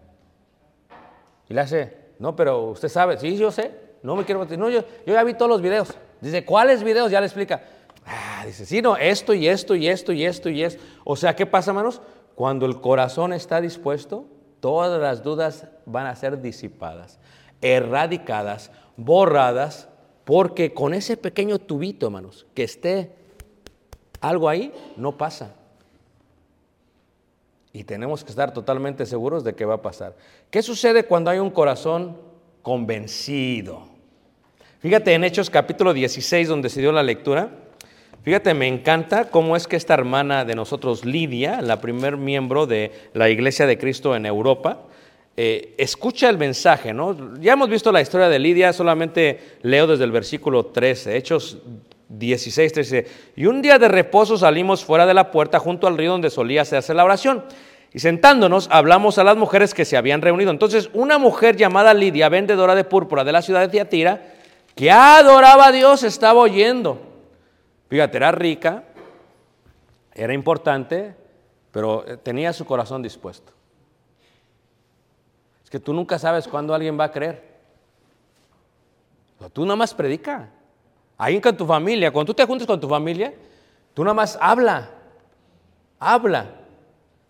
Y 1.48 1.54
le 1.54 1.60
hace, 1.60 1.96
no, 2.20 2.36
pero 2.36 2.66
usted 2.66 2.88
sabe, 2.88 3.18
sí, 3.18 3.36
yo 3.36 3.50
sé, 3.50 3.72
no 4.02 4.14
me 4.14 4.24
quiero 4.24 4.38
bautizar. 4.38 4.58
No, 4.60 4.70
yo, 4.70 4.84
yo 5.04 5.14
ya 5.14 5.24
vi 5.24 5.34
todos 5.34 5.50
los 5.50 5.60
videos. 5.60 5.92
Dice, 6.20 6.44
¿cuáles 6.44 6.84
videos? 6.84 7.10
Ya 7.10 7.20
le 7.20 7.26
explica. 7.26 7.62
Ah, 8.06 8.44
dice, 8.46 8.64
sí, 8.64 8.80
no, 8.80 8.96
esto 8.96 9.34
y 9.34 9.48
esto 9.48 9.74
y 9.74 9.88
esto 9.88 10.12
y 10.12 10.24
esto 10.24 10.48
y 10.48 10.62
esto. 10.62 10.82
O 11.04 11.16
sea, 11.16 11.34
¿qué 11.34 11.46
pasa, 11.46 11.72
hermanos? 11.72 12.00
Cuando 12.36 12.66
el 12.66 12.80
corazón 12.80 13.32
está 13.32 13.60
dispuesto, 13.60 14.26
todas 14.60 15.00
las 15.00 15.22
dudas 15.22 15.66
van 15.86 16.06
a 16.06 16.14
ser 16.14 16.40
disipadas, 16.40 17.18
erradicadas, 17.60 18.70
borradas, 18.96 19.88
porque 20.24 20.72
con 20.72 20.94
ese 20.94 21.16
pequeño 21.16 21.58
tubito, 21.58 22.06
hermanos, 22.06 22.46
que 22.54 22.64
esté 22.64 23.12
algo 24.20 24.48
ahí, 24.48 24.72
no 24.96 25.16
pasa. 25.16 25.54
Y 27.72 27.84
tenemos 27.84 28.24
que 28.24 28.30
estar 28.30 28.52
totalmente 28.52 29.06
seguros 29.06 29.44
de 29.44 29.54
que 29.54 29.64
va 29.64 29.74
a 29.74 29.82
pasar. 29.82 30.16
¿Qué 30.50 30.62
sucede 30.62 31.04
cuando 31.04 31.30
hay 31.30 31.38
un 31.38 31.50
corazón 31.50 32.16
convencido? 32.62 33.88
Fíjate 34.80 35.14
en 35.14 35.24
Hechos 35.24 35.50
capítulo 35.50 35.92
16, 35.92 36.48
donde 36.48 36.68
se 36.68 36.80
dio 36.80 36.90
la 36.90 37.02
lectura. 37.02 37.50
Fíjate, 38.22 38.54
me 38.54 38.66
encanta 38.66 39.30
cómo 39.30 39.56
es 39.56 39.66
que 39.66 39.76
esta 39.76 39.94
hermana 39.94 40.44
de 40.44 40.54
nosotros, 40.54 41.04
Lidia, 41.04 41.62
la 41.62 41.80
primer 41.80 42.16
miembro 42.16 42.66
de 42.66 42.92
la 43.14 43.30
Iglesia 43.30 43.66
de 43.66 43.78
Cristo 43.78 44.16
en 44.16 44.26
Europa, 44.26 44.82
eh, 45.42 45.74
escucha 45.78 46.28
el 46.28 46.36
mensaje, 46.36 46.92
¿no? 46.92 47.34
Ya 47.40 47.54
hemos 47.54 47.70
visto 47.70 47.90
la 47.90 48.02
historia 48.02 48.28
de 48.28 48.38
Lidia, 48.38 48.74
solamente 48.74 49.56
leo 49.62 49.86
desde 49.86 50.04
el 50.04 50.12
versículo 50.12 50.66
13, 50.66 51.16
Hechos 51.16 51.56
16, 52.10 52.70
13. 52.74 53.06
Y 53.36 53.46
un 53.46 53.62
día 53.62 53.78
de 53.78 53.88
reposo 53.88 54.36
salimos 54.36 54.84
fuera 54.84 55.06
de 55.06 55.14
la 55.14 55.30
puerta 55.30 55.58
junto 55.58 55.86
al 55.86 55.96
río 55.96 56.10
donde 56.10 56.28
solía 56.28 56.60
hacerse 56.60 56.92
la 56.92 57.06
oración. 57.06 57.42
Y 57.90 58.00
sentándonos 58.00 58.68
hablamos 58.70 59.16
a 59.16 59.24
las 59.24 59.38
mujeres 59.38 59.72
que 59.72 59.86
se 59.86 59.96
habían 59.96 60.20
reunido. 60.20 60.50
Entonces 60.50 60.90
una 60.92 61.16
mujer 61.16 61.56
llamada 61.56 61.94
Lidia, 61.94 62.28
vendedora 62.28 62.74
de 62.74 62.84
púrpura 62.84 63.24
de 63.24 63.32
la 63.32 63.40
ciudad 63.40 63.62
de 63.62 63.68
Tiatira, 63.68 64.34
que 64.74 64.90
adoraba 64.90 65.68
a 65.68 65.72
Dios, 65.72 66.02
estaba 66.02 66.38
oyendo. 66.38 67.00
Fíjate, 67.88 68.18
era 68.18 68.30
rica, 68.30 68.84
era 70.12 70.34
importante, 70.34 71.14
pero 71.72 72.04
tenía 72.22 72.52
su 72.52 72.66
corazón 72.66 73.00
dispuesto. 73.00 73.54
Que 75.70 75.78
tú 75.78 75.94
nunca 75.94 76.18
sabes 76.18 76.46
cuándo 76.48 76.74
alguien 76.74 76.98
va 76.98 77.04
a 77.04 77.12
creer. 77.12 77.42
Tú 79.52 79.64
nada 79.64 79.76
más 79.76 79.94
predica. 79.94 80.50
Ahí 81.16 81.40
con 81.40 81.56
tu 81.56 81.66
familia, 81.66 82.10
cuando 82.10 82.32
tú 82.32 82.36
te 82.36 82.44
juntes 82.44 82.66
con 82.66 82.80
tu 82.80 82.88
familia, 82.88 83.32
tú 83.94 84.02
nada 84.02 84.14
más 84.14 84.38
habla, 84.40 84.90
habla. 85.98 86.46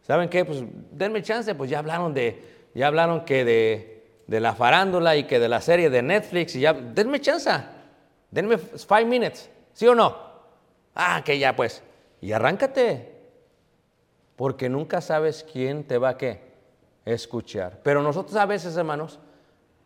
¿Saben 0.02 0.28
qué? 0.28 0.44
Pues 0.44 0.62
denme 0.92 1.22
chance, 1.22 1.54
pues 1.54 1.70
ya 1.70 1.80
hablaron 1.80 2.14
de, 2.14 2.68
ya 2.74 2.86
hablaron 2.86 3.24
que 3.24 3.44
de, 3.44 4.22
de 4.26 4.40
la 4.40 4.54
farándula 4.54 5.16
y 5.16 5.24
que 5.24 5.38
de 5.38 5.48
la 5.48 5.60
serie 5.60 5.90
de 5.90 6.02
Netflix 6.02 6.54
y 6.54 6.60
ya, 6.60 6.72
denme 6.72 7.20
chance, 7.20 7.50
denme 8.30 8.58
five 8.58 9.04
minutes, 9.06 9.50
¿sí 9.72 9.86
o 9.86 9.94
no? 9.94 10.16
Ah, 10.94 11.22
que 11.24 11.38
ya 11.38 11.54
pues. 11.54 11.82
Y 12.20 12.32
arráncate. 12.32 13.12
Porque 14.36 14.68
nunca 14.68 15.00
sabes 15.00 15.44
quién 15.52 15.84
te 15.84 15.98
va 15.98 16.10
a 16.10 16.16
qué 16.16 16.49
escuchar. 17.04 17.80
Pero 17.82 18.02
nosotros 18.02 18.36
a 18.36 18.46
veces, 18.46 18.76
hermanos, 18.76 19.18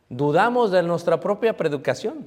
dudamos 0.09 0.71
de 0.71 0.83
nuestra 0.83 1.19
propia 1.21 1.57
predicación. 1.57 2.27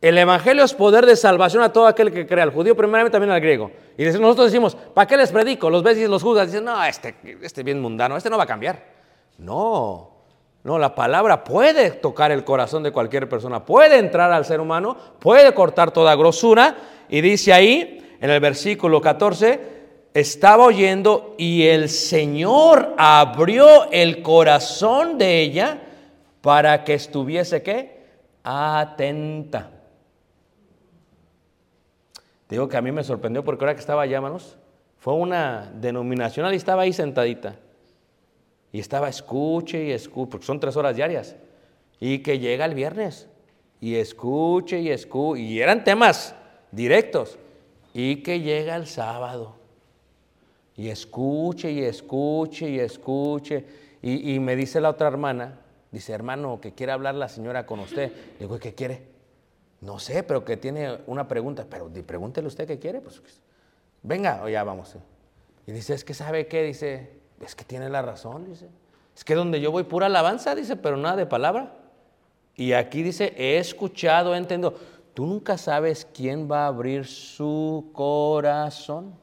El 0.00 0.18
Evangelio 0.18 0.64
es 0.64 0.74
poder 0.74 1.06
de 1.06 1.14
salvación 1.14 1.62
a 1.62 1.72
todo 1.72 1.86
aquel 1.86 2.12
que 2.12 2.26
crea, 2.26 2.42
al 2.42 2.50
judío 2.50 2.76
primeramente 2.76 3.12
también 3.12 3.30
al 3.30 3.40
griego. 3.40 3.70
Y 3.96 4.04
nosotros 4.04 4.46
decimos, 4.46 4.74
¿para 4.74 5.06
qué 5.06 5.16
les 5.16 5.30
predico? 5.30 5.70
Los 5.70 5.84
ves 5.84 5.96
y 5.98 6.08
los 6.08 6.22
juzgas, 6.22 6.48
dicen, 6.48 6.64
no, 6.64 6.82
este, 6.84 7.14
este 7.40 7.62
bien 7.62 7.80
mundano, 7.80 8.16
este 8.16 8.28
no 8.28 8.36
va 8.36 8.42
a 8.42 8.48
cambiar. 8.48 8.84
No, 9.38 10.10
no, 10.64 10.78
la 10.78 10.94
palabra 10.94 11.44
puede 11.44 11.92
tocar 11.92 12.32
el 12.32 12.44
corazón 12.44 12.82
de 12.82 12.92
cualquier 12.92 13.28
persona, 13.28 13.64
puede 13.64 13.98
entrar 13.98 14.32
al 14.32 14.44
ser 14.44 14.60
humano, 14.60 14.96
puede 15.20 15.54
cortar 15.54 15.92
toda 15.92 16.14
grosura. 16.16 16.76
Y 17.08 17.20
dice 17.20 17.52
ahí, 17.52 18.16
en 18.20 18.30
el 18.30 18.40
versículo 18.40 19.00
14, 19.00 19.81
estaba 20.14 20.64
oyendo 20.64 21.34
y 21.38 21.66
el 21.66 21.88
Señor 21.88 22.94
abrió 22.98 23.90
el 23.90 24.22
corazón 24.22 25.16
de 25.16 25.40
ella 25.40 25.80
para 26.40 26.84
que 26.84 26.94
estuviese, 26.94 27.62
¿qué? 27.62 28.02
Atenta. 28.44 29.70
Digo 32.48 32.68
que 32.68 32.76
a 32.76 32.82
mí 32.82 32.92
me 32.92 33.04
sorprendió 33.04 33.42
porque 33.42 33.64
ahora 33.64 33.74
que 33.74 33.80
estaba 33.80 34.02
allá, 34.02 34.16
hermanos, 34.16 34.58
fue 34.98 35.14
una 35.14 35.72
denominacional 35.74 36.52
y 36.52 36.56
estaba 36.56 36.82
ahí 36.82 36.92
sentadita. 36.92 37.56
Y 38.70 38.80
estaba 38.80 39.08
escuche 39.08 39.84
y 39.84 39.92
escuche, 39.92 40.30
porque 40.30 40.46
son 40.46 40.60
tres 40.60 40.76
horas 40.76 40.96
diarias. 40.96 41.36
Y 42.00 42.18
que 42.18 42.38
llega 42.38 42.64
el 42.64 42.74
viernes 42.74 43.28
y 43.80 43.94
escuche 43.96 44.80
y 44.80 44.90
escuche. 44.90 45.40
Y 45.40 45.60
eran 45.60 45.84
temas 45.84 46.34
directos. 46.70 47.38
Y 47.94 48.16
que 48.16 48.40
llega 48.40 48.76
el 48.76 48.86
sábado 48.86 49.61
y 50.76 50.88
escuche 50.88 51.70
y 51.70 51.80
escuche 51.80 52.68
y 52.68 52.78
escuche. 52.78 53.64
Y, 54.02 54.40
me 54.40 54.56
dice 54.56 54.80
la 54.80 54.90
otra 54.90 55.06
hermana, 55.06 55.60
dice, 55.92 56.12
hermano, 56.12 56.60
que 56.60 56.72
quiere 56.72 56.90
hablar 56.90 57.14
la 57.14 57.28
señora 57.28 57.66
con 57.66 57.78
usted. 57.78 58.10
Le 58.12 58.46
digo, 58.46 58.58
¿qué 58.58 58.74
quiere? 58.74 59.02
No 59.80 60.00
sé, 60.00 60.24
pero 60.24 60.44
que 60.44 60.56
tiene 60.56 60.98
una 61.06 61.28
pregunta. 61.28 61.66
Pero 61.70 61.88
pregúntele 62.04 62.48
usted 62.48 62.66
qué 62.66 62.78
quiere. 62.80 63.00
Pues, 63.00 63.22
venga, 64.02 64.42
o 64.42 64.48
ya 64.48 64.64
vamos. 64.64 64.96
Y 65.66 65.72
dice, 65.72 65.94
es 65.94 66.02
que 66.02 66.14
sabe 66.14 66.48
qué, 66.48 66.64
dice, 66.64 67.10
es 67.40 67.54
que 67.54 67.64
tiene 67.64 67.88
la 67.88 68.02
razón, 68.02 68.44
dice. 68.44 68.68
Es 69.14 69.24
que 69.24 69.34
donde 69.34 69.60
yo 69.60 69.70
voy 69.70 69.84
pura 69.84 70.06
alabanza, 70.06 70.54
dice, 70.54 70.74
pero 70.74 70.96
nada 70.96 71.16
de 71.16 71.26
palabra. 71.26 71.76
Y 72.56 72.72
aquí 72.72 73.02
dice, 73.02 73.34
he 73.36 73.58
escuchado, 73.58 74.34
he 74.34 74.38
entendido. 74.38 74.74
Tú 75.14 75.26
nunca 75.26 75.58
sabes 75.58 76.08
quién 76.12 76.50
va 76.50 76.64
a 76.64 76.68
abrir 76.68 77.06
su 77.06 77.90
corazón. 77.92 79.21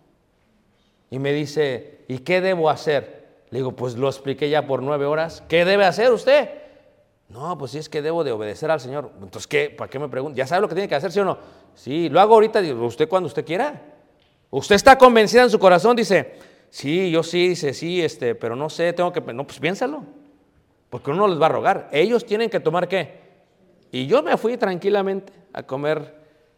Y 1.10 1.20
me 1.20 1.34
dice, 1.34 2.05
¿y 2.07 2.20
qué 2.20 2.41
debo 2.41 2.70
hacer? 2.70 3.20
Le 3.49 3.60
digo, 3.60 3.72
pues 3.72 3.95
lo 3.95 4.07
expliqué 4.07 4.49
ya 4.49 4.68
por 4.68 4.84
nueve 4.84 5.05
horas. 5.05 5.43
¿Qué 5.47 5.66
debe 5.66 5.86
hacer 5.86 6.12
usted? 6.12 6.49
No, 7.30 7.57
pues 7.57 7.72
sí 7.72 7.78
es 7.78 7.89
que 7.89 8.01
debo 8.01 8.24
de 8.24 8.32
obedecer 8.32 8.70
al 8.70 8.80
Señor. 8.80 9.12
Entonces, 9.16 9.47
¿qué? 9.47 9.70
¿Para 9.70 9.89
qué 9.89 9.99
me 9.99 10.07
pregunta? 10.07 10.38
¿Ya 10.38 10.45
sabe 10.45 10.62
lo 10.62 10.68
que 10.68 10.76
tiene 10.76 10.88
que 10.88 10.95
hacer, 10.95 11.12
sí 11.12 11.20
o 11.20 11.26
no? 11.26 11.38
Sí, 11.74 12.10
lo 12.10 12.20
hago 12.20 12.36
ahorita, 12.36 12.62
usted 12.62 13.07
cuando 13.07 13.28
usted 13.28 13.45
quiera. 13.45 13.82
Usted 14.51 14.76
está 14.76 14.97
convencida 14.97 15.43
en 15.43 15.49
su 15.49 15.60
corazón, 15.60 15.95
dice, 15.95 16.34
sí, 16.70 17.12
yo 17.12 17.22
sí, 17.22 17.49
dice, 17.49 17.74
sí, 17.74 18.01
este, 18.01 18.34
pero 18.34 18.55
no 18.55 18.70
sé, 18.70 18.93
tengo 18.93 19.12
que, 19.12 19.22
no, 19.22 19.45
pues 19.45 19.60
piénsalo. 19.60 20.03
Porque 20.89 21.12
uno 21.12 21.28
les 21.28 21.39
va 21.39 21.47
a 21.47 21.49
rogar. 21.49 21.89
Ellos 21.91 22.26
tienen 22.26 22.49
que 22.49 22.60
tomar 22.60 22.88
qué. 22.88 23.30
Y 23.91 24.07
yo 24.07 24.24
me 24.24 24.38
fui 24.38 24.57
tranquilamente 24.57 25.34
a 25.53 25.64
comer 25.64 26.16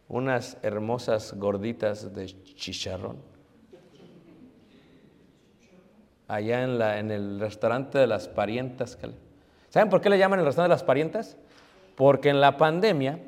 unas 0.07 0.57
hermosas 0.61 1.33
gorditas 1.37 2.13
de 2.13 2.25
chicharrón 2.25 3.30
allá 6.31 6.63
en, 6.63 7.11
el 7.11 7.41
restaurante 7.41 7.97
de 7.97 8.07
las 8.07 8.29
parientas. 8.29 8.97
¿Saben 9.69 9.89
por 9.89 9.99
qué 9.99 10.09
le 10.09 10.17
llaman 10.17 10.39
el 10.39 10.45
restaurante 10.45 10.71
de 10.71 10.75
las 10.75 10.83
parientas? 10.83 11.37
Porque 11.95 12.29
en 12.29 12.39
la 12.39 12.55
pandemia, 12.55 13.19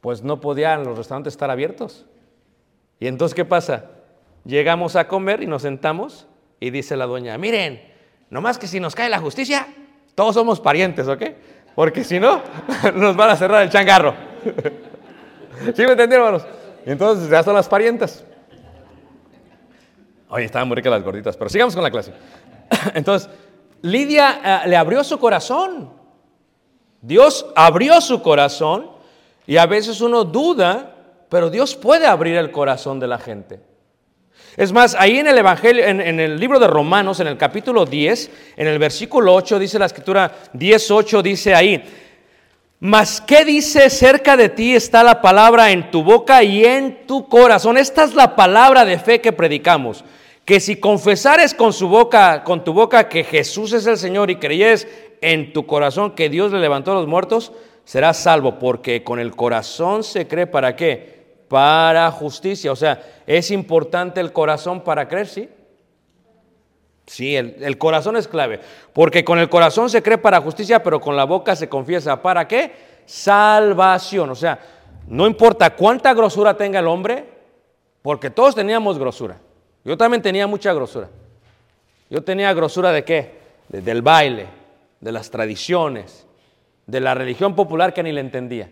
pues 0.00 0.22
no 0.22 0.40
podían 0.40 0.84
los 0.84 0.96
restaurantes 0.96 1.34
estar 1.34 1.50
abiertos. 1.50 2.06
Y 3.00 3.08
entonces, 3.08 3.34
¿qué 3.34 3.44
pasa? 3.44 3.86
Llegamos 4.44 4.94
a 4.94 5.08
comer 5.08 5.42
y 5.42 5.48
nos 5.48 5.62
sentamos 5.62 6.28
y 6.60 6.70
dice 6.70 6.96
la 6.96 7.06
dueña, 7.06 7.36
miren, 7.38 7.82
nomás 8.30 8.56
que 8.56 8.68
si 8.68 8.78
nos 8.78 8.94
cae 8.94 9.10
la 9.10 9.18
justicia, 9.18 9.66
todos 10.14 10.36
somos 10.36 10.60
parientes, 10.60 11.08
¿ok? 11.08 11.22
Porque 11.74 12.04
si 12.04 12.20
no, 12.20 12.40
nos 12.94 13.16
van 13.16 13.30
a 13.30 13.36
cerrar 13.36 13.64
el 13.64 13.70
changarro. 13.70 14.14
¿Sí 15.74 15.82
me 15.82 15.92
entendieron, 15.92 16.26
hermanos? 16.26 16.46
Entonces 16.84 17.28
ya 17.28 17.42
son 17.42 17.54
las 17.54 17.68
parientas. 17.68 18.24
Oye, 20.28 20.44
estaban 20.44 20.68
muy 20.68 20.76
ricas 20.76 20.90
las 20.90 21.02
gorditas, 21.02 21.36
pero 21.36 21.48
sigamos 21.48 21.74
con 21.74 21.84
la 21.84 21.90
clase. 21.90 22.12
Entonces, 22.94 23.30
Lidia 23.82 24.62
uh, 24.64 24.68
le 24.68 24.76
abrió 24.76 25.04
su 25.04 25.18
corazón. 25.18 25.90
Dios 27.00 27.46
abrió 27.54 28.00
su 28.00 28.22
corazón 28.22 28.90
y 29.46 29.56
a 29.56 29.66
veces 29.66 30.00
uno 30.00 30.24
duda, 30.24 30.94
pero 31.28 31.50
Dios 31.50 31.76
puede 31.76 32.06
abrir 32.06 32.36
el 32.36 32.50
corazón 32.50 32.98
de 32.98 33.06
la 33.06 33.18
gente. 33.18 33.60
Es 34.56 34.72
más, 34.72 34.94
ahí 34.98 35.18
en 35.18 35.26
el 35.28 35.38
Evangelio, 35.38 35.84
en, 35.84 36.00
en, 36.00 36.18
el 36.18 36.40
libro 36.40 36.58
de 36.58 36.66
Romanos, 36.66 37.20
en 37.20 37.26
el 37.26 37.36
capítulo 37.36 37.84
10, 37.84 38.30
en 38.56 38.66
el 38.66 38.78
versículo 38.78 39.34
8, 39.34 39.58
dice 39.58 39.78
la 39.78 39.86
escritura 39.86 40.32
10.8, 40.54 41.22
dice 41.22 41.54
ahí, 41.54 41.84
Mas, 42.78 43.22
¿qué 43.22 43.44
dice 43.46 43.88
cerca 43.88 44.36
de 44.36 44.50
ti 44.50 44.74
está 44.74 45.02
la 45.02 45.22
palabra 45.22 45.70
en 45.70 45.90
tu 45.90 46.02
boca 46.02 46.42
y 46.42 46.64
en 46.64 47.06
tu 47.06 47.26
corazón? 47.26 47.78
Esta 47.78 48.04
es 48.04 48.14
la 48.14 48.36
palabra 48.36 48.84
de 48.84 48.98
fe 48.98 49.22
que 49.22 49.32
predicamos. 49.32 50.04
Que 50.44 50.60
si 50.60 50.76
confesares 50.76 51.54
con 51.54 51.72
su 51.72 51.88
boca, 51.88 52.44
con 52.44 52.64
tu 52.64 52.74
boca 52.74 53.08
que 53.08 53.24
Jesús 53.24 53.72
es 53.72 53.86
el 53.86 53.96
Señor 53.96 54.30
y 54.30 54.36
creyeres 54.36 54.86
en 55.22 55.54
tu 55.54 55.66
corazón 55.66 56.12
que 56.12 56.28
Dios 56.28 56.52
le 56.52 56.60
levantó 56.60 56.92
a 56.92 56.96
los 56.96 57.06
muertos, 57.06 57.50
serás 57.84 58.18
salvo, 58.18 58.58
porque 58.58 59.02
con 59.02 59.20
el 59.20 59.34
corazón 59.34 60.04
se 60.04 60.28
cree 60.28 60.46
para 60.46 60.76
qué? 60.76 61.24
Para 61.48 62.10
justicia. 62.10 62.70
O 62.72 62.76
sea, 62.76 63.02
es 63.26 63.50
importante 63.50 64.20
el 64.20 64.34
corazón 64.34 64.82
para 64.82 65.08
creer, 65.08 65.28
¿sí? 65.28 65.48
Sí, 67.06 67.36
el, 67.36 67.78
corazón 67.78 68.16
es 68.16 68.26
clave, 68.26 68.60
porque 68.92 69.24
con 69.24 69.38
el 69.38 69.48
corazón 69.48 69.88
se 69.88 70.02
cree 70.02 70.18
para 70.18 70.40
justicia, 70.40 70.82
pero 70.82 71.00
con 71.00 71.14
la 71.14 71.24
boca 71.24 71.54
se 71.54 71.68
confiesa. 71.68 72.20
¿Para 72.20 72.48
qué? 72.48 72.72
Salvación. 73.06 74.30
O 74.30 74.34
sea, 74.34 74.58
no 75.06 75.24
importa 75.26 75.70
cuánta 75.76 76.12
grosura 76.14 76.56
tenga 76.56 76.80
el 76.80 76.88
hombre, 76.88 77.24
porque 78.02 78.30
todos 78.30 78.56
teníamos 78.56 78.98
grosura. 78.98 79.38
Yo 79.84 79.96
también 79.96 80.20
tenía 80.20 80.48
mucha 80.48 80.72
grosura. 80.72 81.08
Yo 82.10 82.24
tenía 82.24 82.52
grosura 82.52 82.90
de 82.90 83.04
qué? 83.04 83.38
De, 83.68 83.80
del 83.82 84.02
baile, 84.02 84.46
de 85.00 85.12
las 85.12 85.30
tradiciones, 85.30 86.26
de 86.86 87.00
la 87.00 87.14
religión 87.14 87.54
popular 87.54 87.94
que 87.94 88.02
ni 88.02 88.10
le 88.10 88.20
entendía. 88.20 88.68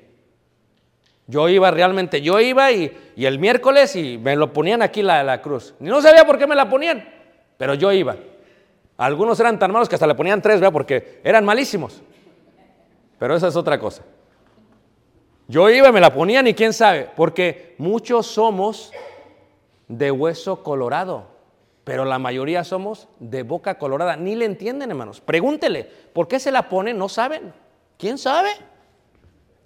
Yo 1.28 1.48
iba 1.48 1.70
realmente, 1.70 2.20
yo 2.20 2.40
iba 2.40 2.72
y, 2.72 2.92
y 3.14 3.26
el 3.26 3.38
miércoles 3.38 3.94
y 3.94 4.18
me 4.18 4.34
lo 4.34 4.52
ponían 4.52 4.82
aquí 4.82 5.02
la, 5.02 5.22
la 5.22 5.40
cruz. 5.40 5.74
Ni 5.78 5.88
no 5.88 6.02
sabía 6.02 6.26
por 6.26 6.36
qué 6.36 6.48
me 6.48 6.56
la 6.56 6.68
ponían. 6.68 7.23
Pero 7.56 7.74
yo 7.74 7.92
iba. 7.92 8.16
Algunos 8.96 9.38
eran 9.40 9.58
tan 9.58 9.72
malos 9.72 9.88
que 9.88 9.96
hasta 9.96 10.06
le 10.06 10.14
ponían 10.14 10.40
tres, 10.40 10.60
¿verdad? 10.60 10.72
Porque 10.72 11.20
eran 11.24 11.44
malísimos. 11.44 12.02
Pero 13.18 13.36
esa 13.36 13.48
es 13.48 13.56
otra 13.56 13.78
cosa. 13.78 14.02
Yo 15.46 15.68
iba 15.68 15.92
me 15.92 16.00
la 16.00 16.12
ponían 16.12 16.46
y 16.46 16.54
quién 16.54 16.72
sabe, 16.72 17.10
porque 17.14 17.74
muchos 17.78 18.26
somos 18.26 18.92
de 19.88 20.10
hueso 20.10 20.62
colorado, 20.62 21.26
pero 21.84 22.06
la 22.06 22.18
mayoría 22.18 22.64
somos 22.64 23.08
de 23.18 23.42
boca 23.42 23.78
colorada. 23.78 24.16
Ni 24.16 24.34
le 24.36 24.46
entienden, 24.46 24.90
hermanos. 24.90 25.20
Pregúntele, 25.20 25.84
¿por 26.12 26.28
qué 26.28 26.38
se 26.40 26.50
la 26.50 26.68
ponen? 26.68 26.96
No 26.96 27.08
saben. 27.08 27.52
¿Quién 27.98 28.16
sabe? 28.16 28.50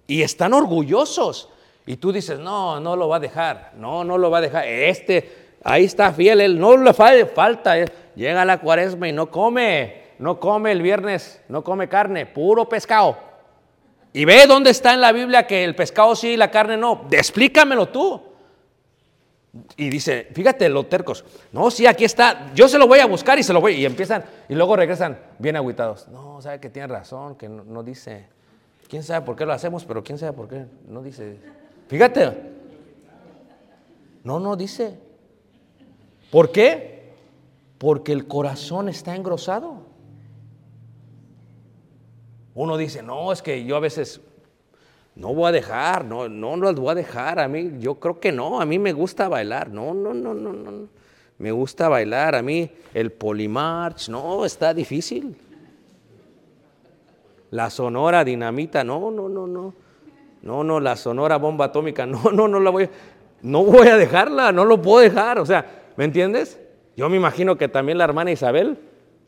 Y 0.05 0.21
están 0.21 0.53
orgullosos. 0.53 1.49
Y 1.85 1.97
tú 1.97 2.11
dices, 2.11 2.39
no, 2.39 2.79
no 2.79 2.95
lo 2.95 3.07
va 3.07 3.15
a 3.15 3.21
dejar. 3.21 3.71
No, 3.75 4.03
no 4.03 4.17
lo 4.17 4.29
va 4.29 4.39
a 4.39 4.41
dejar. 4.41 4.67
Este, 4.67 5.48
Ahí 5.63 5.85
está 5.85 6.13
fiel, 6.13 6.41
él 6.41 6.59
no 6.59 6.77
le 6.77 6.93
falta. 6.93 7.75
Llega 8.15 8.45
la 8.45 8.59
cuaresma 8.59 9.07
y 9.07 9.11
no 9.11 9.29
come, 9.29 10.03
no 10.19 10.39
come 10.39 10.71
el 10.71 10.81
viernes, 10.81 11.41
no 11.49 11.63
come 11.63 11.87
carne, 11.87 12.25
puro 12.25 12.67
pescado. 12.67 13.17
Y 14.11 14.25
ve 14.25 14.45
dónde 14.47 14.71
está 14.71 14.93
en 14.93 15.01
la 15.01 15.11
Biblia 15.11 15.45
que 15.45 15.63
el 15.63 15.75
pescado 15.75 16.15
sí 16.15 16.29
y 16.29 16.37
la 16.37 16.49
carne 16.49 16.77
no. 16.77 17.05
Explícamelo 17.11 17.89
tú. 17.89 18.21
Y 19.77 19.89
dice, 19.89 20.27
fíjate, 20.33 20.69
los 20.69 20.87
tercos. 20.89 21.25
No, 21.51 21.71
sí, 21.71 21.85
aquí 21.85 22.05
está. 22.05 22.51
Yo 22.53 22.67
se 22.67 22.77
lo 22.77 22.87
voy 22.87 22.99
a 22.99 23.05
buscar 23.05 23.37
y 23.39 23.43
se 23.43 23.53
lo 23.53 23.61
voy. 23.61 23.73
Y 23.73 23.85
empiezan, 23.85 24.23
y 24.47 24.55
luego 24.55 24.75
regresan 24.75 25.19
bien 25.37 25.55
agüitados. 25.55 26.07
No, 26.07 26.41
sabe 26.41 26.59
que 26.59 26.69
tiene 26.69 26.87
razón, 26.87 27.35
que 27.35 27.49
no, 27.49 27.63
no 27.63 27.83
dice. 27.83 28.27
¿Quién 28.87 29.03
sabe 29.03 29.25
por 29.25 29.35
qué 29.35 29.45
lo 29.45 29.53
hacemos? 29.53 29.85
Pero 29.85 30.03
quién 30.03 30.17
sabe 30.17 30.33
por 30.33 30.47
qué 30.47 30.65
no 30.87 31.01
dice. 31.01 31.37
Fíjate. 31.87 32.31
No, 34.23 34.39
no 34.39 34.55
dice. 34.55 35.08
¿Por 36.31 36.51
qué? 36.51 37.13
Porque 37.77 38.11
el 38.11 38.27
corazón 38.27 38.89
está 38.89 39.15
engrosado. 39.15 39.89
Uno 42.53 42.77
dice, 42.77 43.01
no, 43.01 43.31
es 43.31 43.41
que 43.41 43.63
yo 43.63 43.75
a 43.75 43.79
veces 43.79 44.21
no 45.15 45.33
voy 45.33 45.49
a 45.49 45.51
dejar, 45.51 46.05
no, 46.05 46.29
no 46.29 46.55
los 46.57 46.75
voy 46.75 46.91
a 46.91 46.95
dejar. 46.95 47.39
A 47.39 47.47
mí, 47.47 47.73
yo 47.79 47.95
creo 47.95 48.19
que 48.19 48.31
no, 48.31 48.61
a 48.61 48.65
mí 48.65 48.79
me 48.79 48.93
gusta 48.93 49.27
bailar. 49.27 49.69
No, 49.69 49.93
no, 49.93 50.13
no, 50.13 50.33
no, 50.33 50.53
no. 50.53 50.87
Me 51.37 51.51
gusta 51.51 51.87
bailar. 51.89 52.35
A 52.35 52.41
mí 52.41 52.69
el 52.93 53.11
polimarch, 53.11 54.09
no, 54.09 54.45
está 54.45 54.73
difícil. 54.73 55.35
La 57.51 57.69
sonora 57.69 58.23
dinamita, 58.23 58.83
no, 58.83 59.09
no, 59.09 59.29
no, 59.29 59.47
no. 59.47 59.73
No, 60.41 60.63
no, 60.63 60.79
la 60.79 60.95
sonora 60.95 61.37
bomba 61.37 61.65
atómica, 61.65 62.05
no, 62.05 62.31
no, 62.31 62.47
no 62.47 62.59
la 62.59 62.69
voy 62.69 62.83
a, 62.85 62.89
no 63.41 63.63
voy 63.63 63.87
a 63.87 63.97
dejarla, 63.97 64.51
no 64.51 64.65
lo 64.65 64.81
puedo 64.81 64.99
dejar. 64.99 65.39
O 65.39 65.45
sea, 65.45 65.78
¿Me 65.99 66.05
entiendes? 66.05 66.57
Yo 66.95 67.09
me 67.09 67.17
imagino 67.17 67.57
que 67.57 67.67
también 67.67 67.97
la 67.97 68.05
hermana 68.05 68.31
Isabel, 68.31 68.77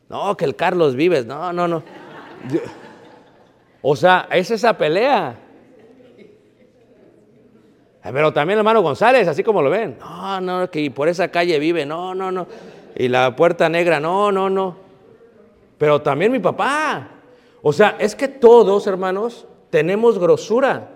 no, 0.08 0.34
que 0.38 0.46
el 0.46 0.56
Carlos 0.56 0.96
Vives, 0.96 1.26
no, 1.26 1.52
no, 1.52 1.68
no. 1.68 1.82
O 3.82 3.94
sea, 3.94 4.26
es 4.30 4.50
esa 4.50 4.78
pelea. 4.78 5.36
Pero 8.02 8.32
también 8.32 8.54
el 8.56 8.60
hermano 8.60 8.80
González, 8.80 9.28
así 9.28 9.44
como 9.44 9.60
lo 9.60 9.68
ven. 9.68 9.98
No, 10.00 10.40
no, 10.40 10.70
que 10.70 10.90
por 10.90 11.08
esa 11.08 11.28
calle 11.28 11.58
vive, 11.58 11.84
no, 11.84 12.14
no, 12.14 12.32
no. 12.32 12.46
Y 12.96 13.08
la 13.08 13.36
puerta 13.36 13.68
negra, 13.68 14.00
no, 14.00 14.32
no, 14.32 14.48
no. 14.48 14.74
Pero 15.76 16.00
también 16.00 16.32
mi 16.32 16.38
papá. 16.38 17.06
O 17.60 17.74
sea, 17.74 17.96
es 17.98 18.16
que 18.16 18.28
todos, 18.28 18.86
hermanos, 18.86 19.46
tenemos 19.68 20.18
grosura. 20.18 20.88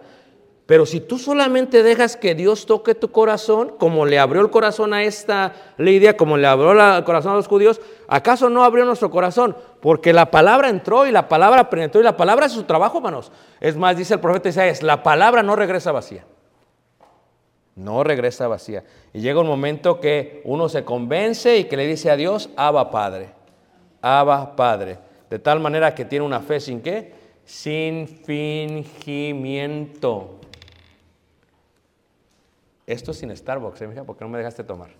Pero 0.66 0.84
si 0.84 1.00
tú 1.00 1.16
solamente 1.16 1.84
dejas 1.84 2.16
que 2.16 2.34
Dios 2.34 2.66
toque 2.66 2.96
tu 2.96 3.12
corazón, 3.12 3.74
como 3.78 4.04
le 4.04 4.18
abrió 4.18 4.42
el 4.42 4.50
corazón 4.50 4.92
a 4.94 5.04
esta 5.04 5.52
Lidia, 5.78 6.16
como 6.16 6.36
le 6.36 6.48
abrió 6.48 6.72
el 6.72 7.04
corazón 7.04 7.34
a 7.34 7.36
los 7.36 7.46
judíos, 7.46 7.80
¿acaso 8.08 8.50
no 8.50 8.64
abrió 8.64 8.84
nuestro 8.84 9.08
corazón? 9.08 9.56
Porque 9.80 10.12
la 10.12 10.32
palabra 10.32 10.68
entró 10.68 11.06
y 11.06 11.12
la 11.12 11.28
palabra 11.28 11.70
penetró 11.70 12.00
y 12.00 12.04
la 12.04 12.16
palabra 12.16 12.46
es 12.46 12.52
su 12.52 12.64
trabajo, 12.64 12.98
hermanos. 12.98 13.30
Es 13.60 13.76
más, 13.76 13.96
dice 13.96 14.14
el 14.14 14.20
profeta 14.20 14.48
Isaías, 14.48 14.82
la 14.82 15.04
palabra 15.04 15.44
no 15.44 15.54
regresa 15.54 15.92
vacía. 15.92 16.24
No 17.76 18.02
regresa 18.02 18.48
vacía. 18.48 18.82
Y 19.12 19.20
llega 19.20 19.40
un 19.40 19.46
momento 19.46 20.00
que 20.00 20.42
uno 20.44 20.68
se 20.68 20.84
convence 20.84 21.58
y 21.58 21.64
que 21.64 21.76
le 21.76 21.86
dice 21.86 22.10
a 22.10 22.16
Dios, 22.16 22.50
Abba 22.56 22.90
Padre, 22.90 23.28
Abba 24.02 24.56
Padre. 24.56 24.98
De 25.30 25.38
tal 25.38 25.60
manera 25.60 25.94
que 25.94 26.04
tiene 26.04 26.24
una 26.24 26.40
fe 26.40 26.58
sin 26.58 26.80
qué? 26.80 27.14
Sin 27.44 28.08
fingimiento. 28.08 30.40
Esto 32.86 33.10
es 33.10 33.18
sin 33.18 33.36
Starbucks, 33.36 33.82
¿eh, 33.82 33.88
mija? 33.88 34.04
¿Por 34.04 34.16
qué 34.16 34.24
no 34.24 34.30
me 34.30 34.38
dejaste 34.38 34.62
tomar? 34.62 34.90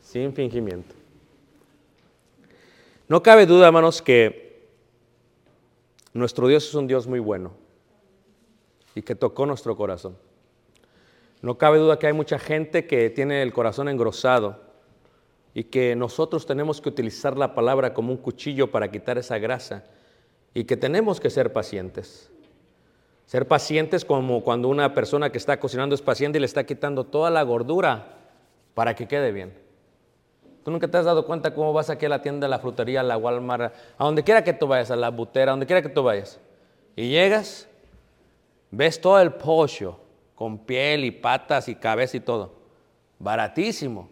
Sin 0.00 0.32
fingimiento. 0.32 0.94
No 3.08 3.22
cabe 3.22 3.46
duda, 3.46 3.66
hermanos, 3.66 4.00
que 4.00 4.68
nuestro 6.12 6.48
Dios 6.48 6.66
es 6.66 6.74
un 6.74 6.86
Dios 6.86 7.06
muy 7.06 7.20
bueno 7.20 7.52
y 8.94 9.02
que 9.02 9.14
tocó 9.14 9.44
nuestro 9.44 9.76
corazón. 9.76 10.16
No 11.42 11.58
cabe 11.58 11.78
duda 11.78 11.98
que 11.98 12.06
hay 12.06 12.14
mucha 12.14 12.38
gente 12.38 12.86
que 12.86 13.10
tiene 13.10 13.42
el 13.42 13.52
corazón 13.52 13.88
engrosado 13.88 14.60
y 15.52 15.64
que 15.64 15.94
nosotros 15.94 16.46
tenemos 16.46 16.80
que 16.80 16.88
utilizar 16.88 17.36
la 17.36 17.54
palabra 17.54 17.92
como 17.92 18.12
un 18.12 18.18
cuchillo 18.18 18.70
para 18.70 18.90
quitar 18.90 19.18
esa 19.18 19.38
grasa 19.38 19.84
y 20.54 20.64
que 20.64 20.76
tenemos 20.76 21.20
que 21.20 21.30
ser 21.30 21.52
pacientes. 21.52 22.30
Ser 23.26 23.48
pacientes 23.48 24.04
como 24.04 24.42
cuando 24.42 24.68
una 24.68 24.94
persona 24.94 25.30
que 25.30 25.38
está 25.38 25.58
cocinando 25.58 25.94
es 25.94 26.02
paciente 26.02 26.38
y 26.38 26.40
le 26.40 26.46
está 26.46 26.64
quitando 26.64 27.04
toda 27.04 27.28
la 27.28 27.42
gordura 27.42 28.14
para 28.74 28.94
que 28.94 29.08
quede 29.08 29.32
bien. 29.32 29.52
¿Tú 30.64 30.70
nunca 30.70 30.88
te 30.88 30.96
has 30.96 31.04
dado 31.04 31.26
cuenta 31.26 31.52
cómo 31.52 31.72
vas 31.72 31.90
aquí 31.90 32.06
a 32.06 32.08
la 32.08 32.22
tienda, 32.22 32.46
a 32.46 32.50
la 32.50 32.60
frutería, 32.60 33.00
a 33.00 33.02
la 33.02 33.16
Walmart, 33.16 33.74
a 33.98 34.04
donde 34.04 34.22
quiera 34.22 34.44
que 34.44 34.52
tú 34.52 34.68
vayas, 34.68 34.90
a 34.90 34.96
la 34.96 35.10
butera, 35.10 35.50
a 35.50 35.54
donde 35.54 35.66
quiera 35.66 35.82
que 35.82 35.88
tú 35.88 36.02
vayas? 36.02 36.40
Y 36.94 37.08
llegas, 37.08 37.68
ves 38.70 39.00
todo 39.00 39.20
el 39.20 39.32
pollo 39.32 39.98
con 40.36 40.58
piel 40.58 41.04
y 41.04 41.10
patas 41.10 41.68
y 41.68 41.74
cabeza 41.74 42.16
y 42.16 42.20
todo. 42.20 42.52
Baratísimo. 43.18 44.08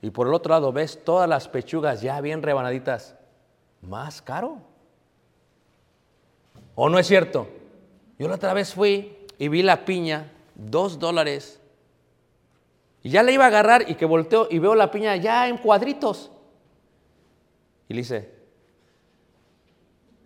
Y 0.00 0.10
por 0.10 0.28
el 0.28 0.34
otro 0.34 0.50
lado 0.50 0.72
ves 0.72 1.02
todas 1.04 1.28
las 1.28 1.46
pechugas 1.48 2.00
ya 2.00 2.20
bien 2.22 2.42
rebanaditas. 2.42 3.16
Más 3.82 4.22
caro. 4.22 4.58
¿O 6.74 6.88
no 6.88 6.98
es 6.98 7.06
cierto? 7.06 7.48
Yo 8.18 8.28
la 8.28 8.36
otra 8.36 8.54
vez 8.54 8.72
fui 8.72 9.16
y 9.38 9.48
vi 9.48 9.62
la 9.62 9.84
piña, 9.84 10.32
dos 10.54 10.98
dólares. 10.98 11.60
Y 13.02 13.10
ya 13.10 13.22
le 13.22 13.32
iba 13.32 13.44
a 13.44 13.48
agarrar 13.48 13.88
y 13.88 13.94
que 13.94 14.04
volteo 14.04 14.48
y 14.50 14.58
veo 14.58 14.74
la 14.74 14.90
piña 14.90 15.16
ya 15.16 15.48
en 15.48 15.58
cuadritos. 15.58 16.30
Y 17.88 17.94
le 17.94 18.00
dice, 18.00 18.34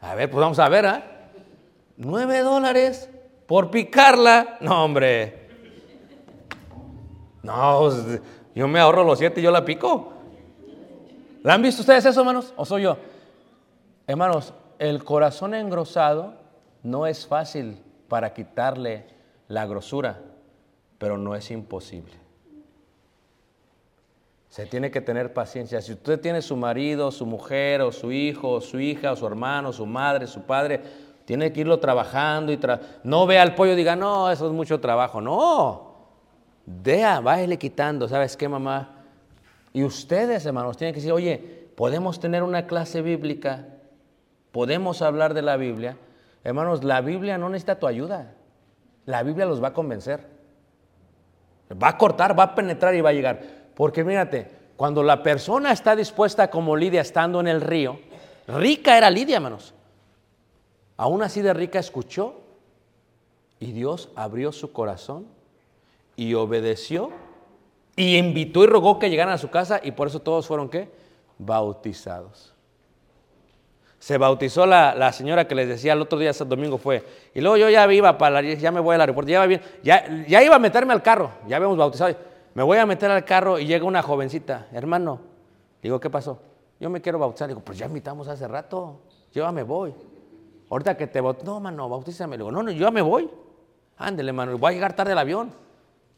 a 0.01 0.14
ver, 0.14 0.30
pues 0.30 0.41
vamos 0.41 0.59
a 0.59 0.68
ver, 0.68 0.86
¿ah? 0.86 1.30
Nueve 1.97 2.41
dólares 2.41 3.11
por 3.47 3.70
picarla. 3.70 4.57
No, 4.61 4.84
hombre. 4.84 5.49
No, 7.43 7.80
pues, 7.80 8.20
yo 8.55 8.68
me 8.68 8.80
ahorro 8.80 9.05
los 9.05 9.18
siete 9.18 9.41
y 9.41 9.45
yo 9.45 9.51
la 9.51 9.64
pico. 9.64 10.12
¿La 11.43 11.55
han 11.55 11.62
visto 11.62 11.82
ustedes 11.82 12.05
eso, 12.05 12.20
hermanos? 12.20 12.53
¿O 12.57 12.64
soy 12.64 12.82
yo? 12.82 12.97
Hermanos, 14.07 14.55
el 14.78 15.05
corazón 15.05 15.55
engrosado 15.55 16.39
no 16.83 17.07
es 17.07 17.26
fácil 17.26 17.78
para 18.09 18.33
quitarle 18.35 19.05
la 19.49 19.66
grosura, 19.66 20.20
pero 20.99 21.16
no 21.18 21.35
es 21.35 21.51
imposible. 21.51 22.14
Se 24.49 24.66
tiene 24.66 24.91
que 24.91 25.01
tener 25.01 25.33
paciencia. 25.33 25.81
Si 25.81 25.93
usted 25.93 26.20
tiene 26.20 26.43
su 26.43 26.57
marido, 26.57 27.12
su 27.12 27.24
mujer, 27.24 27.83
o 27.83 27.93
su 27.93 28.11
hijo, 28.11 28.61
su 28.61 28.81
hija, 28.81 29.14
su 29.14 29.26
hermano, 29.26 29.72
su 29.72 29.87
madre, 29.87 30.26
su 30.26 30.43
padre, 30.43 30.81
Tiene 31.24 31.53
que 31.53 31.61
irlo 31.61 31.78
trabajando 31.78 32.51
y 32.51 32.57
tra- 32.57 32.81
no 33.05 33.24
vea 33.24 33.43
al 33.43 33.55
pollo 33.55 33.74
y 33.74 33.76
diga, 33.76 33.95
no, 33.95 34.28
eso 34.33 34.47
es 34.49 34.53
mucho 34.53 34.81
trabajo. 34.81 35.20
No, 35.20 35.95
Dea, 36.66 37.20
váyale 37.20 37.57
quitando, 37.57 38.09
¿sabes 38.09 38.37
qué, 38.37 38.49
mamá? 38.49 39.05
Y 39.72 39.85
ustedes, 39.85 40.45
hermanos, 40.45 40.76
tienen 40.76 40.93
que 40.93 40.99
decir, 41.01 41.12
oye, 41.12 41.39
podemos 41.76 42.18
tener 42.18 42.43
una 42.43 42.66
clase 42.66 43.01
bíblica, 43.01 43.68
podemos 44.51 45.03
hablar 45.03 45.33
de 45.33 45.43
la 45.43 45.57
Biblia. 45.57 45.97
Hermanos, 46.43 46.84
la 46.84 47.01
Biblia 47.01 47.38
no 47.38 47.49
necesita 47.49 47.78
tu 47.78 47.86
ayuda. 47.86 48.34
La 49.07 49.22
Biblia 49.22 49.47
los 49.47 49.62
va 49.62 49.68
a 49.68 49.72
convencer. 49.72 50.26
Va 51.70 51.88
a 51.88 51.99
cortar, 51.99 52.38
va 52.38 52.45
a 52.45 52.55
penetrar 52.55 52.95
y 52.95 53.01
va 53.01 53.11
a 53.11 53.12
llegar. 53.12 53.41
Porque 53.74 54.05
mírate, 54.05 54.51
cuando 54.76 55.03
la 55.03 55.22
persona 55.22 55.72
está 55.72 55.95
dispuesta 55.95 56.51
como 56.51 56.76
Lidia 56.76 57.03
estando 57.03 57.41
en 57.41 57.49
el 57.49 57.61
río, 57.61 58.01
rica 58.49 58.97
era 58.97 59.11
Lidia, 59.11 59.36
hermanos. 59.36 59.74
Aún 60.97 61.22
así 61.22 61.43
de 61.43 61.55
rica 61.55 61.78
escuchó 61.78 62.41
y 63.59 63.72
Dios 63.72 64.11
abrió 64.16 64.53
su 64.53 64.72
corazón 64.72 65.26
y 66.16 66.34
obedeció 66.34 67.11
y 67.97 68.16
invitó 68.16 68.64
y 68.64 68.66
rogó 68.66 68.99
que 68.99 69.11
llegaran 69.11 69.34
a 69.34 69.38
su 69.38 69.51
casa 69.51 69.80
y 69.82 69.93
por 69.93 70.09
eso 70.09 70.20
todos 70.20 70.47
fueron 70.47 70.68
qué? 70.68 70.91
Bautizados. 71.38 72.55
Se 74.01 74.16
bautizó 74.16 74.64
la, 74.64 75.12
señora 75.12 75.46
que 75.46 75.55
les 75.55 75.68
decía 75.68 75.92
el 75.92 76.01
otro 76.01 76.18
día, 76.18 76.30
ese 76.30 76.46
domingo 76.46 76.78
fue. 76.78 77.05
Y 77.34 77.42
luego 77.42 77.59
yo 77.59 77.68
ya 77.68 77.86
iba 77.92 78.16
para 78.16 78.40
la- 78.40 78.55
ya 78.55 78.72
me 78.72 78.80
voy 78.80 78.94
al 78.94 79.03
aeropuerto, 79.03 79.30
ya, 79.30 79.36
iba 79.36 79.46
bien, 79.46 79.61
ya, 79.82 80.24
ya 80.26 80.42
iba 80.42 80.57
a 80.57 80.59
meterme 80.59 80.94
al 80.94 81.03
carro, 81.03 81.30
ya 81.46 81.57
habíamos 81.57 81.76
bautizado. 81.76 82.16
Me 82.55 82.62
voy 82.62 82.78
a 82.78 82.86
meter 82.86 83.11
al 83.11 83.24
carro 83.26 83.59
y 83.59 83.66
llega 83.66 83.84
una 83.84 84.03
jovencita, 84.03 84.68
hermano. 84.72 85.20
Digo, 85.82 86.01
¿qué 86.01 86.09
pasó? 86.09 86.40
Yo 86.80 86.88
me 86.88 87.03
quiero 87.03 87.18
bautizar. 87.18 87.46
Digo, 87.46 87.61
pues 87.61 87.76
ya 87.76 87.86
invitamos 87.86 88.26
hace 88.26 88.48
rato, 88.48 89.03
yo 89.32 89.44
ya 89.44 89.53
me 89.53 89.62
voy. 89.62 89.94
Ahorita 90.70 90.96
que 90.96 91.07
te 91.07 91.20
bautizo, 91.20 91.44
no, 91.53 91.61
mano, 91.61 91.86
bautízame. 91.86 92.38
Digo, 92.38 92.51
no, 92.51 92.62
no, 92.62 92.70
yo 92.70 92.86
ya 92.86 92.90
me 92.90 93.03
voy. 93.03 93.30
Ándele, 93.98 94.32
mano, 94.32 94.57
voy 94.57 94.70
a 94.70 94.72
llegar 94.72 94.96
tarde 94.96 95.12
al 95.12 95.18
avión. 95.18 95.53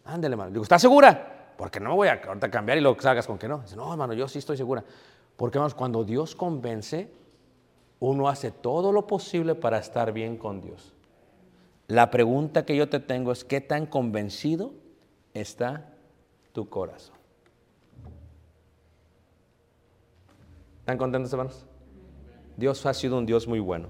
Ándele, 0.05 0.37
mano. 0.37 0.53
Digo, 0.53 0.63
¿estás 0.63 0.81
segura? 0.81 1.55
Porque 1.57 1.81
no 1.81 1.91
me 1.91 1.97
voy 1.97 2.09
a 2.09 2.21
ahorita 2.27 2.49
cambiar 2.49 2.79
y 2.79 2.81
luego 2.81 3.01
salgas 3.01 3.27
con 3.27 3.39
que 3.39 3.49
no. 3.49 3.59
Dice, 3.59 3.75
no, 3.75 3.91
hermano, 3.91 4.13
yo 4.13 4.29
sí 4.29 4.39
estoy 4.39 4.57
segura. 4.57 4.85
Porque, 5.37 5.59
hermanos, 5.59 5.75
cuando 5.75 6.05
Dios 6.05 6.37
convence, 6.37 7.11
uno 8.03 8.29
hace 8.29 8.51
todo 8.51 8.91
lo 8.91 9.07
posible 9.07 9.55
para 9.55 9.79
estar 9.79 10.13
bien 10.13 10.37
con 10.37 10.61
Dios. 10.61 10.93
La 11.87 12.11
pregunta 12.11 12.65
que 12.65 12.75
yo 12.75 12.89
te 12.89 12.99
tengo 12.99 13.31
es, 13.31 13.45
¿qué 13.45 13.61
tan 13.61 13.87
convencido 13.87 14.73
está 15.35 15.89
tu 16.53 16.69
corazón? 16.69 17.15
¿Están 20.81 20.99
contentos, 20.99 21.33
hermanos? 21.33 21.65
Dios 22.57 22.85
ha 22.87 22.93
sido 22.93 23.19
un 23.19 23.25
Dios 23.25 23.47
muy 23.47 23.61
bueno. 23.61 23.89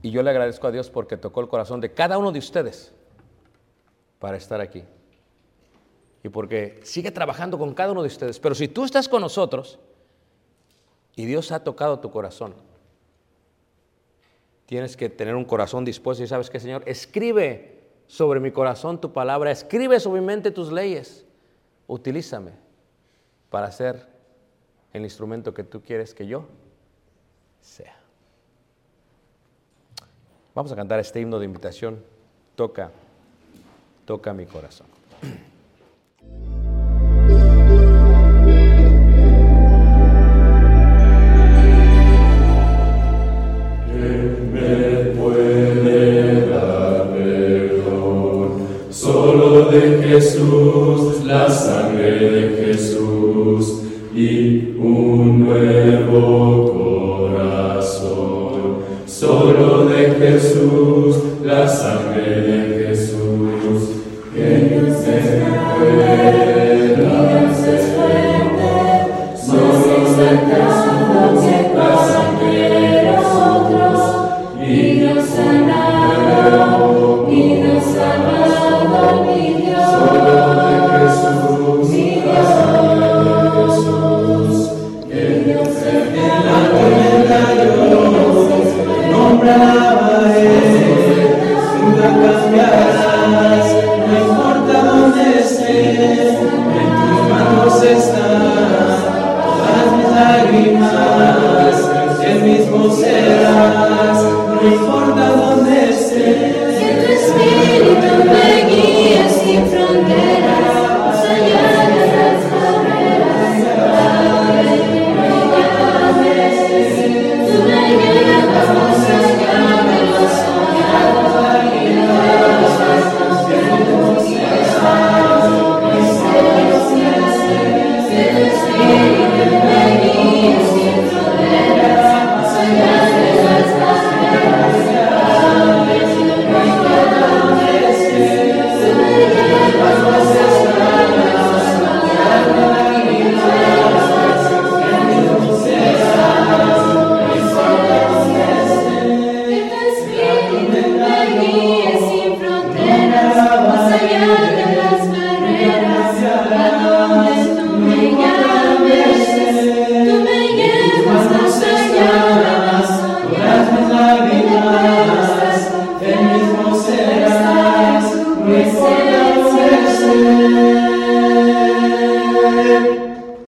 Y 0.00 0.12
yo 0.12 0.22
le 0.22 0.30
agradezco 0.30 0.68
a 0.68 0.70
Dios 0.70 0.90
porque 0.90 1.16
tocó 1.16 1.40
el 1.40 1.48
corazón 1.48 1.80
de 1.80 1.92
cada 1.92 2.16
uno 2.16 2.30
de 2.30 2.38
ustedes 2.38 2.94
para 4.20 4.36
estar 4.36 4.60
aquí. 4.60 4.84
Y 6.22 6.28
porque 6.28 6.78
sigue 6.84 7.10
trabajando 7.10 7.58
con 7.58 7.74
cada 7.74 7.90
uno 7.90 8.02
de 8.02 8.08
ustedes. 8.08 8.38
Pero 8.38 8.54
si 8.54 8.68
tú 8.68 8.84
estás 8.84 9.08
con 9.08 9.20
nosotros 9.20 9.80
y 11.18 11.26
Dios 11.26 11.50
ha 11.50 11.64
tocado 11.64 11.98
tu 11.98 12.12
corazón, 12.12 12.54
tienes 14.66 14.96
que 14.96 15.08
tener 15.08 15.34
un 15.34 15.44
corazón 15.44 15.84
dispuesto 15.84 16.22
y 16.22 16.28
sabes 16.28 16.48
que 16.48 16.60
Señor, 16.60 16.84
escribe 16.86 17.80
sobre 18.06 18.38
mi 18.38 18.52
corazón 18.52 19.00
tu 19.00 19.12
palabra, 19.12 19.50
escribe 19.50 19.98
sobre 19.98 20.20
mi 20.20 20.28
mente 20.28 20.52
tus 20.52 20.70
leyes. 20.70 21.24
Utilízame 21.88 22.52
para 23.50 23.72
ser 23.72 24.06
el 24.92 25.02
instrumento 25.02 25.52
que 25.52 25.64
tú 25.64 25.82
quieres 25.82 26.14
que 26.14 26.24
yo 26.24 26.44
sea. 27.62 27.98
Vamos 30.54 30.70
a 30.70 30.76
cantar 30.76 31.00
este 31.00 31.20
himno 31.20 31.40
de 31.40 31.46
invitación. 31.46 32.00
Toca, 32.54 32.92
toca 34.04 34.32
mi 34.32 34.46
corazón. 34.46 34.86